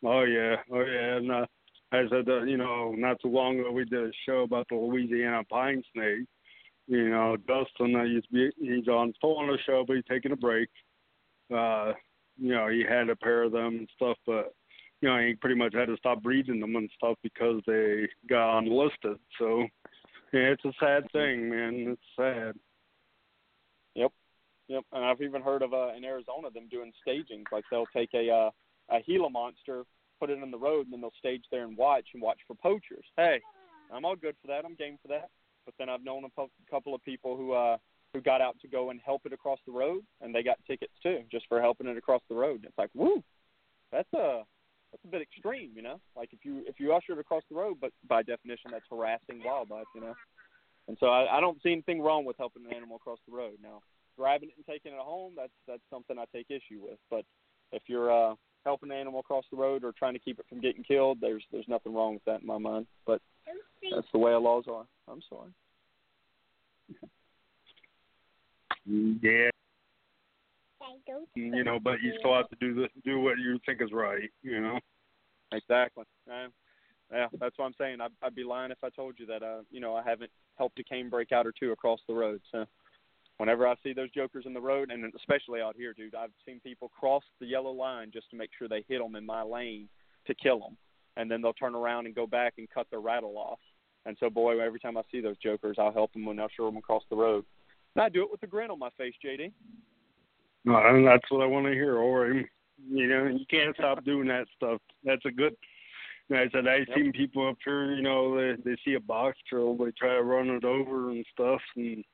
Oh 0.04 0.22
yeah, 0.22 0.56
oh 0.72 0.80
yeah, 0.80 1.16
and 1.16 1.32
uh, 1.32 1.46
I 1.92 2.02
said 2.10 2.26
that 2.26 2.44
you 2.48 2.56
know 2.56 2.92
not 2.96 3.20
too 3.20 3.28
long 3.28 3.58
ago 3.58 3.72
we 3.72 3.84
did 3.84 4.04
a 4.08 4.12
show 4.26 4.42
about 4.42 4.66
the 4.68 4.76
Louisiana 4.76 5.42
pine 5.50 5.82
snake. 5.92 6.26
You 6.86 7.10
know, 7.10 7.36
Dustin, 7.36 7.96
I 7.96 8.04
used 8.04 8.28
to 8.28 8.32
be 8.34 8.50
he's 8.60 8.88
on 8.88 9.12
still 9.16 9.36
on 9.38 9.48
the 9.48 9.58
show, 9.66 9.84
but 9.86 9.96
he's 9.96 10.04
taking 10.08 10.32
a 10.32 10.36
break. 10.36 10.68
Uh, 11.54 11.92
you 12.38 12.54
know, 12.54 12.68
he 12.68 12.84
had 12.88 13.08
a 13.08 13.16
pair 13.16 13.42
of 13.42 13.52
them 13.52 13.78
and 13.78 13.88
stuff, 13.96 14.16
but 14.26 14.54
you 15.00 15.08
know, 15.08 15.18
he 15.18 15.34
pretty 15.34 15.56
much 15.56 15.74
had 15.74 15.86
to 15.86 15.96
stop 15.96 16.22
breeding 16.22 16.60
them 16.60 16.76
and 16.76 16.90
stuff 16.96 17.16
because 17.22 17.60
they 17.66 18.08
got 18.28 18.58
unlisted. 18.58 19.18
So 19.38 19.66
yeah, 20.32 20.52
it's 20.54 20.64
a 20.64 20.72
sad 20.80 21.10
thing, 21.12 21.48
man. 21.48 21.86
It's 21.88 22.02
sad. 22.16 22.54
Yep, 24.68 24.84
and 24.92 25.04
I've 25.04 25.22
even 25.22 25.42
heard 25.42 25.62
of 25.62 25.72
uh, 25.72 25.94
in 25.96 26.04
Arizona 26.04 26.50
them 26.50 26.68
doing 26.70 26.92
stagings. 27.02 27.46
Like 27.50 27.64
they'll 27.70 27.86
take 27.94 28.10
a 28.14 28.30
uh, 28.30 28.50
a 28.90 29.02
Gila 29.02 29.30
monster, 29.30 29.84
put 30.20 30.30
it 30.30 30.42
in 30.42 30.50
the 30.50 30.58
road, 30.58 30.86
and 30.86 30.92
then 30.92 31.00
they'll 31.00 31.12
stage 31.18 31.44
there 31.50 31.64
and 31.64 31.76
watch 31.76 32.06
and 32.12 32.22
watch 32.22 32.38
for 32.46 32.54
poachers. 32.54 33.04
Hey, 33.16 33.40
I'm 33.92 34.04
all 34.04 34.16
good 34.16 34.36
for 34.42 34.48
that. 34.48 34.64
I'm 34.64 34.74
game 34.74 34.98
for 35.02 35.08
that. 35.08 35.30
But 35.64 35.74
then 35.78 35.88
I've 35.88 36.04
known 36.04 36.24
a 36.24 36.28
po- 36.28 36.50
couple 36.70 36.94
of 36.94 37.02
people 37.02 37.36
who 37.36 37.52
uh 37.52 37.78
who 38.12 38.20
got 38.20 38.40
out 38.40 38.58
to 38.60 38.68
go 38.68 38.90
and 38.90 39.00
help 39.04 39.22
it 39.26 39.32
across 39.32 39.58
the 39.66 39.72
road, 39.72 40.02
and 40.20 40.34
they 40.34 40.42
got 40.42 40.58
tickets 40.66 40.92
too, 41.02 41.20
just 41.30 41.46
for 41.48 41.60
helping 41.60 41.86
it 41.86 41.96
across 41.96 42.22
the 42.28 42.34
road. 42.34 42.64
It's 42.66 42.78
like, 42.78 42.90
woo, 42.94 43.22
that's 43.92 44.12
a 44.14 44.42
that's 44.92 45.04
a 45.04 45.08
bit 45.08 45.22
extreme, 45.22 45.72
you 45.74 45.82
know. 45.82 46.00
Like 46.16 46.32
if 46.32 46.44
you 46.44 46.62
if 46.66 46.78
you 46.78 46.92
usher 46.92 47.12
it 47.12 47.18
across 47.18 47.42
the 47.50 47.56
road, 47.56 47.78
but 47.80 47.92
by 48.06 48.22
definition 48.22 48.70
that's 48.70 48.84
harassing 48.90 49.42
wildlife, 49.44 49.86
you 49.94 50.00
know. 50.02 50.14
And 50.88 50.96
so 51.00 51.06
I, 51.06 51.36
I 51.36 51.40
don't 51.40 51.62
see 51.62 51.72
anything 51.72 52.00
wrong 52.00 52.24
with 52.24 52.36
helping 52.38 52.64
an 52.64 52.74
animal 52.74 52.96
across 52.96 53.18
the 53.28 53.36
road. 53.36 53.58
Now, 53.62 53.82
grabbing 54.18 54.50
it 54.50 54.56
and 54.56 54.66
taking 54.66 54.92
it 54.92 54.98
home, 54.98 55.32
that's 55.36 55.52
that's 55.66 55.82
something 55.90 56.18
I 56.18 56.24
take 56.34 56.46
issue 56.50 56.80
with. 56.82 56.98
But 57.10 57.24
if 57.72 57.82
you're 57.86 58.10
uh, 58.12 58.34
helping 58.64 58.90
an 58.90 58.96
animal 58.98 59.20
across 59.20 59.44
the 59.50 59.56
road 59.56 59.84
or 59.84 59.92
trying 59.92 60.14
to 60.14 60.18
keep 60.18 60.38
it 60.38 60.46
from 60.48 60.60
getting 60.60 60.82
killed, 60.82 61.18
there's 61.20 61.44
there's 61.52 61.68
nothing 61.68 61.94
wrong 61.94 62.14
with 62.14 62.24
that 62.24 62.40
in 62.40 62.46
my 62.46 62.58
mind. 62.58 62.86
But 63.06 63.22
that's 63.90 64.06
the 64.12 64.18
way 64.18 64.32
our 64.32 64.40
laws 64.40 64.64
are. 64.70 64.84
I'm 65.10 65.22
sorry. 65.28 65.52
Yeah. 69.22 69.50
You 71.34 71.64
know, 71.64 71.78
but 71.82 72.00
you 72.02 72.12
still 72.18 72.34
have 72.34 72.48
to 72.48 72.56
do 72.60 72.74
the 72.74 72.88
do 73.04 73.20
what 73.20 73.38
you 73.38 73.58
think 73.64 73.80
is 73.82 73.92
right. 73.92 74.30
You 74.42 74.60
know. 74.60 74.78
Exactly. 75.52 76.04
Yeah, 76.26 76.46
yeah 77.12 77.26
that's 77.40 77.56
what 77.58 77.66
I'm 77.66 77.74
saying. 77.78 78.00
I'd, 78.00 78.10
I'd 78.22 78.34
be 78.34 78.44
lying 78.44 78.70
if 78.70 78.82
I 78.82 78.90
told 78.90 79.14
you 79.18 79.26
that. 79.26 79.42
Uh, 79.42 79.60
you 79.70 79.80
know, 79.80 79.94
I 79.94 80.02
haven't 80.02 80.30
helped 80.56 80.80
a 80.80 80.84
canebrake 80.84 81.32
out 81.32 81.46
or 81.46 81.52
two 81.58 81.72
across 81.72 82.00
the 82.08 82.14
road. 82.14 82.40
So, 82.52 82.64
whenever 83.38 83.66
I 83.66 83.74
see 83.82 83.92
those 83.92 84.10
jokers 84.10 84.44
in 84.46 84.52
the 84.52 84.60
road, 84.60 84.90
and 84.90 85.12
especially 85.16 85.60
out 85.60 85.76
here, 85.76 85.92
dude, 85.94 86.14
I've 86.14 86.30
seen 86.44 86.60
people 86.60 86.88
cross 86.88 87.22
the 87.40 87.46
yellow 87.46 87.70
line 87.72 88.10
just 88.12 88.30
to 88.30 88.36
make 88.36 88.50
sure 88.56 88.68
they 88.68 88.84
hit 88.88 89.00
them 89.00 89.16
in 89.16 89.24
my 89.24 89.42
lane 89.42 89.88
to 90.26 90.34
kill 90.34 90.58
them, 90.60 90.76
and 91.16 91.30
then 91.30 91.40
they'll 91.40 91.52
turn 91.54 91.74
around 91.74 92.06
and 92.06 92.14
go 92.14 92.26
back 92.26 92.54
and 92.58 92.68
cut 92.68 92.86
their 92.90 93.00
rattle 93.00 93.38
off. 93.38 93.60
And 94.06 94.16
so, 94.20 94.28
boy, 94.30 94.60
every 94.60 94.80
time 94.80 94.96
I 94.96 95.02
see 95.10 95.20
those 95.20 95.38
jokers, 95.38 95.76
I'll 95.78 95.92
help 95.92 96.12
them 96.12 96.28
and 96.28 96.40
usher 96.40 96.64
them 96.64 96.76
across 96.76 97.02
the 97.10 97.16
road. 97.16 97.44
And 97.94 98.02
I 98.02 98.08
do 98.08 98.22
it 98.22 98.30
with 98.30 98.42
a 98.42 98.46
grin 98.46 98.70
on 98.70 98.78
my 98.78 98.90
face, 98.96 99.14
JD. 99.24 99.52
No, 100.64 100.76
and 100.76 101.06
that's 101.06 101.30
what 101.30 101.42
I 101.42 101.46
want 101.46 101.66
to 101.66 101.72
hear, 101.72 101.96
Orry. 101.96 102.48
You 102.90 103.06
know, 103.08 103.26
you 103.26 103.44
can't 103.50 103.74
stop 103.76 104.04
doing 104.04 104.28
that 104.28 104.46
stuff. 104.56 104.80
That's 105.04 105.24
a 105.24 105.30
good. 105.30 105.56
I 106.30 106.48
said 106.52 106.68
I've 106.68 106.86
Yep. 106.88 106.96
seen 106.96 107.12
people 107.12 107.48
up 107.48 107.56
here. 107.64 107.92
You 107.92 108.02
know, 108.02 108.36
they 108.36 108.62
they 108.62 108.76
see 108.84 108.94
a 108.94 109.00
box 109.00 109.38
turtle, 109.48 109.76
they 109.76 109.90
try 109.92 110.14
to 110.14 110.22
run 110.22 110.50
it 110.50 110.64
over 110.64 111.10
and 111.10 111.24
stuff, 111.32 111.62
and 111.76 112.04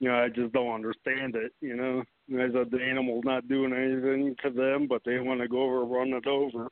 you 0.00 0.08
know, 0.08 0.22
I 0.22 0.28
just 0.28 0.52
don't 0.52 0.74
understand 0.74 1.36
it. 1.36 1.52
You 1.60 1.76
know, 1.76 2.02
I 2.30 2.52
said 2.52 2.70
the 2.70 2.82
animal's 2.82 3.24
not 3.24 3.48
doing 3.48 3.72
anything 3.72 4.36
to 4.42 4.50
them, 4.50 4.86
but 4.88 5.02
they 5.04 5.18
want 5.18 5.40
to 5.40 5.48
go 5.48 5.62
over 5.62 5.82
and 5.82 5.90
run 5.92 6.08
it 6.08 6.26
over. 6.26 6.68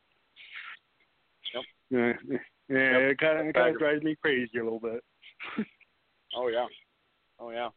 Yep. 1.55 1.65
Yeah, 1.91 2.13
yeah, 2.69 2.99
Yep. 2.99 3.11
it 3.13 3.19
kind 3.19 3.39
of 3.41 3.47
it 3.47 3.55
kind 3.55 3.75
of 3.75 3.79
drives 3.79 4.03
me 4.03 4.17
crazy 4.21 4.59
a 4.59 4.65
little 4.65 4.81
bit. 4.81 5.03
Oh 6.37 6.49
yeah. 6.49 6.67
Oh 7.39 7.51
yeah. 7.51 7.69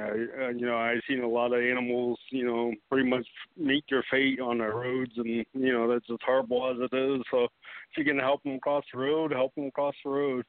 Uh, 0.00 0.14
you 0.50 0.66
know, 0.66 0.76
I've 0.76 1.00
seen 1.08 1.22
a 1.22 1.28
lot 1.28 1.52
of 1.52 1.60
animals, 1.62 2.18
you 2.30 2.44
know, 2.44 2.72
pretty 2.90 3.08
much 3.08 3.26
meet 3.56 3.84
their 3.88 4.04
fate 4.10 4.38
on 4.38 4.58
the 4.58 4.66
roads, 4.66 5.12
and 5.16 5.26
you 5.26 5.72
know 5.72 5.88
that's 5.90 6.08
as 6.10 6.18
horrible 6.24 6.70
as 6.70 6.76
it 6.78 6.96
is. 6.96 7.22
So 7.30 7.44
if 7.44 7.50
you 7.96 8.04
can 8.04 8.18
help 8.18 8.42
them 8.42 8.54
across 8.54 8.84
the 8.92 9.00
road, 9.00 9.32
help 9.32 9.54
them 9.54 9.66
across 9.66 9.94
the 10.04 10.10
road. 10.10 10.44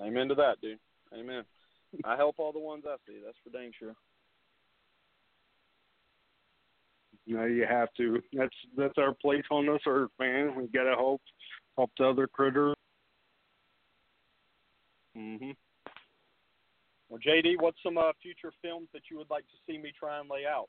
Amen 0.00 0.28
to 0.28 0.34
that, 0.34 0.60
dude. 0.60 0.78
Amen. 1.18 1.44
I 2.04 2.16
help 2.16 2.36
all 2.38 2.52
the 2.52 2.58
ones 2.58 2.84
I 2.86 2.96
see. 3.06 3.20
That's 3.24 3.36
for 3.44 3.50
dang 3.50 3.72
sure. 3.78 3.94
Know, 7.26 7.44
you 7.44 7.66
have 7.68 7.88
to. 7.98 8.20
That's 8.32 8.54
that's 8.76 8.98
our 8.98 9.14
place 9.14 9.44
on 9.50 9.66
this 9.66 9.82
earth, 9.86 10.10
man. 10.18 10.54
We 10.56 10.66
gotta 10.68 10.96
help 10.96 11.20
help 11.76 11.90
the 11.98 12.08
other 12.08 12.26
critters. 12.26 12.74
Mhm. 15.16 15.54
Well, 17.08 17.20
JD, 17.20 17.60
what's 17.60 17.76
some 17.82 17.98
uh, 17.98 18.12
future 18.22 18.52
films 18.62 18.88
that 18.92 19.02
you 19.10 19.18
would 19.18 19.30
like 19.30 19.44
to 19.44 19.56
see 19.66 19.78
me 19.78 19.92
try 19.98 20.18
and 20.18 20.30
lay 20.30 20.46
out? 20.46 20.68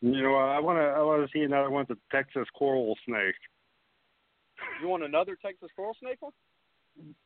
You 0.00 0.22
know, 0.22 0.34
I 0.34 0.58
wanna 0.58 0.80
I 0.82 1.00
wanna 1.00 1.28
see 1.32 1.40
another 1.40 1.70
one, 1.70 1.86
the 1.88 1.96
Texas 2.12 2.46
coral 2.58 2.96
snake. 3.06 3.36
You 4.82 4.88
want 4.88 5.04
another 5.04 5.38
Texas 5.40 5.70
coral 5.74 5.96
snake 6.00 6.20
one? 6.20 6.32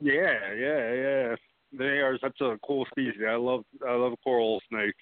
Yeah, 0.01 0.53
yeah, 0.55 0.93
yeah. 0.93 1.37
They 1.73 2.01
are 2.01 2.19
such 2.19 2.41
a 2.41 2.57
cool 2.65 2.87
species. 2.91 3.21
I 3.29 3.37
love 3.37 3.65
I 3.87 3.95
love 3.95 4.15
coral 4.25 4.61
snakes. 4.69 4.97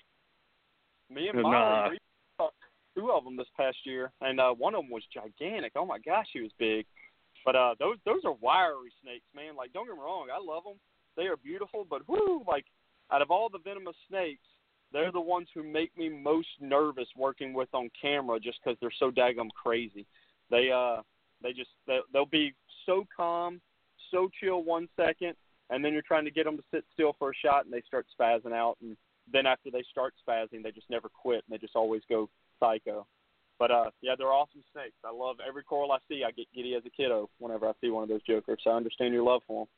Me 1.09 1.29
and 1.29 1.39
And, 1.39 1.43
Molly 1.43 1.55
uh, 1.55 1.91
we 1.91 1.99
saw 2.37 2.49
two 2.97 3.11
of 3.13 3.25
them 3.25 3.37
this 3.37 3.47
past 3.57 3.77
year, 3.85 4.11
and 4.21 4.41
uh, 4.41 4.53
one 4.53 4.75
of 4.75 4.83
them 4.83 4.91
was 4.91 5.05
gigantic. 5.13 5.73
Oh 5.77 5.87
my 5.87 5.99
gosh, 5.99 6.27
he 6.33 6.41
was 6.41 6.51
big. 6.59 6.87
But 7.45 7.55
uh, 7.55 7.75
those 7.79 7.97
those 8.05 8.25
are 8.25 8.33
wiry 8.41 8.93
snakes, 9.03 9.27
man. 9.35 9.55
Like, 9.57 9.73
don't 9.73 9.87
get 9.87 9.95
me 9.95 10.03
wrong, 10.03 10.27
I 10.35 10.39
love 10.39 10.65
them. 10.65 10.81
They 11.17 11.25
are 11.25 11.37
beautiful, 11.37 11.87
but 11.89 12.03
whoo, 12.09 12.43
like, 12.47 12.67
out 13.13 13.23
of 13.23 13.31
all 13.31 13.49
the 13.49 13.59
venomous 13.59 13.97
snakes, 14.09 14.43
they're 14.93 15.13
the 15.13 15.21
ones 15.21 15.49
who 15.55 15.63
make 15.63 15.97
me 15.97 16.09
most 16.09 16.49
nervous 16.61 17.07
working 17.17 17.55
with 17.55 17.69
on 17.73 17.89
camera, 18.01 18.41
just 18.41 18.59
because 18.63 18.77
they're 18.81 18.91
so 18.99 19.11
daggum 19.11 19.49
crazy. 19.51 20.05
They 20.51 20.71
uh, 20.73 21.03
they 21.43 21.53
just 21.53 21.71
they, 21.87 22.01
they'll 22.13 22.27
be 22.27 22.55
so 22.85 23.07
calm, 23.17 23.61
so 24.11 24.29
chill 24.41 24.65
one 24.65 24.89
second, 24.97 25.35
and 25.71 25.85
then 25.85 25.93
you're 25.93 26.03
trying 26.03 26.25
to 26.25 26.31
get 26.31 26.45
them 26.45 26.57
to 26.57 26.63
sit 26.73 26.85
still 26.93 27.15
for 27.19 27.31
a 27.31 27.35
shot, 27.35 27.65
and 27.65 27.73
they 27.73 27.83
start 27.87 28.07
spazzing 28.19 28.53
out, 28.53 28.77
and 28.81 28.97
then 29.33 29.47
after 29.47 29.71
they 29.71 29.85
start 29.91 30.15
spazzing, 30.27 30.63
they 30.63 30.71
just 30.71 30.91
never 30.91 31.09
quit, 31.09 31.43
and 31.47 31.55
they 31.55 31.59
just 31.59 31.77
always 31.77 32.03
go 32.09 32.29
psycho. 32.61 33.07
But 33.59 33.71
uh, 33.71 33.91
yeah, 34.03 34.15
they're 34.19 34.33
awesome 34.33 34.63
snakes. 34.73 34.97
I 35.05 35.11
love 35.11 35.37
every 35.47 35.63
coral 35.65 35.93
I 35.93 35.99
see. 36.09 36.23
I 36.27 36.31
get 36.31 36.47
giddy 36.55 36.75
as 36.75 36.83
a 36.87 36.91
kiddo 36.91 37.31
whenever 37.39 37.67
I 37.67 37.73
see 37.81 37.89
one 37.91 38.03
of 38.03 38.09
those 38.09 38.23
jokers. 38.23 38.61
So 38.63 38.71
I 38.71 38.75
understand 38.75 39.15
your 39.15 39.25
love 39.25 39.43
for 39.47 39.63
them. 39.63 39.69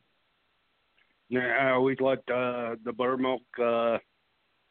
Yeah, 1.29 1.57
I 1.61 1.71
always 1.73 2.01
liked 2.01 2.29
uh, 2.31 2.77
the 2.85 2.93
buttermilk 2.93 3.43
uh, 3.61 3.99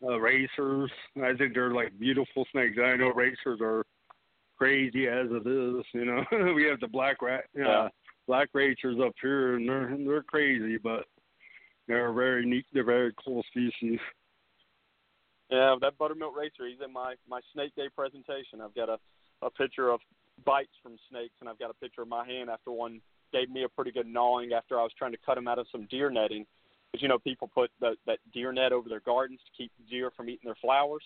uh, 0.04 0.20
racers. 0.20 0.92
I 1.24 1.34
think 1.38 1.54
they're 1.54 1.72
like 1.72 1.98
beautiful 2.00 2.46
snakes. 2.52 2.78
I 2.84 2.98
know 2.98 3.12
racers 3.14 3.60
are 3.62 3.86
crazy 4.58 5.08
as 5.08 5.28
it 5.30 5.48
is. 5.48 5.86
You 5.94 6.06
know, 6.06 6.24
we 6.54 6.66
have 6.66 6.80
the 6.80 6.88
black 6.88 7.22
rat, 7.22 7.46
uh, 7.56 7.62
Yeah. 7.62 7.90
Black 8.28 8.50
racers 8.54 8.98
up 9.04 9.14
here, 9.22 9.56
and 9.56 9.68
they're 9.68 9.98
they're 10.06 10.24
crazy, 10.24 10.78
but 10.78 11.06
they're 11.88 12.14
very 12.14 12.46
neat. 12.46 12.66
They're 12.74 12.84
very 12.84 13.14
cool 13.24 13.44
species. 13.50 14.00
Yeah, 15.50 15.76
that 15.82 15.98
buttermilk 15.98 16.36
racer. 16.36 16.68
He's 16.68 16.82
in 16.86 16.92
my 16.92 17.16
my 17.28 17.40
snake 17.54 17.74
day 17.76 17.88
presentation. 17.96 18.62
I've 18.62 18.76
got 18.76 18.90
a 18.90 18.98
a 19.42 19.50
picture 19.50 19.90
of 19.90 20.02
bites 20.46 20.74
from 20.84 20.98
snakes, 21.10 21.36
and 21.40 21.50
I've 21.50 21.60
got 21.60 21.72
a 21.72 21.76
picture 21.76 22.02
of 22.02 22.08
my 22.08 22.26
hand 22.26 22.50
after 22.50 22.72
one 22.72 23.02
gave 23.32 23.50
me 23.50 23.64
a 23.64 23.70
pretty 23.70 23.92
good 23.92 24.08
gnawing 24.08 24.54
after 24.54 24.80
I 24.80 24.84
was 24.84 24.92
trying 24.98 25.12
to 25.12 25.18
cut 25.26 25.38
him 25.38 25.48
out 25.48 25.60
of 25.60 25.68
some 25.72 25.88
deer 25.90 26.10
netting. 26.10 26.46
Because 26.92 27.02
you 27.02 27.08
know 27.10 27.20
people 27.20 27.50
put 27.54 27.70
the, 27.80 27.96
that 28.06 28.20
deer 28.34 28.52
net 28.54 28.72
over 28.72 28.88
their 28.88 29.02
gardens 29.02 29.40
to 29.46 29.64
keep 29.64 29.72
deer 29.90 30.12
from 30.16 30.30
eating 30.30 30.46
their 30.46 30.56
flowers. 30.62 31.04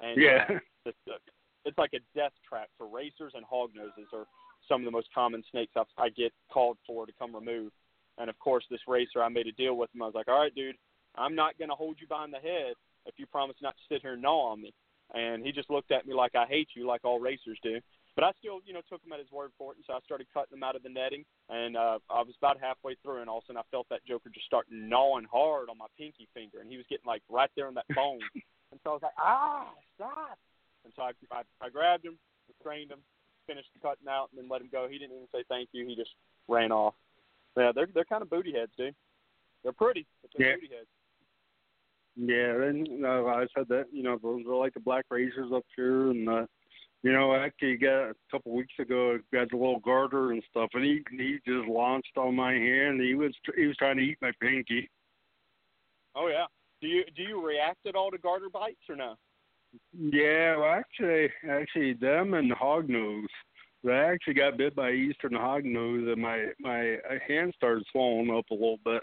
And 0.00 0.20
Yeah, 0.20 0.44
uh, 0.48 0.58
it's, 0.86 0.98
uh, 1.08 1.18
it's 1.64 1.78
like 1.78 1.94
a 1.94 2.00
death 2.18 2.32
trap 2.48 2.68
for 2.76 2.86
racers 2.86 3.32
and 3.34 3.44
hognoses 3.44 4.12
are 4.12 4.26
some 4.68 4.80
of 4.80 4.84
the 4.84 4.90
most 4.90 5.08
common 5.14 5.42
snakes 5.50 5.72
I, 5.76 5.82
I 5.98 6.08
get 6.10 6.32
called 6.52 6.78
for 6.86 7.06
to 7.06 7.12
come 7.18 7.34
remove. 7.34 7.72
And 8.18 8.30
of 8.30 8.38
course, 8.38 8.64
this 8.70 8.80
racer, 8.86 9.22
I 9.22 9.28
made 9.28 9.46
a 9.46 9.52
deal 9.52 9.76
with 9.76 9.94
him. 9.94 10.02
I 10.02 10.06
was 10.06 10.14
like, 10.14 10.28
all 10.28 10.40
right, 10.40 10.54
dude, 10.54 10.76
I'm 11.16 11.34
not 11.34 11.58
going 11.58 11.70
to 11.70 11.74
hold 11.74 11.96
you 12.00 12.06
behind 12.06 12.32
the 12.32 12.38
head 12.38 12.74
if 13.06 13.14
you 13.18 13.26
promise 13.26 13.56
not 13.62 13.74
to 13.76 13.94
sit 13.94 14.02
here 14.02 14.14
and 14.14 14.22
gnaw 14.22 14.52
on 14.52 14.62
me. 14.62 14.72
And 15.12 15.44
he 15.44 15.52
just 15.52 15.70
looked 15.70 15.92
at 15.92 16.06
me 16.06 16.14
like 16.14 16.34
I 16.34 16.46
hate 16.46 16.68
you, 16.74 16.86
like 16.86 17.04
all 17.04 17.20
racers 17.20 17.58
do. 17.62 17.80
But 18.14 18.24
I 18.24 18.30
still, 18.38 18.60
you 18.64 18.72
know, 18.72 18.80
took 18.88 19.02
him 19.04 19.12
at 19.12 19.18
his 19.18 19.30
word 19.32 19.50
for 19.58 19.72
it, 19.72 19.76
and 19.76 19.84
so 19.86 19.94
I 19.94 19.98
started 20.04 20.28
cutting 20.32 20.56
him 20.56 20.62
out 20.62 20.76
of 20.76 20.84
the 20.84 20.88
netting. 20.88 21.24
And 21.50 21.76
uh, 21.76 21.98
I 22.08 22.22
was 22.22 22.34
about 22.38 22.60
halfway 22.60 22.94
through, 23.02 23.20
and 23.20 23.28
all 23.28 23.38
of 23.38 23.44
a 23.44 23.46
sudden 23.48 23.62
I 23.62 23.70
felt 23.70 23.88
that 23.90 24.06
joker 24.06 24.30
just 24.32 24.46
start 24.46 24.66
gnawing 24.70 25.26
hard 25.30 25.68
on 25.68 25.78
my 25.78 25.90
pinky 25.98 26.28
finger, 26.32 26.60
and 26.60 26.70
he 26.70 26.76
was 26.76 26.86
getting 26.88 27.06
like 27.06 27.22
right 27.28 27.50
there 27.56 27.66
on 27.66 27.74
that 27.74 27.90
bone. 27.94 28.22
and 28.70 28.78
so 28.84 28.90
I 28.90 28.92
was 28.94 29.02
like, 29.02 29.18
ah, 29.18 29.66
stop! 29.96 30.38
And 30.84 30.92
so 30.94 31.02
I, 31.02 31.10
I, 31.32 31.42
I 31.60 31.68
grabbed 31.70 32.04
him, 32.06 32.16
restrained 32.48 32.92
him, 32.92 33.02
finished 33.46 33.68
cutting 33.82 34.08
out, 34.08 34.28
and 34.30 34.38
then 34.42 34.48
let 34.48 34.60
him 34.60 34.68
go. 34.70 34.86
He 34.90 34.98
didn't 34.98 35.16
even 35.16 35.28
say 35.32 35.44
thank 35.48 35.68
you. 35.72 35.86
He 35.86 35.94
just 35.96 36.10
ran 36.48 36.72
off. 36.72 36.94
Yeah, 37.56 37.72
they're 37.74 37.88
they're 37.92 38.04
kind 38.04 38.22
of 38.22 38.30
booty 38.30 38.52
heads, 38.52 38.72
dude. 38.76 38.94
They're 39.62 39.72
pretty, 39.72 40.06
but 40.22 40.30
they're 40.36 40.50
Yeah. 40.50 40.56
booty 40.56 40.68
heads. 40.74 40.88
yeah. 42.16 42.68
And 42.68 43.04
uh, 43.04 43.24
I 43.26 43.46
said 43.56 43.66
that 43.68 43.86
you 43.92 44.02
know 44.02 44.18
those 44.22 44.44
are 44.46 44.56
like 44.56 44.74
the 44.74 44.80
black 44.80 45.04
racers 45.10 45.52
up 45.54 45.64
here, 45.76 46.10
and 46.10 46.28
uh, 46.28 46.46
you 47.02 47.12
know 47.12 47.34
actually 47.34 47.76
got 47.76 48.10
a 48.10 48.14
couple 48.30 48.52
weeks 48.52 48.74
ago 48.78 49.18
got 49.32 49.50
the 49.50 49.56
little 49.56 49.80
garter 49.80 50.32
and 50.32 50.42
stuff, 50.50 50.70
and 50.74 50.84
he 50.84 51.02
he 51.16 51.38
just 51.46 51.68
launched 51.68 52.16
on 52.16 52.34
my 52.34 52.52
hand. 52.52 53.00
He 53.00 53.14
was 53.14 53.34
he 53.56 53.66
was 53.66 53.76
trying 53.76 53.96
to 53.98 54.02
eat 54.02 54.18
my 54.20 54.32
pinky. 54.40 54.90
Oh 56.14 56.28
yeah. 56.28 56.46
Do 56.80 56.88
you 56.88 57.04
do 57.16 57.22
you 57.22 57.44
react 57.46 57.86
at 57.86 57.94
all 57.94 58.10
to 58.10 58.18
garter 58.18 58.48
bites 58.52 58.82
or 58.88 58.96
no? 58.96 59.14
Yeah, 59.92 60.56
well, 60.56 60.70
actually, 60.70 61.30
actually, 61.48 61.94
them 61.94 62.34
and 62.34 62.52
hognose. 62.52 63.26
I 63.86 64.12
actually 64.12 64.34
got 64.34 64.56
bit 64.56 64.74
by 64.74 64.90
eastern 64.92 65.32
hognose, 65.32 66.12
and 66.12 66.22
my 66.22 66.46
my 66.58 66.98
hand 67.26 67.52
started 67.56 67.84
swelling 67.92 68.34
up 68.34 68.46
a 68.50 68.54
little 68.54 68.78
bit. 68.84 69.02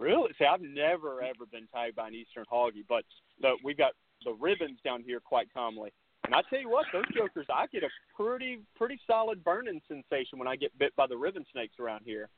Really? 0.00 0.32
See, 0.38 0.44
I've 0.44 0.60
never 0.60 1.22
ever 1.22 1.46
been 1.50 1.68
tagged 1.72 1.96
by 1.96 2.08
an 2.08 2.14
eastern 2.14 2.44
hoggy, 2.52 2.84
but 2.88 3.04
the, 3.40 3.54
we've 3.62 3.78
got 3.78 3.92
the 4.24 4.32
ribbons 4.32 4.78
down 4.84 5.02
here 5.02 5.20
quite 5.20 5.52
commonly. 5.54 5.92
And 6.24 6.34
I 6.34 6.42
tell 6.48 6.60
you 6.60 6.70
what, 6.70 6.86
those 6.92 7.04
jokers, 7.14 7.46
I 7.52 7.66
get 7.72 7.82
a 7.82 7.88
pretty 8.16 8.60
pretty 8.76 8.98
solid 9.06 9.44
burning 9.44 9.80
sensation 9.86 10.38
when 10.38 10.48
I 10.48 10.56
get 10.56 10.76
bit 10.78 10.94
by 10.96 11.06
the 11.06 11.16
ribbon 11.16 11.44
snakes 11.52 11.74
around 11.78 12.02
here. 12.04 12.28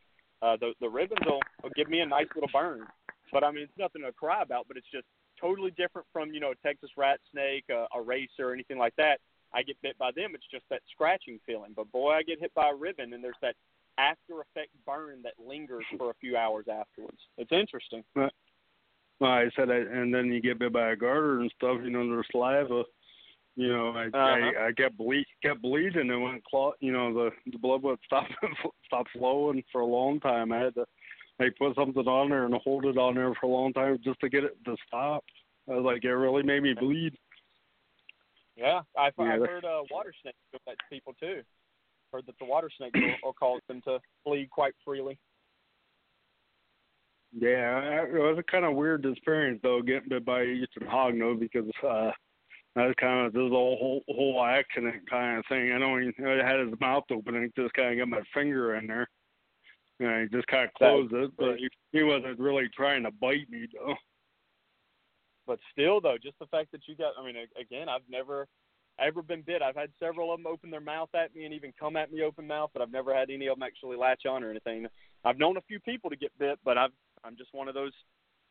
Uh, 0.43 0.57
the 0.61 0.73
the 0.81 0.89
ribbons 0.89 1.21
will, 1.25 1.41
will 1.63 1.71
give 1.75 1.89
me 1.89 2.01
a 2.01 2.07
nice 2.07 2.27
little 2.35 2.51
burn, 2.53 2.87
but 3.33 3.45
I 3.45 3.51
mean 3.51 3.65
it's 3.65 3.79
nothing 3.79 4.03
to 4.03 4.13
cry 4.13 4.43
about. 4.43 4.69
But 4.69 4.77
it's 4.77 4.91
just 4.93 5.07
totally 5.45 5.71
different 5.73 6.07
from 6.13 6.33
you 6.33 6.41
know 6.41 6.53
a 6.53 6.67
Texas 6.67 6.91
rat 6.97 7.21
snake, 7.31 7.65
a, 7.71 7.87
a 7.97 8.01
racer, 8.01 8.49
or 8.49 8.55
anything 8.55 8.79
like 8.79 8.97
that. 8.97 9.19
I 9.53 9.63
get 9.63 9.77
bit 9.83 9.97
by 9.99 10.11
them, 10.17 10.33
it's 10.35 10.47
just 10.51 10.65
that 10.71 10.81
scratching 10.91 11.39
feeling. 11.47 11.73
But 11.77 11.91
boy, 11.93 12.13
I 12.13 12.23
get 12.23 12.41
hit 12.41 12.53
by 12.55 12.71
a 12.71 12.75
ribbon, 12.75 13.13
and 13.13 13.23
there's 13.23 13.37
that 13.43 13.55
after 13.99 14.41
effect 14.41 14.71
burn 14.85 15.23
that 15.23 15.35
lingers 15.39 15.85
for 15.97 16.11
a 16.11 16.15
few 16.15 16.37
hours 16.37 16.67
afterwards. 16.71 17.19
It's 17.39 17.53
interesting. 17.53 18.03
Well, 19.21 19.31
I 19.31 19.49
said, 19.55 19.71
I, 19.71 19.77
and 19.77 20.13
then 20.13 20.27
you 20.27 20.41
get 20.41 20.59
bit 20.59 20.73
by 20.73 20.91
a 20.91 20.97
garter 20.97 21.41
and 21.41 21.53
stuff. 21.57 21.79
You 21.85 21.91
know, 21.91 22.09
there's 22.09 22.27
saliva. 22.33 22.83
You 23.57 23.69
know, 23.69 23.91
I 23.91 24.07
Uh-huh. 24.07 24.51
I, 24.59 24.67
I 24.69 24.73
kept 24.73 24.97
bleed 24.97 25.27
kept 25.43 25.63
bleeding 25.63 26.11
and 26.11 26.23
went 26.23 26.45
clot. 26.45 26.75
You 26.81 26.93
know, 26.93 27.15
the 27.15 27.31
the 27.53 27.59
blood 27.59 27.83
would 27.83 28.01
stop 28.05 28.27
stop 28.87 29.07
flowing 29.13 29.63
for 29.71 29.83
a 29.83 29.87
long 29.87 30.19
time. 30.19 30.51
I 30.51 30.59
had 30.59 30.75
to 30.75 30.87
like 31.39 31.57
put 31.59 31.75
something 31.75 32.07
on 32.07 32.31
there 32.31 32.45
and 32.45 32.55
hold 32.65 32.85
it 32.85 32.97
on 32.97 33.15
there 33.15 33.33
for 33.41 33.47
a 33.47 33.51
long 33.51 33.73
time 33.73 33.99
just 34.05 34.21
to 34.21 34.29
get 34.29 34.45
it 34.45 34.57
to 34.65 34.77
stop. 34.87 35.25
I 35.69 35.75
was 35.75 35.85
like, 35.85 36.05
it 36.05 36.11
really 36.11 36.43
made 36.43 36.63
me 36.63 36.75
bleed. 36.75 37.17
Yeah, 38.57 38.83
I've, 38.99 39.15
Yeah, 39.19 39.35
I've 39.35 39.41
heard 39.41 39.65
uh, 39.65 39.83
water 39.91 40.13
snakes 40.23 40.39
do 40.53 40.59
that 40.67 40.73
to 40.73 40.85
people 40.91 41.15
too. 41.19 41.43
Heard 42.13 42.27
that 42.27 42.39
the 42.39 42.45
water 42.45 42.71
snakes 42.77 42.95
will, 42.95 43.15
will 43.25 43.33
cause 43.33 43.61
them 43.67 43.81
to 43.85 43.99
bleed 44.25 44.51
quite 44.51 44.75
freely. 44.85 45.19
Yeah, 47.37 48.05
it 48.05 48.13
was 48.13 48.39
a 48.39 48.51
kind 48.51 48.65
of 48.65 48.77
weird 48.77 49.05
experience 49.05 49.59
though, 49.63 49.83
getting 49.83 50.09
bit 50.09 50.25
by 50.25 50.45
eastern 50.45 50.87
hognose 50.87 51.41
because 51.41 51.69
uh 51.83 52.13
that 52.77 52.87
was 52.87 52.95
kind 53.01 53.27
of 53.27 53.33
this 53.33 53.51
whole 53.51 54.03
whole, 54.09 54.45
accident 54.45 55.09
kind 55.11 55.39
of 55.39 55.45
thing. 55.49 55.73
I 55.73 55.79
know 55.79 55.99
he 55.99 56.13
I 56.25 56.47
had 56.47 56.61
his 56.61 56.79
mouth 56.81 57.05
open 57.11 57.35
and 57.35 57.53
just 57.57 57.75
kind 57.75 57.93
of 57.93 57.99
got 57.99 58.17
my 58.17 58.23
finger 58.33 58.77
in 58.77 58.87
there, 58.87 59.09
and 60.01 60.09
I 60.09 60.27
just 60.27 60.47
kind 60.47 60.65
of 60.65 60.75
closed 60.75 61.13
it, 61.13 61.31
but 61.39 61.57
he, 61.57 61.69
he 61.93 62.03
wasn't 62.03 62.39
really 62.39 62.69
trying 62.75 63.05
to 63.05 63.11
bite 63.11 63.49
me 63.51 63.67
though. 63.73 63.95
But 65.47 65.59
still, 65.73 66.01
though, 66.01 66.17
just 66.23 66.39
the 66.39 66.47
fact 66.47 66.73
that 66.73 66.89
you 66.89 66.97
got, 66.97 67.13
I 67.21 67.25
mean, 67.25 67.37
again, 67.61 67.89
I've 67.89 68.09
never 68.09 68.49
ever 68.99 69.23
been 69.23 69.43
bit. 69.43 69.63
I've 69.63 69.77
had 69.77 69.91
several 69.99 70.33
of 70.33 70.39
them 70.39 70.47
open 70.47 70.71
their 70.71 70.81
mouth 70.81 71.09
at 71.15 71.35
me 71.35 71.45
and 71.45 71.55
even 71.55 71.73
come 71.79 71.97
at 71.97 72.13
me 72.13 72.23
open 72.23 72.47
mouth, 72.47 72.71
but 72.73 72.83
I've 72.83 72.93
never 72.93 73.15
had 73.15 73.31
any 73.31 73.47
of 73.47 73.57
them 73.57 73.63
actually 73.63 73.97
latch 73.97 74.23
on 74.25 74.45
or 74.45 74.51
anything. 74.51 74.87
I've 75.25 75.39
known 75.39 75.57
a 75.57 75.63
few 75.63 75.81
people 75.81 76.11
to 76.11 76.17
get 76.17 76.37
bit, 76.39 76.59
but 76.65 76.79
I've, 76.79 76.93
I'm 77.25 77.37
just 77.37 77.53
one 77.53 77.69
of 77.69 77.75
those, 77.75 77.93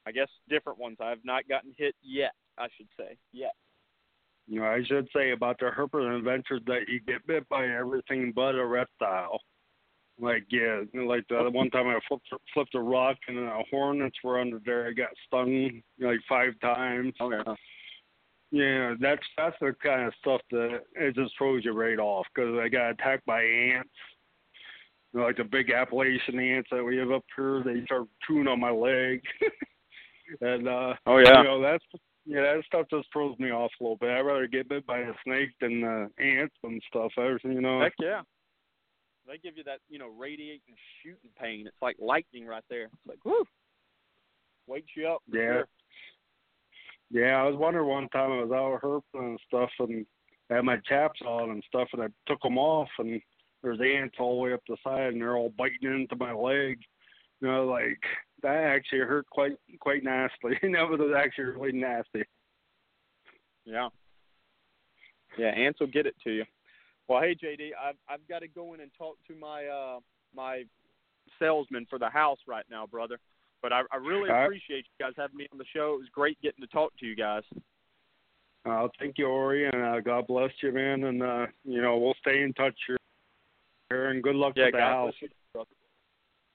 I 0.05 0.11
guess, 0.11 0.27
different 0.49 0.79
ones. 0.79 0.97
I 0.99 1.09
have 1.09 1.23
not 1.23 1.47
gotten 1.47 1.73
hit 1.77 1.95
yet, 2.01 2.33
I 2.57 2.67
should 2.75 2.87
say, 2.97 3.17
yet. 3.31 3.53
You 4.47 4.59
know, 4.59 4.65
I 4.65 4.83
should 4.83 5.07
say 5.15 5.31
about 5.31 5.59
the 5.59 5.69
herpes 5.69 6.17
adventures 6.17 6.61
that 6.67 6.89
you 6.89 6.99
get 6.99 7.25
bit 7.25 7.47
by 7.47 7.65
everything 7.67 8.33
but 8.35 8.55
a 8.55 8.65
reptile. 8.65 9.39
Like 10.19 10.45
yeah, 10.49 10.81
like 10.93 11.27
the 11.27 11.49
one 11.49 11.69
time 11.71 11.87
I 11.87 11.99
flipped 12.07 12.29
flipped 12.53 12.75
a 12.75 12.79
rock 12.79 13.17
and 13.27 13.37
the 13.37 13.63
hornets 13.71 14.17
were 14.23 14.39
under 14.39 14.59
there. 14.63 14.87
I 14.87 14.91
got 14.91 15.09
stung 15.25 15.81
like 15.99 16.19
five 16.29 16.53
times. 16.61 17.13
Okay. 17.19 17.41
Yeah, 18.51 18.63
Yeah, 18.63 18.93
that's 19.01 19.23
that's 19.37 19.55
the 19.59 19.75
kind 19.81 20.05
of 20.05 20.13
stuff 20.21 20.41
that 20.51 20.81
it 20.95 21.15
just 21.15 21.33
throws 21.37 21.65
you 21.65 21.73
right 21.73 21.97
off 21.97 22.27
because 22.33 22.55
I 22.59 22.69
got 22.69 22.91
attacked 22.91 23.25
by 23.25 23.41
ants. 23.41 23.89
You 25.13 25.19
know, 25.19 25.25
like 25.25 25.37
the 25.37 25.43
big 25.43 25.71
Appalachian 25.71 26.39
ants 26.39 26.69
that 26.71 26.83
we 26.83 26.97
have 26.97 27.11
up 27.11 27.25
here, 27.35 27.63
they 27.65 27.83
start 27.85 28.07
chewing 28.27 28.47
on 28.47 28.59
my 28.59 28.71
leg, 28.71 29.21
and 30.41 30.67
uh, 30.67 30.93
Oh 31.07 31.17
you 31.17 31.25
know 31.25 31.59
that's 31.59 31.85
yeah, 32.25 32.41
that 32.41 32.63
stuff 32.65 32.85
just 32.89 33.07
throws 33.11 33.37
me 33.39 33.51
off 33.51 33.71
a 33.79 33.83
little 33.83 33.97
bit. 33.97 34.11
I'd 34.11 34.21
rather 34.21 34.47
get 34.47 34.69
bit 34.69 34.85
by 34.85 34.99
a 34.99 35.13
snake 35.25 35.49
than 35.59 35.83
uh, 35.83 36.23
ants 36.23 36.55
and 36.63 36.81
stuff. 36.87 37.11
I, 37.17 37.35
you 37.43 37.61
know, 37.61 37.81
Heck 37.81 37.93
yeah. 37.99 38.21
They 39.27 39.37
give 39.37 39.57
you 39.57 39.63
that, 39.63 39.79
you 39.89 39.99
know, 39.99 40.09
radiating 40.09 40.75
shooting 41.01 41.29
pain. 41.39 41.65
It's 41.65 41.81
like 41.81 41.95
lightning 41.99 42.45
right 42.45 42.63
there. 42.69 42.85
It's 42.85 43.07
like, 43.07 43.23
whoo. 43.23 43.43
Wakes 44.67 44.91
you 44.95 45.07
up. 45.07 45.21
Yeah. 45.27 45.39
sure. 45.41 45.67
Yeah, 47.09 47.41
I 47.41 47.43
was 47.43 47.55
wondering 47.55 47.87
one 47.87 48.09
time 48.09 48.31
I 48.31 48.43
was 48.43 48.51
out 48.51 48.81
herping 48.81 49.25
and 49.25 49.39
stuff, 49.45 49.69
and 49.79 50.05
I 50.49 50.55
had 50.55 50.65
my 50.65 50.77
chaps 50.87 51.21
on 51.25 51.51
and 51.51 51.63
stuff, 51.67 51.87
and 51.93 52.01
I 52.01 52.07
took 52.27 52.41
them 52.41 52.57
off, 52.57 52.89
and 52.97 53.21
there's 53.61 53.79
ants 53.79 54.15
all 54.19 54.37
the 54.37 54.41
way 54.41 54.53
up 54.53 54.61
the 54.67 54.77
side, 54.83 55.13
and 55.13 55.21
they're 55.21 55.37
all 55.37 55.53
biting 55.57 55.77
into 55.83 56.15
my 56.15 56.33
leg. 56.33 56.79
You 57.39 57.47
know, 57.47 57.65
like 57.67 57.99
that 58.41 58.55
actually 58.55 58.99
hurt 58.99 59.29
quite 59.29 59.53
quite 59.79 60.03
nasty. 60.03 60.33
that 60.61 60.89
was 60.89 61.13
actually 61.15 61.45
really 61.45 61.71
nasty. 61.71 62.23
Yeah. 63.65 63.89
Yeah, 65.37 65.47
ants 65.47 65.79
will 65.79 65.87
get 65.87 66.05
it 66.05 66.15
to 66.23 66.31
you. 66.31 66.45
Well, 67.07 67.21
hey 67.21 67.35
JD, 67.35 67.71
I've 67.81 67.95
I've 68.09 68.27
got 68.27 68.39
to 68.39 68.47
go 68.47 68.73
in 68.73 68.79
and 68.79 68.91
talk 68.97 69.17
to 69.27 69.35
my 69.35 69.65
uh 69.65 69.99
my 70.35 70.63
salesman 71.39 71.85
for 71.89 71.99
the 71.99 72.09
house 72.09 72.39
right 72.47 72.65
now, 72.69 72.87
brother. 72.87 73.19
But 73.61 73.71
I, 73.71 73.81
I 73.91 73.97
really 73.97 74.29
right. 74.29 74.43
appreciate 74.43 74.85
you 74.85 75.05
guys 75.05 75.13
having 75.17 75.37
me 75.37 75.47
on 75.51 75.57
the 75.57 75.65
show. 75.73 75.93
It 75.95 75.99
was 75.99 76.09
great 76.11 76.41
getting 76.41 76.61
to 76.61 76.67
talk 76.67 76.91
to 76.99 77.05
you 77.05 77.15
guys. 77.15 77.43
Uh, 78.65 78.87
thank 78.99 79.17
you, 79.17 79.27
Orry, 79.27 79.65
and 79.67 79.75
uh, 79.75 79.99
God 79.99 80.27
bless 80.27 80.51
you, 80.61 80.71
man. 80.71 81.03
And 81.05 81.23
uh, 81.23 81.47
you 81.63 81.81
know, 81.81 81.97
we'll 81.97 82.15
stay 82.21 82.41
in 82.41 82.53
touch 82.53 82.75
here, 82.87 84.09
and 84.09 84.23
good 84.23 84.35
luck 84.35 84.53
Yeah, 84.55 84.65
with 84.65 84.73
the 84.73 84.77
God 84.79 84.91
house. 84.91 85.13
bless. 85.53 85.65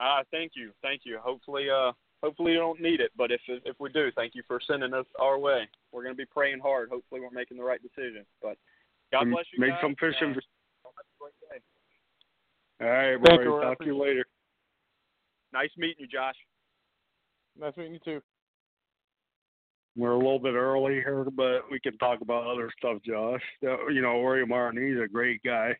Ah, 0.01 0.23
thank 0.31 0.53
you, 0.55 0.71
thank 0.83 1.03
you. 1.05 1.19
Hopefully, 1.19 1.69
uh, 1.71 1.93
hopefully 2.23 2.53
you 2.53 2.59
don't 2.59 2.81
need 2.81 3.01
it, 3.01 3.11
but 3.17 3.31
if 3.31 3.41
if 3.47 3.77
we 3.79 3.91
do, 3.91 4.11
thank 4.15 4.35
you 4.35 4.43
for 4.47 4.61
sending 4.67 4.95
us 4.95 5.07
our 5.21 5.39
way. 5.39 5.69
We're 5.93 6.03
gonna 6.03 6.15
be 6.15 6.25
praying 6.25 6.61
hard. 6.61 6.89
Hopefully, 6.89 7.21
we're 7.21 7.31
making 7.31 7.57
the 7.57 7.65
right 7.65 7.81
decision. 7.83 8.25
But 8.43 8.57
God 9.13 9.23
And 9.23 9.31
bless 9.33 9.45
you. 9.53 9.61
Make 9.61 9.71
guys. 9.71 9.79
some 9.83 9.95
fishing. 9.99 10.29
Have 10.29 10.37
a 10.37 11.05
great 11.19 11.35
day. 11.51 11.61
All 12.81 12.89
right, 12.91 13.19
Thank 13.25 13.41
Rory. 13.47 13.57
you, 13.57 13.63
Talk 13.63 13.79
to 13.81 13.87
you 13.87 13.99
later. 13.99 14.25
Nice 15.53 15.71
meeting 15.79 15.97
you, 16.01 16.07
Josh. 16.07 16.35
Nice 17.59 17.77
meeting 17.77 17.95
you 17.95 18.01
too. 18.05 18.21
we're 19.97 20.13
a 20.13 20.17
little 20.17 20.39
bit 20.39 20.55
early 20.55 20.95
here, 20.95 21.25
but 21.35 21.63
we 21.71 21.81
can 21.81 21.97
talk 21.99 22.21
about 22.21 22.47
other 22.47 22.71
stuff, 22.79 22.99
Josh. 23.05 23.41
Uh, 23.67 23.87
You 23.89 24.01
know, 24.03 24.13
Orry 24.13 24.47
Martin, 24.47 24.87
he's 24.87 25.03
a 25.03 25.09
great 25.09 25.43
guy. 25.43 25.77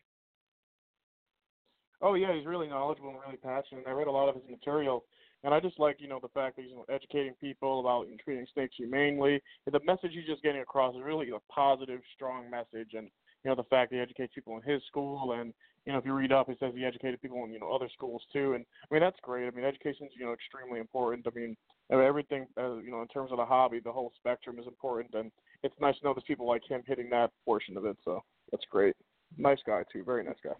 Oh 2.01 2.15
yeah, 2.15 2.33
he's 2.35 2.45
really 2.45 2.67
knowledgeable 2.67 3.09
and 3.11 3.19
really 3.25 3.37
passionate. 3.37 3.85
I 3.87 3.91
read 3.91 4.07
a 4.07 4.11
lot 4.11 4.29
of 4.29 4.35
his 4.35 4.43
material, 4.49 5.05
and 5.43 5.53
I 5.53 5.59
just 5.59 5.79
like 5.79 5.97
you 5.99 6.07
know 6.07 6.19
the 6.21 6.29
fact 6.29 6.55
that 6.55 6.63
he's 6.63 6.71
you 6.71 6.77
know, 6.77 6.85
educating 6.93 7.33
people 7.39 7.79
about 7.79 8.07
treating 8.23 8.45
snakes 8.53 8.75
humanely. 8.77 9.41
And 9.65 9.73
the 9.73 9.79
message 9.85 10.11
he's 10.13 10.27
just 10.27 10.43
getting 10.43 10.61
across 10.61 10.95
is 10.95 11.01
really 11.03 11.29
a 11.29 11.53
positive, 11.53 12.01
strong 12.15 12.49
message, 12.49 12.93
and 12.93 13.09
you 13.43 13.49
know 13.49 13.55
the 13.55 13.63
fact 13.63 13.91
that 13.91 13.97
he 13.97 14.01
educates 14.01 14.33
people 14.33 14.57
in 14.57 14.71
his 14.71 14.81
school, 14.87 15.33
and 15.33 15.53
you 15.85 15.93
know 15.93 15.99
if 15.99 16.05
you 16.05 16.13
read 16.13 16.31
up, 16.31 16.49
it 16.49 16.57
says 16.59 16.73
he 16.75 16.85
educated 16.85 17.21
people 17.21 17.43
in 17.45 17.53
you 17.53 17.59
know 17.59 17.71
other 17.71 17.89
schools 17.93 18.21
too, 18.33 18.53
and 18.53 18.65
I 18.89 18.93
mean 18.93 19.01
that's 19.01 19.19
great. 19.21 19.47
I 19.47 19.51
mean 19.51 19.65
education's 19.65 20.11
you 20.17 20.25
know 20.25 20.33
extremely 20.33 20.79
important. 20.79 21.25
I 21.27 21.37
mean 21.37 21.55
everything 21.91 22.47
uh, 22.57 22.77
you 22.77 22.91
know 22.91 23.01
in 23.01 23.07
terms 23.07 23.31
of 23.31 23.37
the 23.37 23.45
hobby, 23.45 23.79
the 23.79 23.91
whole 23.91 24.11
spectrum 24.17 24.59
is 24.59 24.67
important, 24.67 25.13
and 25.13 25.31
it's 25.63 25.75
nice 25.79 25.97
to 25.99 26.05
know 26.05 26.13
there's 26.13 26.23
people 26.27 26.47
like 26.47 26.63
him 26.67 26.83
hitting 26.85 27.09
that 27.11 27.31
portion 27.45 27.77
of 27.77 27.85
it. 27.85 27.97
So 28.03 28.23
that's 28.51 28.65
great. 28.69 28.95
Nice 29.37 29.59
guy 29.65 29.83
too, 29.91 30.03
very 30.03 30.23
nice 30.23 30.39
guy. 30.43 30.55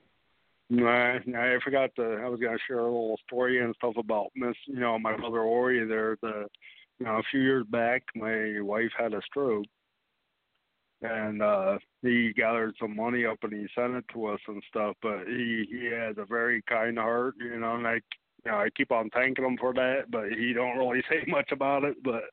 Nah, 0.70 1.15
I 1.17 1.57
forgot 1.63 1.89
to. 1.95 2.03
I 2.24 2.30
was 2.30 2.39
gonna 2.39 2.57
share 2.67 2.80
a 2.80 2.84
little 2.84 3.17
story 3.26 3.59
and 3.63 3.74
stuff 3.76 3.95
about 3.97 4.28
Miss, 4.36 4.55
you 4.67 4.80
know, 4.80 4.99
my 4.99 5.15
brother 5.15 5.39
Orry. 5.41 5.86
There, 5.88 6.17
the, 6.22 6.47
you 6.99 7.05
know, 7.07 7.17
a 7.17 7.24
few 7.32 7.41
years 7.41 7.65
back, 7.70 8.03
my 8.15 8.61
wife 8.61 8.91
had 8.97 9.13
a 9.13 9.22
stroke, 9.26 9.65
and 11.01 11.41
uh 11.41 11.78
he 12.01 12.34
gathered 12.34 12.76
some 12.80 12.95
money 12.95 13.26
up 13.26 13.38
and 13.43 13.53
he 13.53 13.67
sent 13.76 13.95
it 13.95 14.05
to 14.13 14.28
us 14.28 14.39
and 14.47 14.61
stuff. 14.70 14.95
But 15.01 15.26
he 15.28 15.65
he 15.70 15.86
has 15.86 16.17
a 16.17 16.26
very 16.26 16.61
kind 16.63 16.97
heart, 16.99 17.36
you 17.39 17.59
know, 17.59 17.76
and 17.76 17.88
I, 17.88 17.95
you 17.95 18.51
know, 18.51 18.57
I 18.57 18.70
keep 18.76 18.91
on 18.91 19.09
thanking 19.09 19.45
him 19.45 19.57
for 19.59 19.74
that. 19.74 20.11
But 20.11 20.32
he 20.32 20.53
don't 20.53 20.78
really 20.78 21.01
say 21.09 21.24
much 21.28 21.51
about 21.51 21.84
it. 21.84 21.97
But 22.03 22.24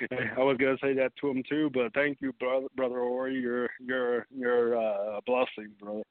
I 0.12 0.40
was 0.40 0.58
gonna 0.58 0.76
say 0.82 0.92
that 0.94 1.12
to 1.20 1.28
him 1.30 1.42
too. 1.48 1.70
But 1.72 1.94
thank 1.94 2.18
you, 2.20 2.32
brother, 2.34 2.66
brother 2.76 2.98
Orry. 3.00 3.40
You're 3.40 3.70
you're 3.80 4.26
you're 4.36 4.76
uh, 4.78 5.18
a 5.18 5.22
blessing, 5.26 5.72
brother. 5.80 6.02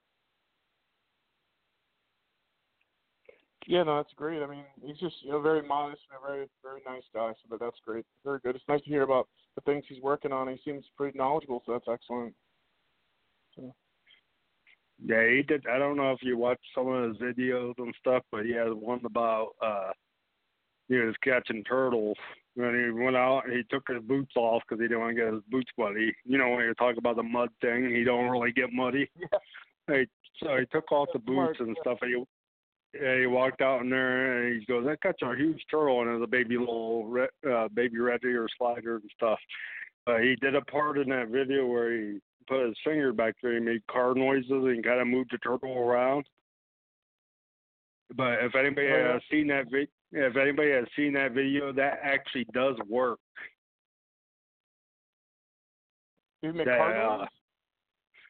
Yeah, 3.69 3.83
no, 3.83 3.97
that's 3.97 4.13
great. 4.15 4.41
I 4.41 4.47
mean, 4.47 4.63
he's 4.83 4.97
just 4.97 5.17
you 5.21 5.29
know 5.29 5.39
very 5.39 5.61
modest 5.61 6.01
and 6.09 6.17
a 6.17 6.27
very 6.27 6.47
very 6.63 6.81
nice 6.87 7.03
guy. 7.13 7.33
So 7.33 7.47
that 7.51 7.59
that's 7.59 7.77
great. 7.85 8.03
Very 8.25 8.39
good. 8.39 8.55
It's 8.55 8.65
nice 8.67 8.81
to 8.81 8.89
hear 8.89 9.03
about 9.03 9.27
the 9.53 9.61
things 9.61 9.85
he's 9.87 10.01
working 10.01 10.31
on. 10.31 10.47
He 10.47 10.57
seems 10.65 10.85
pretty 10.97 11.15
knowledgeable, 11.15 11.61
so 11.63 11.73
that's 11.73 11.85
excellent. 11.87 12.33
So. 13.55 13.75
Yeah, 15.05 15.23
he 15.29 15.43
did. 15.43 15.67
I 15.71 15.77
don't 15.77 15.97
know 15.97 16.11
if 16.13 16.23
you 16.23 16.35
watched 16.35 16.65
some 16.73 16.87
of 16.87 17.09
his 17.09 17.17
videos 17.17 17.75
and 17.77 17.93
stuff, 17.99 18.23
but 18.31 18.43
he 18.43 18.53
has 18.53 18.69
one 18.73 19.01
about 19.05 19.49
uh 19.63 19.91
he 20.87 20.95
was 20.95 21.13
catching 21.23 21.63
turtles. 21.63 22.17
When 22.55 22.73
he 22.73 22.89
went 22.89 23.15
out, 23.15 23.43
and 23.45 23.53
he 23.53 23.61
took 23.69 23.83
his 23.87 24.01
boots 24.01 24.33
off 24.35 24.63
because 24.67 24.81
he 24.81 24.87
didn't 24.87 25.01
want 25.01 25.15
to 25.15 25.23
get 25.23 25.31
his 25.31 25.43
boots 25.51 25.69
muddy. 25.77 26.11
You 26.25 26.39
know, 26.39 26.49
when 26.49 26.61
you 26.61 26.73
talk 26.73 26.97
about 26.97 27.17
the 27.17 27.23
mud 27.23 27.49
thing, 27.61 27.93
he 27.95 28.03
don't 28.03 28.31
really 28.31 28.51
get 28.51 28.73
muddy. 28.73 29.07
Yeah. 29.87 29.95
He, 29.97 30.05
so 30.43 30.57
he 30.57 30.65
took 30.67 30.91
off 30.91 31.09
the 31.13 31.19
boots 31.19 31.59
and 31.59 31.69
yeah. 31.69 31.81
stuff. 31.81 31.97
And 32.03 32.13
he 32.13 32.23
yeah, 32.93 33.19
he 33.19 33.25
walked 33.27 33.61
out 33.61 33.81
in 33.81 33.89
there 33.89 34.43
and 34.47 34.59
he 34.59 34.65
goes, 34.65 34.85
"That 34.85 35.01
catch 35.01 35.21
a 35.21 35.35
huge 35.35 35.63
turtle," 35.69 36.01
and 36.01 36.09
it 36.09 36.13
was 36.13 36.23
a 36.23 36.27
baby 36.27 36.57
little 36.57 37.05
re- 37.05 37.27
uh, 37.49 37.67
baby 37.69 37.99
red 37.99 38.23
ear 38.23 38.47
slider 38.57 38.95
and 38.95 39.11
stuff. 39.15 39.39
But 40.05 40.23
he 40.23 40.35
did 40.37 40.55
a 40.55 40.61
part 40.61 40.97
in 40.97 41.09
that 41.09 41.27
video 41.27 41.65
where 41.67 41.91
he 41.91 42.19
put 42.47 42.65
his 42.65 42.77
finger 42.83 43.13
back 43.13 43.35
there, 43.43 43.53
he 43.53 43.59
made 43.59 43.85
car 43.87 44.15
noises 44.15 44.49
and 44.49 44.83
kind 44.83 44.99
of 44.99 45.07
moved 45.07 45.31
the 45.31 45.37
turtle 45.37 45.77
around. 45.77 46.25
But 48.15 48.43
if 48.43 48.55
anybody 48.55 48.87
Oh, 48.87 49.13
has 49.13 49.21
seen 49.29 49.47
that 49.47 49.69
vi- 49.69 49.87
if 50.11 50.35
anybody 50.35 50.71
has 50.71 50.87
seen 50.95 51.13
that 51.13 51.33
video, 51.33 51.71
that 51.73 51.99
actually 52.01 52.45
does 52.45 52.75
work. 52.87 53.19
You 56.41 56.53
make 56.53 56.65
Yeah. 56.65 56.77
car 56.77 56.93
noises? 56.93 57.38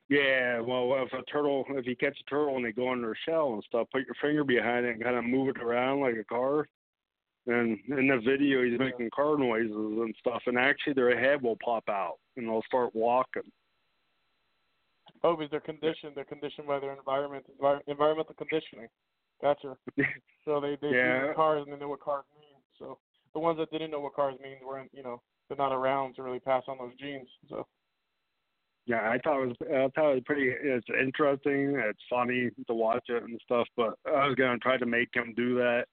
Yeah, 0.09 0.59
well, 0.59 1.03
if 1.03 1.13
a 1.13 1.21
turtle, 1.31 1.63
if 1.69 1.85
you 1.85 1.95
catch 1.95 2.17
a 2.19 2.29
turtle 2.29 2.55
and 2.55 2.65
they 2.65 2.71
go 2.71 2.91
in 2.93 3.01
their 3.01 3.17
shell 3.27 3.53
and 3.53 3.63
stuff, 3.67 3.87
put 3.91 4.05
your 4.07 4.15
finger 4.19 4.43
behind 4.43 4.85
it 4.85 4.95
and 4.95 5.03
kind 5.03 5.15
of 5.15 5.23
move 5.23 5.49
it 5.49 5.61
around 5.61 6.01
like 6.01 6.15
a 6.15 6.23
car. 6.23 6.67
And 7.45 7.77
in 7.87 8.07
the 8.07 8.19
video, 8.25 8.63
he's 8.63 8.79
making 8.79 9.09
car 9.15 9.37
noises 9.37 9.71
and 9.71 10.15
stuff, 10.19 10.41
and 10.47 10.57
actually 10.57 10.93
their 10.93 11.17
head 11.19 11.41
will 11.41 11.57
pop 11.63 11.83
out 11.89 12.15
and 12.37 12.47
they'll 12.47 12.63
start 12.63 12.93
walking. 12.95 13.43
Oh, 15.23 15.35
because 15.35 15.51
they're 15.51 15.59
conditioned. 15.59 16.13
They're 16.15 16.25
conditioned 16.25 16.67
by 16.67 16.79
their 16.79 16.93
environment, 16.93 17.45
envir- 17.59 17.81
environmental 17.87 18.35
conditioning. 18.35 18.87
Gotcha. 19.41 19.77
So 20.45 20.59
they 20.59 20.77
they 20.81 20.95
Yeah. 20.95 21.33
cars 21.35 21.63
and 21.63 21.73
they 21.73 21.77
know 21.77 21.89
what 21.89 21.99
cars 21.99 22.23
mean. 22.39 22.55
So 22.79 22.97
the 23.33 23.39
ones 23.39 23.59
that 23.59 23.69
didn't 23.71 23.91
know 23.91 23.99
what 23.99 24.15
cars 24.15 24.39
mean 24.41 24.57
weren't, 24.65 24.89
you 24.93 25.03
know, 25.03 25.21
they're 25.47 25.57
not 25.57 25.73
around 25.73 26.15
to 26.15 26.23
really 26.23 26.39
pass 26.39 26.63
on 26.67 26.77
those 26.79 26.95
genes. 26.95 27.27
So 27.49 27.67
Yeah, 28.89 29.07
I 29.07 29.19
thought 29.23 29.43
it 29.43 29.47
was, 29.49 29.57
I 29.61 29.87
thought 29.93 30.11
it 30.13 30.15
was 30.15 30.23
pretty. 30.25 30.49
It's 30.49 30.87
interesting. 30.99 31.75
It's 31.77 31.99
funny 32.09 32.49
to 32.65 32.73
watch 32.73 33.05
it 33.07 33.21
and 33.21 33.39
stuff. 33.45 33.67
But 33.77 33.93
I 34.07 34.25
was 34.25 34.33
gonna 34.35 34.57
try 34.57 34.77
to 34.77 34.85
make 34.87 35.09
him 35.13 35.35
do 35.37 35.53
that, 35.57 35.85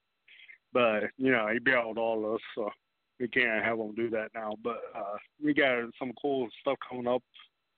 but 0.73 1.03
you 1.15 1.31
know, 1.31 1.47
he 1.53 1.59
bailed 1.59 1.99
all 1.99 2.25
of 2.25 2.33
us, 2.33 2.41
so 2.55 2.71
we 3.19 3.27
can't 3.27 3.63
have 3.63 3.77
him 3.77 3.93
do 3.93 4.09
that 4.09 4.29
now. 4.33 4.53
But 4.63 4.81
uh 4.95 5.15
we 5.43 5.53
got 5.53 5.83
some 5.99 6.11
cool 6.19 6.47
stuff 6.59 6.79
coming 6.89 7.05
up 7.07 7.21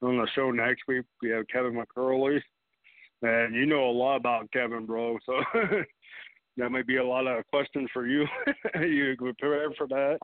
on 0.01 0.15
the 0.19 0.27
show 0.35 0.51
next 0.51 0.83
week. 0.87 1.03
We 1.21 1.31
have 1.31 1.49
Kevin 1.49 1.73
McCurley, 1.75 2.39
and 3.21 3.53
you 3.53 3.65
know 3.65 3.89
a 3.89 3.91
lot 3.91 4.15
about 4.15 4.49
Kevin, 4.53 4.85
bro. 4.85 5.17
So 5.25 5.33
that 6.55 6.71
might 6.71 6.87
be 6.87 6.95
a 6.95 7.05
lot 7.05 7.27
of 7.27 7.45
questions 7.47 7.89
for 7.91 8.07
you. 8.07 8.25
you 8.79 9.17
prepared 9.17 9.73
for 9.77 9.87
that? 9.89 10.19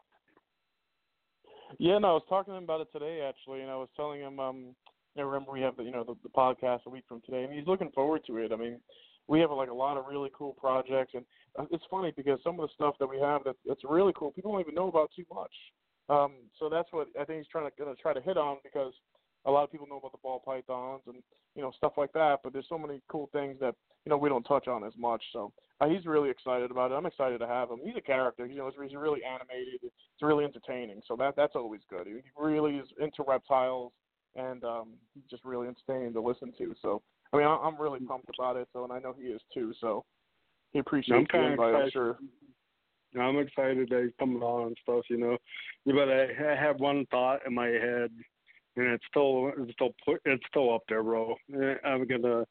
Yeah, 1.80 1.98
no, 1.98 2.10
I 2.10 2.14
was 2.14 2.24
talking 2.30 2.54
to 2.54 2.58
him 2.58 2.64
about 2.64 2.82
it 2.82 2.88
today 2.92 3.22
actually, 3.28 3.62
and 3.62 3.72
I 3.72 3.76
was 3.76 3.90
telling 3.96 4.22
him, 4.22 4.40
um, 4.40 4.76
I 5.18 5.22
remember 5.22 5.52
we 5.52 5.62
have 5.62 5.78
the, 5.78 5.84
you 5.84 5.92
know, 5.92 6.04
the, 6.04 6.16
the 6.24 6.30
podcast 6.30 6.86
a 6.86 6.90
week 6.90 7.06
from 7.08 7.22
today, 7.22 7.44
and 7.44 7.54
he's 7.54 7.68
looking 7.68 7.92
forward 7.92 8.22
to 8.28 8.38
it. 8.38 8.52
I 8.52 8.56
mean, 8.56 8.80
we 9.28 9.40
have 9.40 9.52
like 9.52 9.70
a 9.70 9.74
lot 9.74 9.98
of 9.98 10.06
really 10.10 10.30
cool 10.38 10.54
projects, 10.54 11.14
and 11.14 11.26
uh, 11.58 11.66
it's 11.72 11.84
funny 11.90 12.14
because 12.16 12.40
some 12.44 12.60
of 12.60 12.68
the 12.68 12.74
stuff 12.74 12.96
that 13.00 13.08
we 13.08 13.20
have 13.20 13.44
that 13.46 13.56
that's 13.66 13.82
really 13.88 14.14
cool, 14.16 14.32
people 14.32 14.52
don't 14.52 14.62
even 14.62 14.76
know 14.76 14.88
about 14.90 15.10
too 15.16 15.26
much. 15.34 15.52
Um, 16.10 16.34
so 16.60 16.70
that's 16.70 16.90
what 16.92 17.08
I 17.20 17.26
think 17.26 17.40
he's 17.40 17.48
trying 17.48 17.70
to 17.70 17.72
gonna 17.78 17.96
try 17.96 18.14
to 18.14 18.22
hit 18.22 18.38
on 18.38 18.58
because 18.64 18.94
a 19.46 19.52
lot 19.52 19.64
of 19.64 19.72
people 19.72 19.88
know 19.88 19.98
about 19.98 20.12
the 20.12 20.18
ball 20.24 20.42
pythons 20.44 21.02
and 21.08 21.18
you 21.56 21.62
know 21.62 21.72
stuff 21.78 21.94
like 21.98 22.12
that, 22.14 22.40
but 22.44 22.54
there's 22.54 22.68
so 22.70 22.78
many 22.78 23.02
cool 23.08 23.30
things 23.32 23.58
that 23.60 23.76
you 24.06 24.10
know 24.10 24.18
we 24.18 24.30
don't 24.30 24.44
touch 24.44 24.68
on 24.68 24.84
as 24.84 24.94
much. 24.98 25.24
So 25.34 25.52
uh, 25.82 25.88
he's 25.88 26.06
really 26.06 26.30
excited 26.30 26.72
about 26.72 26.92
it. 26.92 26.96
I'm 26.96 27.06
excited 27.06 27.40
to 27.40 27.48
have 27.48 27.70
him. 27.70 27.80
He's 27.84 27.96
a 27.98 28.02
character. 28.02 28.46
You 28.46 28.58
know, 28.58 28.70
he's 28.70 28.90
he's 28.90 28.98
really 28.98 29.22
animated. 29.24 29.80
It's 29.84 30.22
really 30.22 30.46
entertaining. 30.46 31.02
So 31.08 31.16
that 31.18 31.36
that's 31.36 31.56
always 31.56 31.82
good. 31.90 32.08
He 32.08 32.22
really 32.38 32.76
is 32.78 32.88
into 33.00 33.24
reptiles, 33.28 33.92
and 34.36 34.64
um, 34.64 34.90
he's 35.14 35.30
just 35.30 35.46
really 35.46 35.68
entertaining 35.68 36.14
to 36.14 36.22
listen 36.22 36.54
to. 36.58 36.76
So 36.82 37.02
I 37.34 37.38
mean, 37.38 37.48
I- 37.48 37.62
I'm 37.64 37.80
really 37.80 38.00
pumped 38.00 38.30
about 38.38 38.56
it. 38.58 38.68
So 38.74 38.84
and 38.84 38.92
I 38.94 39.00
know 39.00 39.16
he 39.20 39.28
is 39.28 39.42
too. 39.54 39.74
So 39.80 40.04
he 40.74 40.80
appreciates 40.80 41.28
the 41.32 41.38
invite. 41.52 41.74
I'm 41.84 41.92
sure. 41.92 42.18
I'm 43.18 43.38
excited 43.38 43.88
that 43.90 44.02
he's 44.04 44.12
coming 44.20 44.42
on 44.42 44.68
and 44.68 44.78
stuff, 44.84 45.04
you 45.10 45.18
know. 45.18 45.38
But 45.86 46.10
I, 46.10 46.52
I 46.52 46.56
have 46.56 46.82
one 46.82 47.06
thought 47.12 47.40
in 47.48 47.54
my 47.54 47.68
head, 47.68 48.12
and 48.78 48.88
it's 48.88 49.04
still 49.10 49.52
it's 49.58 49.72
still 49.74 49.94
put 50.04 50.22
it's 50.26 50.44
still 50.50 50.74
up 50.74 50.84
there, 50.90 51.04
bro. 51.04 51.36
Eh, 51.54 51.76
I'm 51.84 52.06
gonna. 52.08 52.46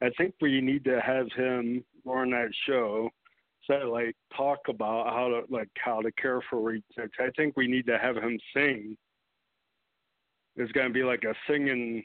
I 0.00 0.10
think 0.16 0.34
we 0.40 0.60
need 0.60 0.84
to 0.84 1.00
have 1.00 1.26
him 1.32 1.84
on 2.06 2.30
that 2.30 2.50
show, 2.66 3.10
so 3.66 3.74
like 3.90 4.14
talk 4.36 4.60
about 4.68 5.08
how 5.08 5.28
to 5.28 5.42
like 5.52 5.68
how 5.78 6.00
to 6.00 6.10
care 6.12 6.40
for 6.48 6.58
retics. 6.58 7.20
I 7.20 7.30
think 7.36 7.56
we 7.56 7.66
need 7.66 7.86
to 7.86 7.98
have 7.98 8.16
him 8.16 8.38
sing. 8.54 8.96
It's 10.56 10.72
gonna 10.72 10.90
be 10.90 11.04
like 11.04 11.24
a 11.24 11.34
singing 11.48 12.04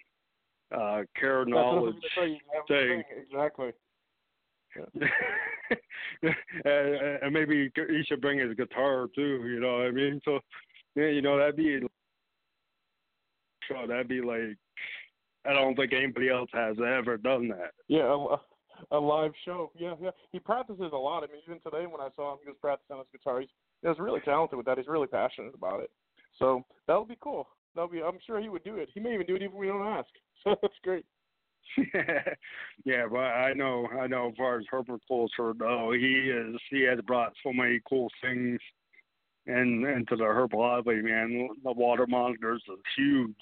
uh 0.76 1.04
care 1.20 1.46
That's 1.46 1.56
what 1.56 1.66
I 1.66 1.74
was 1.74 1.94
knowledge 1.94 1.96
gonna 2.16 2.28
say. 2.28 2.32
You 2.32 2.40
have 2.54 2.68
him 2.68 3.04
thing. 3.04 3.04
Exactly. 3.32 3.72
and, 6.24 7.20
and 7.22 7.34
maybe 7.34 7.72
he 7.76 8.04
should 8.08 8.22
bring 8.22 8.40
his 8.40 8.56
guitar 8.56 9.08
too. 9.14 9.46
You 9.46 9.60
know 9.60 9.78
what 9.78 9.86
I 9.86 9.92
mean? 9.92 10.20
So, 10.26 10.40
yeah, 10.96 11.08
you 11.08 11.22
know 11.22 11.38
that'd 11.38 11.56
be 11.56 11.80
so 13.68 13.88
that'd 13.88 14.08
be 14.08 14.22
like 14.22 14.58
I 15.46 15.54
don't 15.54 15.76
think 15.76 15.94
anybody 15.94 16.30
else 16.30 16.50
has 16.54 16.78
ever 16.80 17.18
done 17.18 17.50
that. 17.50 17.72
Yeah, 17.88 18.14
a, 18.92 18.98
a 18.98 19.00
live 19.00 19.32
show. 19.46 19.72
Yeah, 19.78 19.96
yeah. 20.02 20.12
He 20.32 20.40
practices 20.40 20.92
a 20.94 20.98
lot. 20.98 21.24
I 21.24 21.28
mean, 21.28 21.42
even 21.46 21.60
today 21.60 21.86
when 21.86 22.02
I 22.02 22.10
saw 22.16 22.34
him, 22.34 22.40
he 22.44 22.50
was 22.50 22.58
practicing 22.62 22.98
his 22.98 23.08
guitar. 23.12 23.42
He's, 23.42 23.50
he 23.82 23.88
was 23.88 24.00
really 24.00 24.22
talented 24.22 24.58
with 24.58 24.66
that. 24.68 24.78
He's 24.78 24.88
really 24.88 25.08
passionate 25.08 25.54
about 25.54 25.82
it. 25.82 25.92
So 26.40 26.64
that 26.88 26.98
would 26.98 27.10
be 27.10 27.18
cool. 27.22 27.48
That 27.76 27.82
would 27.84 27.92
be. 27.92 28.02
I'm 28.02 28.20
sure 28.26 28.40
he 28.40 28.50
would 28.50 28.64
do 28.64 28.76
it. 28.76 28.90
He 28.94 29.00
may 29.00 29.14
even 29.14 29.26
do 29.26 29.36
it 29.36 29.42
even 29.42 29.54
if 29.54 29.60
we 29.60 29.68
don't 29.68 29.86
ask. 29.86 30.10
So 30.44 30.56
that's 30.62 30.74
great. 30.84 31.06
yeah, 32.84 33.06
but 33.10 33.18
I 33.18 33.54
know, 33.54 33.88
I 33.98 34.08
know. 34.08 34.28
As 34.28 34.34
far 34.36 34.60
as 34.60 34.66
Herbert 34.70 35.00
herpetoculture, 35.10 35.58
though, 35.58 35.94
he 35.98 36.30
is. 36.30 36.60
He 36.70 36.82
has 36.82 37.00
brought 37.08 37.32
so 37.42 37.54
many 37.54 37.80
cool 37.88 38.10
things 38.22 38.60
and 39.48 39.86
into 39.86 40.16
the 40.16 40.24
herpetology. 40.24 41.04
Man, 41.04 41.50
the 41.64 41.72
water 41.72 42.08
monitors 42.08 42.64
is 42.68 42.80
huge. 42.98 43.36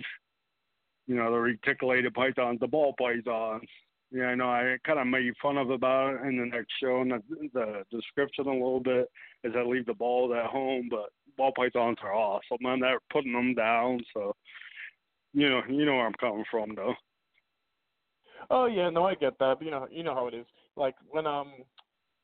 You 1.08 1.16
know, 1.16 1.32
the 1.32 1.38
reticulated 1.38 2.14
pythons, 2.14 2.60
the 2.60 2.68
ball 2.68 2.94
pythons. 2.98 3.68
Yeah, 4.12 4.26
I 4.26 4.36
know. 4.36 4.50
I 4.50 4.78
kind 4.86 5.00
of 5.00 5.08
made 5.08 5.34
fun 5.42 5.58
of 5.58 5.70
about 5.70 6.16
it 6.16 6.28
in 6.28 6.38
the 6.38 6.46
next 6.46 6.74
show 6.82 7.02
in 7.02 7.10
the, 7.10 7.22
the 7.54 7.84
description 7.90 8.48
a 8.48 8.52
little 8.52 8.82
bit 8.82 9.10
as 9.46 9.52
I 9.56 9.64
leave 9.64 9.86
the 9.86 9.94
balls 9.94 10.34
at 10.38 10.50
home, 10.50 10.90
but 10.90 11.10
ball 11.38 11.54
pythons 11.56 11.98
are 12.04 12.14
awesome, 12.14 12.66
and 12.66 12.84
they're 12.84 13.00
putting 13.12 13.32
them 13.32 13.54
down. 13.56 14.02
So, 14.14 14.36
you 15.34 15.50
know, 15.50 15.62
you 15.70 15.86
know 15.86 15.94
where 15.94 16.08
I'm 16.08 16.14
coming 16.14 16.44
from, 16.52 16.76
though. 16.76 16.94
Oh 18.50 18.66
yeah, 18.66 18.90
no, 18.90 19.06
I 19.06 19.16
get 19.16 19.38
that. 19.40 19.60
But 19.60 19.66
you 19.66 19.72
know, 19.72 19.88
you 19.90 20.04
know 20.04 20.14
how 20.14 20.28
it 20.28 20.34
is. 20.34 20.46
Like 20.76 20.96
when 21.10 21.26
um 21.26 21.54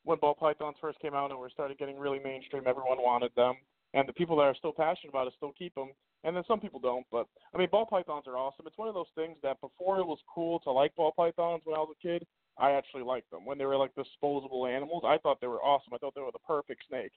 when 0.08 0.18
ball 0.20 0.36
pythons 0.36 0.78
first 0.80 1.00
came 1.00 1.14
out 1.14 1.32
and 1.32 1.40
were 1.40 1.50
started 1.50 1.78
getting 1.78 2.00
really 2.00 2.20
mainstream, 2.20 2.64
everyone 2.66 2.98
wanted 3.00 3.32
them, 3.36 3.56
and 3.94 4.08
the 4.08 4.14
people 4.14 4.38
that 4.38 4.44
are 4.44 4.56
still 4.56 4.72
passionate 4.72 5.10
about 5.10 5.28
it 5.28 5.34
still 5.36 5.52
keep 5.58 5.76
them. 5.76 5.92
And 6.24 6.36
then 6.36 6.44
some 6.48 6.62
people 6.62 6.80
don't. 6.80 7.06
But 7.12 7.28
I 7.54 7.58
mean, 7.58 7.68
ball 7.70 7.86
pythons 7.86 8.24
are 8.26 8.38
awesome. 8.38 8.66
It's 8.66 8.78
one 8.78 8.88
of 8.88 8.94
those 8.94 9.12
things 9.16 9.38
that 9.44 9.60
before 9.60 10.00
it 10.00 10.08
was 10.08 10.18
cool 10.34 10.60
to 10.62 10.72
like 10.72 10.96
ball 10.96 11.12
pythons 11.16 11.62
when 11.66 11.76
I 11.76 11.80
was 11.80 11.94
a 11.94 12.02
kid, 12.02 12.26
I 12.58 12.72
actually 12.72 13.04
liked 13.04 13.30
them. 13.32 13.46
When 13.46 13.58
they 13.58 13.66
were 13.66 13.76
like 13.76 13.94
disposable 13.96 14.66
animals, 14.66 15.04
I 15.06 15.18
thought 15.18 15.42
they 15.42 15.48
were 15.48 15.62
awesome. 15.62 15.94
I 15.94 15.98
thought 15.98 16.16
they 16.16 16.22
were 16.22 16.32
the 16.32 16.48
perfect 16.48 16.84
snake. 16.88 17.12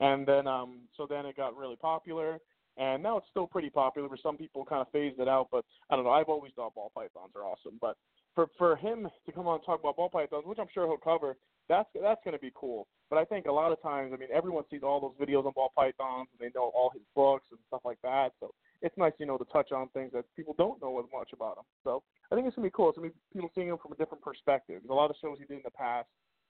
And 0.00 0.26
then 0.26 0.46
um 0.46 0.82
so 0.96 1.06
then 1.08 1.24
it 1.26 1.36
got 1.36 1.56
really 1.56 1.76
popular 1.76 2.38
and 2.76 3.02
now 3.02 3.16
it's 3.16 3.28
still 3.30 3.46
pretty 3.46 3.70
popular 3.70 4.08
but 4.08 4.18
some 4.20 4.36
people 4.36 4.64
kind 4.64 4.82
of 4.82 4.90
phased 4.92 5.20
it 5.20 5.28
out, 5.28 5.48
but 5.50 5.64
I 5.90 5.96
don't 5.96 6.04
know, 6.04 6.10
I've 6.10 6.28
always 6.28 6.52
thought 6.54 6.74
ball 6.74 6.92
pythons 6.94 7.32
are 7.36 7.44
awesome. 7.44 7.78
But 7.80 7.96
for 8.34 8.48
for 8.58 8.76
him 8.76 9.08
to 9.26 9.32
come 9.32 9.46
on 9.46 9.56
and 9.56 9.64
talk 9.64 9.80
about 9.80 9.96
ball 9.96 10.08
pythons, 10.08 10.44
which 10.46 10.58
I'm 10.58 10.68
sure 10.72 10.86
he'll 10.86 10.96
cover, 10.96 11.36
that's 11.68 11.88
that's 12.00 12.20
going 12.24 12.34
to 12.34 12.40
be 12.40 12.52
cool. 12.54 12.86
But 13.10 13.18
I 13.18 13.24
think 13.24 13.46
a 13.46 13.52
lot 13.52 13.72
of 13.72 13.80
times, 13.82 14.12
I 14.14 14.16
mean, 14.16 14.28
everyone 14.32 14.64
sees 14.70 14.82
all 14.82 15.00
those 15.00 15.28
videos 15.28 15.46
on 15.46 15.52
ball 15.54 15.72
pythons 15.74 16.28
and 16.32 16.40
they 16.40 16.52
know 16.54 16.72
all 16.74 16.90
his 16.92 17.02
books 17.14 17.46
and 17.50 17.60
stuff 17.68 17.82
like 17.84 17.98
that. 18.02 18.32
So 18.40 18.52
it's 18.82 18.96
nice, 18.98 19.12
you 19.18 19.26
know, 19.26 19.38
to 19.38 19.44
touch 19.46 19.72
on 19.72 19.88
things 19.90 20.12
that 20.12 20.24
people 20.36 20.54
don't 20.58 20.80
know 20.82 20.98
as 20.98 21.06
much 21.12 21.30
about 21.32 21.58
him. 21.58 21.64
So 21.84 22.02
I 22.30 22.34
think 22.34 22.46
it's 22.46 22.56
gonna 22.56 22.66
be 22.66 22.72
cool. 22.74 22.88
It's 22.88 22.98
gonna 22.98 23.10
be 23.10 23.14
people 23.32 23.50
seeing 23.54 23.68
him 23.68 23.78
from 23.80 23.92
a 23.92 23.96
different 23.96 24.22
perspective. 24.22 24.82
A 24.88 24.94
lot 24.94 25.10
of 25.10 25.16
shows 25.20 25.38
he 25.38 25.46
did 25.46 25.58
in 25.58 25.62
the 25.64 25.70
past 25.70 26.08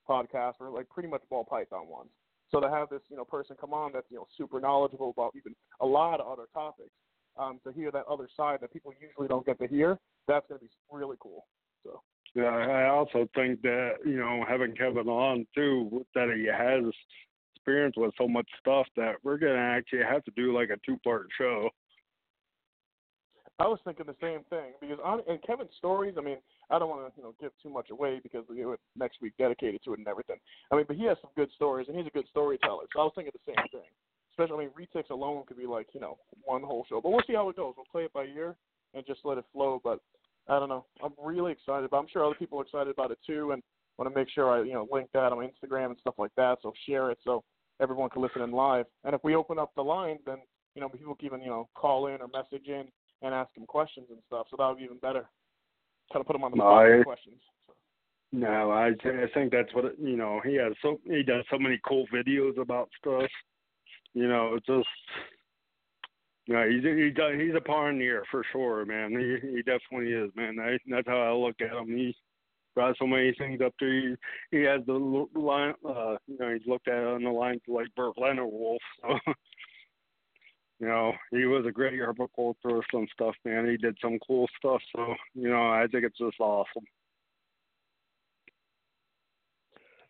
podcasts 0.08 0.60
were 0.60 0.70
like 0.70 0.88
pretty 0.88 1.08
much 1.08 1.22
ball 1.30 1.44
python 1.44 1.88
ones. 1.88 2.10
So 2.50 2.60
to 2.60 2.70
have 2.70 2.88
this, 2.88 3.00
you 3.08 3.16
know, 3.16 3.24
person 3.24 3.56
come 3.60 3.72
on 3.72 3.92
that's 3.92 4.06
you 4.10 4.16
know 4.16 4.26
super 4.36 4.60
knowledgeable 4.60 5.10
about 5.10 5.32
even 5.36 5.54
a 5.80 5.86
lot 5.86 6.20
of 6.20 6.26
other 6.26 6.46
topics, 6.52 6.90
um, 7.36 7.58
to 7.64 7.72
hear 7.72 7.90
that 7.90 8.04
other 8.08 8.28
side 8.36 8.58
that 8.60 8.72
people 8.72 8.92
usually 9.00 9.28
don't 9.28 9.44
get 9.44 9.58
to 9.58 9.66
hear, 9.66 9.98
that's 10.28 10.46
gonna 10.48 10.60
be 10.60 10.68
really 10.90 11.16
cool. 11.20 11.46
So. 11.84 12.00
Yeah, 12.34 12.46
I 12.46 12.88
also 12.88 13.28
think 13.34 13.62
that 13.62 13.92
you 14.04 14.16
know 14.16 14.44
having 14.48 14.74
Kevin 14.74 15.08
on 15.08 15.46
too, 15.54 16.04
that 16.14 16.34
he 16.36 16.46
has 16.46 16.92
experience 17.54 17.94
with 17.96 18.12
so 18.18 18.26
much 18.26 18.48
stuff 18.58 18.86
that 18.96 19.14
we're 19.22 19.38
gonna 19.38 19.54
actually 19.54 20.02
have 20.02 20.24
to 20.24 20.32
do 20.36 20.52
like 20.52 20.70
a 20.70 20.76
two-part 20.84 21.28
show. 21.38 21.70
I 23.60 23.68
was 23.68 23.78
thinking 23.84 24.06
the 24.06 24.16
same 24.20 24.40
thing 24.50 24.72
because 24.80 24.98
on 25.04 25.20
and 25.28 25.40
Kevin's 25.42 25.70
stories. 25.78 26.14
I 26.18 26.22
mean, 26.22 26.38
I 26.70 26.78
don't 26.80 26.88
want 26.88 27.06
to 27.06 27.12
you 27.16 27.22
know 27.22 27.34
give 27.40 27.52
too 27.62 27.70
much 27.70 27.90
away 27.90 28.18
because 28.20 28.44
we 28.48 28.60
have 28.60 28.78
next 28.96 29.22
week 29.22 29.34
dedicated 29.38 29.80
to 29.84 29.92
it 29.92 30.00
and 30.00 30.08
everything. 30.08 30.36
I 30.72 30.76
mean, 30.76 30.86
but 30.88 30.96
he 30.96 31.04
has 31.04 31.16
some 31.22 31.30
good 31.36 31.50
stories 31.54 31.86
and 31.88 31.96
he's 31.96 32.06
a 32.06 32.10
good 32.10 32.26
storyteller. 32.30 32.84
So 32.92 33.00
I 33.00 33.04
was 33.04 33.12
thinking 33.14 33.32
the 33.32 33.54
same 33.54 33.68
thing. 33.70 33.88
Especially, 34.32 34.66
I 34.66 34.66
mean, 34.66 34.74
retics 34.74 35.10
alone 35.10 35.44
could 35.46 35.56
be 35.56 35.66
like 35.66 35.86
you 35.92 36.00
know 36.00 36.18
one 36.42 36.62
whole 36.62 36.84
show. 36.88 37.00
But 37.00 37.10
we'll 37.10 37.22
see 37.28 37.34
how 37.34 37.48
it 37.48 37.56
goes. 37.56 37.74
We'll 37.76 37.86
play 37.92 38.02
it 38.02 38.12
by 38.12 38.24
ear 38.24 38.56
and 38.92 39.06
just 39.06 39.20
let 39.22 39.38
it 39.38 39.44
flow. 39.52 39.80
But 39.84 40.00
I 40.48 40.58
don't 40.58 40.68
know. 40.68 40.84
I'm 41.02 41.12
really 41.22 41.52
excited. 41.52 41.88
But 41.90 41.98
I'm 41.98 42.06
sure 42.12 42.24
other 42.24 42.34
people 42.34 42.58
are 42.58 42.62
excited 42.62 42.88
about 42.88 43.10
it 43.10 43.18
too, 43.26 43.52
and 43.52 43.62
want 43.98 44.12
to 44.12 44.18
make 44.18 44.28
sure 44.28 44.50
I 44.50 44.62
you 44.62 44.72
know 44.74 44.86
link 44.92 45.08
that 45.14 45.32
on 45.32 45.38
Instagram 45.38 45.86
and 45.86 45.98
stuff 46.00 46.14
like 46.18 46.32
that. 46.36 46.58
So 46.62 46.72
share 46.86 47.10
it 47.10 47.18
so 47.24 47.42
everyone 47.80 48.10
can 48.10 48.22
listen 48.22 48.42
in 48.42 48.50
live. 48.52 48.86
And 49.04 49.14
if 49.14 49.22
we 49.24 49.34
open 49.34 49.58
up 49.58 49.72
the 49.74 49.82
line, 49.82 50.18
then 50.26 50.38
you 50.74 50.80
know 50.80 50.88
people 50.88 51.14
can 51.14 51.26
even 51.26 51.40
you 51.40 51.48
know 51.48 51.68
call 51.74 52.08
in 52.08 52.20
or 52.20 52.28
message 52.32 52.68
in 52.68 52.84
and 53.22 53.34
ask 53.34 53.50
him 53.56 53.64
questions 53.66 54.06
and 54.10 54.18
stuff. 54.26 54.46
So 54.50 54.56
that 54.58 54.66
would 54.68 54.78
be 54.78 54.84
even 54.84 54.98
better. 54.98 55.26
Kind 56.12 56.20
of 56.20 56.26
put 56.26 56.36
him 56.36 56.44
on 56.44 56.50
the 56.50 56.58
No, 56.58 56.64
spot 56.64 56.84
I- 56.86 56.96
with 56.96 57.06
questions. 57.06 57.36
So. 57.66 57.72
No, 58.32 58.70
I 58.70 58.88
I 58.88 59.26
think 59.32 59.52
that's 59.52 59.72
what 59.74 59.84
it, 59.86 59.94
you 59.98 60.16
know. 60.16 60.40
He 60.44 60.56
has 60.56 60.72
so 60.82 61.00
he 61.06 61.22
does 61.22 61.44
so 61.50 61.58
many 61.58 61.80
cool 61.86 62.04
videos 62.12 62.58
about 62.60 62.90
stuff. 62.98 63.30
You 64.12 64.28
know, 64.28 64.54
it's 64.56 64.66
just 64.66 64.86
know 66.52 66.68
he's 66.68 66.82
he 66.82 67.10
does, 67.10 67.32
he's 67.38 67.54
a 67.56 67.60
pioneer 67.60 68.24
for 68.30 68.44
sure, 68.52 68.84
man. 68.84 69.12
He 69.12 69.48
he 69.48 69.62
definitely 69.62 70.12
is, 70.12 70.30
man. 70.36 70.58
I, 70.60 70.76
that's 70.86 71.08
how 71.08 71.22
I 71.22 71.32
look 71.32 71.56
at 71.60 71.76
him. 71.76 71.88
He 71.88 72.14
brought 72.74 72.96
so 72.98 73.06
many 73.06 73.32
things 73.38 73.60
up 73.64 73.72
there. 73.80 73.92
He, 73.92 74.14
he 74.50 74.62
has 74.64 74.80
the 74.86 74.92
line, 75.34 75.74
uh, 75.88 76.16
you 76.26 76.36
know, 76.38 76.52
he's 76.52 76.66
looked 76.66 76.88
at 76.88 77.04
on 77.04 77.22
the 77.22 77.30
lines 77.30 77.60
like 77.68 77.86
Burt 77.96 78.16
Wolf. 78.18 78.82
So 79.00 79.18
you 80.80 80.88
know, 80.88 81.12
he 81.30 81.44
was 81.46 81.64
a 81.66 81.72
great 81.72 81.94
herbiculturist 81.94 82.82
and 82.92 83.08
stuff, 83.12 83.34
man. 83.44 83.68
He 83.70 83.76
did 83.76 83.96
some 84.02 84.18
cool 84.26 84.48
stuff. 84.58 84.82
So 84.94 85.14
you 85.34 85.48
know, 85.48 85.70
I 85.70 85.86
think 85.90 86.04
it's 86.04 86.18
just 86.18 86.40
awesome. 86.40 86.84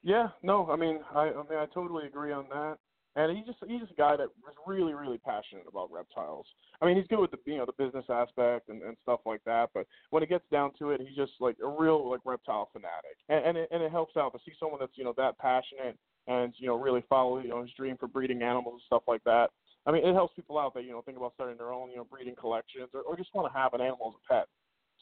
Yeah, 0.03 0.29
no, 0.43 0.69
I 0.71 0.77
mean, 0.77 1.01
I, 1.15 1.31
I 1.31 1.43
mean, 1.49 1.59
I 1.59 1.67
totally 1.73 2.07
agree 2.07 2.31
on 2.31 2.45
that. 2.51 2.77
And 3.17 3.37
he's 3.37 3.47
just 3.47 3.59
he's 3.67 3.81
just 3.81 3.93
a 3.93 3.97
guy 3.97 4.17
that 4.17 4.27
was 4.43 4.55
really 4.67 4.93
really 4.93 5.19
passionate 5.19 5.65
about 5.69 5.93
reptiles. 5.93 6.47
I 6.83 6.87
mean, 6.87 6.97
he's 6.97 7.07
good 7.07 7.21
with 7.21 7.31
the 7.31 7.39
you 7.47 7.59
know 7.59 7.67
the 7.67 7.85
business 7.85 8.05
aspect 8.09 8.69
and, 8.69 8.83
and 8.83 8.97
stuff 9.03 9.21
like 9.25 9.43
that. 9.45 9.71
But 9.73 9.87
when 10.11 10.23
it 10.23 10.29
gets 10.29 10.45
down 10.51 10.73
to 10.81 10.91
it, 10.91 11.01
he's 11.01 11.17
just 11.17 11.33
like 11.39 11.57
a 11.63 11.69
real 11.69 12.11
like 12.11 12.21
reptile 12.25 12.71
fanatic. 12.73 13.17
And 13.29 13.45
and 13.45 13.59
it, 13.59 13.69
and 13.71 13.83
it 13.83 13.93
helps 13.93 14.17
out 14.17 14.33
to 14.33 14.39
see 14.45 14.53
someone 14.59 14.81
that's 14.81 14.97
you 14.97 15.05
know 15.05 15.15
that 15.17 15.39
passionate 15.39 15.97
and 16.27 16.53
you 16.57 16.67
know 16.67 16.77
really 16.77 17.05
follow 17.09 17.39
you 17.39 17.49
know 17.49 17.63
his 17.63 17.71
dream 17.77 17.97
for 17.99 18.09
breeding 18.09 18.43
animals 18.43 18.75
and 18.75 18.83
stuff 18.87 19.03
like 19.07 19.23
that. 19.25 19.51
I 19.87 19.93
mean, 19.93 20.05
it 20.05 20.15
helps 20.15 20.35
people 20.35 20.59
out 20.59 20.75
that 20.75 20.85
you 20.85 20.91
know 20.91 21.03
think 21.03 21.19
about 21.19 21.35
starting 21.35 21.59
their 21.59 21.73
own 21.73 21.91
you 21.91 21.97
know 21.97 22.05
breeding 22.05 22.35
collections 22.35 22.89
or, 22.95 23.03
or 23.03 23.17
just 23.17 23.35
want 23.35 23.53
to 23.53 23.57
have 23.57 23.75
an 23.75 23.81
animal 23.81 24.15
as 24.15 24.21
a 24.25 24.35
pet. 24.35 24.49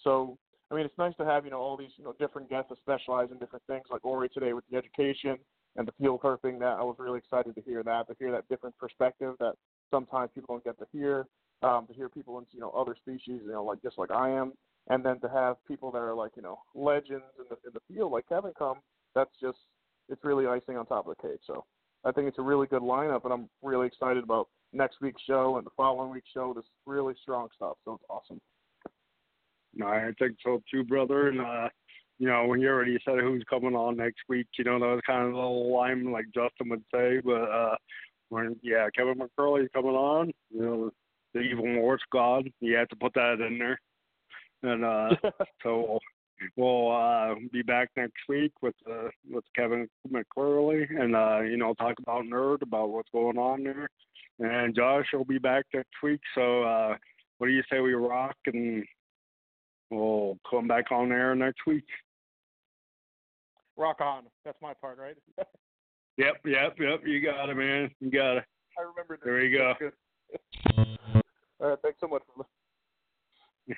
So 0.05 0.37
I 0.71 0.75
mean, 0.75 0.85
it's 0.85 0.99
nice 0.99 1.17
to 1.17 1.25
have 1.25 1.45
you 1.47 1.51
know 1.51 1.61
all 1.61 1.79
these 1.79 1.93
you 1.97 2.05
know 2.05 2.15
different 2.19 2.51
guests 2.51 2.69
that 2.71 2.79
specialize 2.79 3.29
in 3.31 3.39
different 3.39 3.65
things, 3.67 3.85
like 3.91 4.05
Orry 4.05 4.29
today 4.29 4.53
with 4.53 4.65
the 4.71 4.77
education 4.77 5.39
and 5.77 5.87
the 5.87 5.93
field 6.01 6.21
herping. 6.23 6.59
That 6.61 6.79
I 6.79 6.83
was 6.83 6.97
really 6.99 7.19
excited 7.19 7.55
to 7.55 7.63
hear 7.63 7.83
that, 7.83 8.09
to 8.09 8.15
hear 8.19 8.31
that 8.33 8.49
different 8.49 8.77
perspective 8.79 9.35
that 9.41 9.55
sometimes 9.91 10.31
people 10.35 10.55
don't 10.55 10.65
get 10.65 10.79
to 10.79 10.87
hear. 10.93 11.27
Um, 11.63 11.87
to 11.87 11.95
hear 11.95 12.09
people 12.09 12.39
in 12.39 12.47
you 12.51 12.61
know 12.61 12.71
other 12.71 12.97
species, 12.97 13.41
you 13.45 13.53
know, 13.53 13.63
like 13.63 13.81
just 13.83 13.97
like 13.97 14.11
I 14.11 14.31
am, 14.31 14.53
and 14.89 15.05
then 15.05 15.21
to 15.21 15.29
have 15.29 15.57
people 15.69 15.93
that 15.93 15.99
are 15.99 16.15
like 16.15 16.33
you 16.35 16.43
know 16.43 16.59
legends 16.75 17.25
in 17.39 17.45
the 17.49 17.57
in 17.67 17.73
the 17.73 17.95
field, 17.95 18.11
like 18.13 18.29
Kevin 18.29 18.53
come. 18.59 18.79
That's 19.15 19.31
just 19.41 19.59
it's 20.09 20.25
really 20.25 20.47
icing 20.47 20.77
on 20.77 20.87
top 20.87 21.07
of 21.07 21.15
the 21.17 21.29
cake. 21.29 21.41
So 21.47 21.65
I 22.05 22.13
think 22.13 22.27
it's 22.27 22.39
a 22.39 22.43
really 22.43 22.67
good 22.67 22.83
lineup, 22.83 23.25
and 23.25 23.33
I'm 23.33 23.49
really 23.63 23.87
excited 23.87 24.25
about 24.25 24.49
next 24.73 24.97
week's 25.01 25.23
show 25.23 25.57
and 25.57 25.67
the 25.67 25.71
following 25.77 26.11
week's 26.11 26.31
show. 26.35 26.53
This 26.55 26.65
really 26.87 27.15
strong 27.23 27.49
stuff, 27.55 27.77
so 27.85 27.95
it's 27.95 28.05
awesome. 28.11 28.41
No, 29.75 29.87
I 29.87 30.11
think 30.19 30.37
so 30.45 30.63
too, 30.71 30.85
brother. 30.85 31.29
And 31.29 31.41
uh, 31.41 31.69
you 32.23 32.29
know, 32.29 32.47
when 32.47 32.61
you 32.61 32.69
already 32.69 33.01
said 33.05 33.19
who's 33.21 33.43
coming 33.51 33.75
on 33.75 33.97
next 33.97 34.21
week, 34.29 34.47
you 34.57 34.63
know, 34.63 34.79
that 34.79 34.87
was 34.87 35.01
kind 35.05 35.27
of 35.27 35.33
a 35.33 35.37
little 35.37 35.75
line 35.75 36.13
like 36.13 36.27
Justin 36.27 36.69
would 36.69 36.85
say. 36.95 37.21
But 37.25 37.51
uh 37.51 37.75
when 38.29 38.55
yeah, 38.63 38.87
Kevin 38.97 39.19
McCurley's 39.19 39.69
coming 39.75 39.97
on, 39.97 40.31
you 40.51 40.61
know, 40.61 40.91
the 41.35 41.41
evil 41.41 41.67
Morse 41.67 42.01
God, 42.13 42.49
you 42.61 42.77
have 42.77 42.87
to 42.91 42.97
put 42.97 43.13
that 43.15 43.45
in 43.45 43.59
there. 43.59 43.81
And 44.63 44.85
uh 44.85 45.17
so 45.65 45.99
we'll 46.55 46.93
uh 46.93 47.35
be 47.53 47.63
back 47.63 47.89
next 47.97 48.21
week 48.29 48.53
with 48.63 48.77
uh 48.89 49.09
with 49.29 49.43
Kevin 49.57 49.89
McCurley 50.09 50.87
and 50.97 51.17
uh, 51.17 51.41
you 51.41 51.57
know, 51.57 51.75
talk 51.75 51.95
about 51.99 52.23
nerd, 52.23 52.63
about 52.63 52.91
what's 52.91 53.11
going 53.11 53.37
on 53.37 53.65
there. 53.65 53.89
And 54.39 54.77
Josh 54.77 55.07
will 55.13 55.25
be 55.25 55.39
back 55.39 55.65
next 55.75 56.01
week, 56.05 56.21
so 56.37 56.63
uh 56.63 56.95
what 57.39 57.49
do 57.49 57.53
you 57.53 57.65
say 57.69 57.81
we 57.81 57.95
rock 57.95 58.37
and 58.47 58.85
We'll 59.93 60.39
come 60.49 60.67
back 60.67 60.91
on 60.91 61.13
air 61.13 61.35
next 61.35 61.67
week 61.67 61.85
rock 63.77 64.01
on. 64.01 64.25
That's 64.45 64.59
my 64.61 64.75
part, 64.75 64.99
right? 64.99 65.17
yep, 66.17 66.37
yep, 66.45 66.77
yep. 66.79 67.01
You 67.05 67.21
got 67.21 67.49
it, 67.49 67.57
man. 67.57 67.91
You 68.01 68.11
got 68.11 68.39
it. 68.39 68.45
I 68.79 68.83
remember. 68.83 69.19
There 69.23 69.43
you 69.43 69.59
go. 69.59 69.75
All 71.61 71.69
right. 71.69 71.79
Thanks 71.83 72.01
so 72.01 72.09
much. 72.09 72.23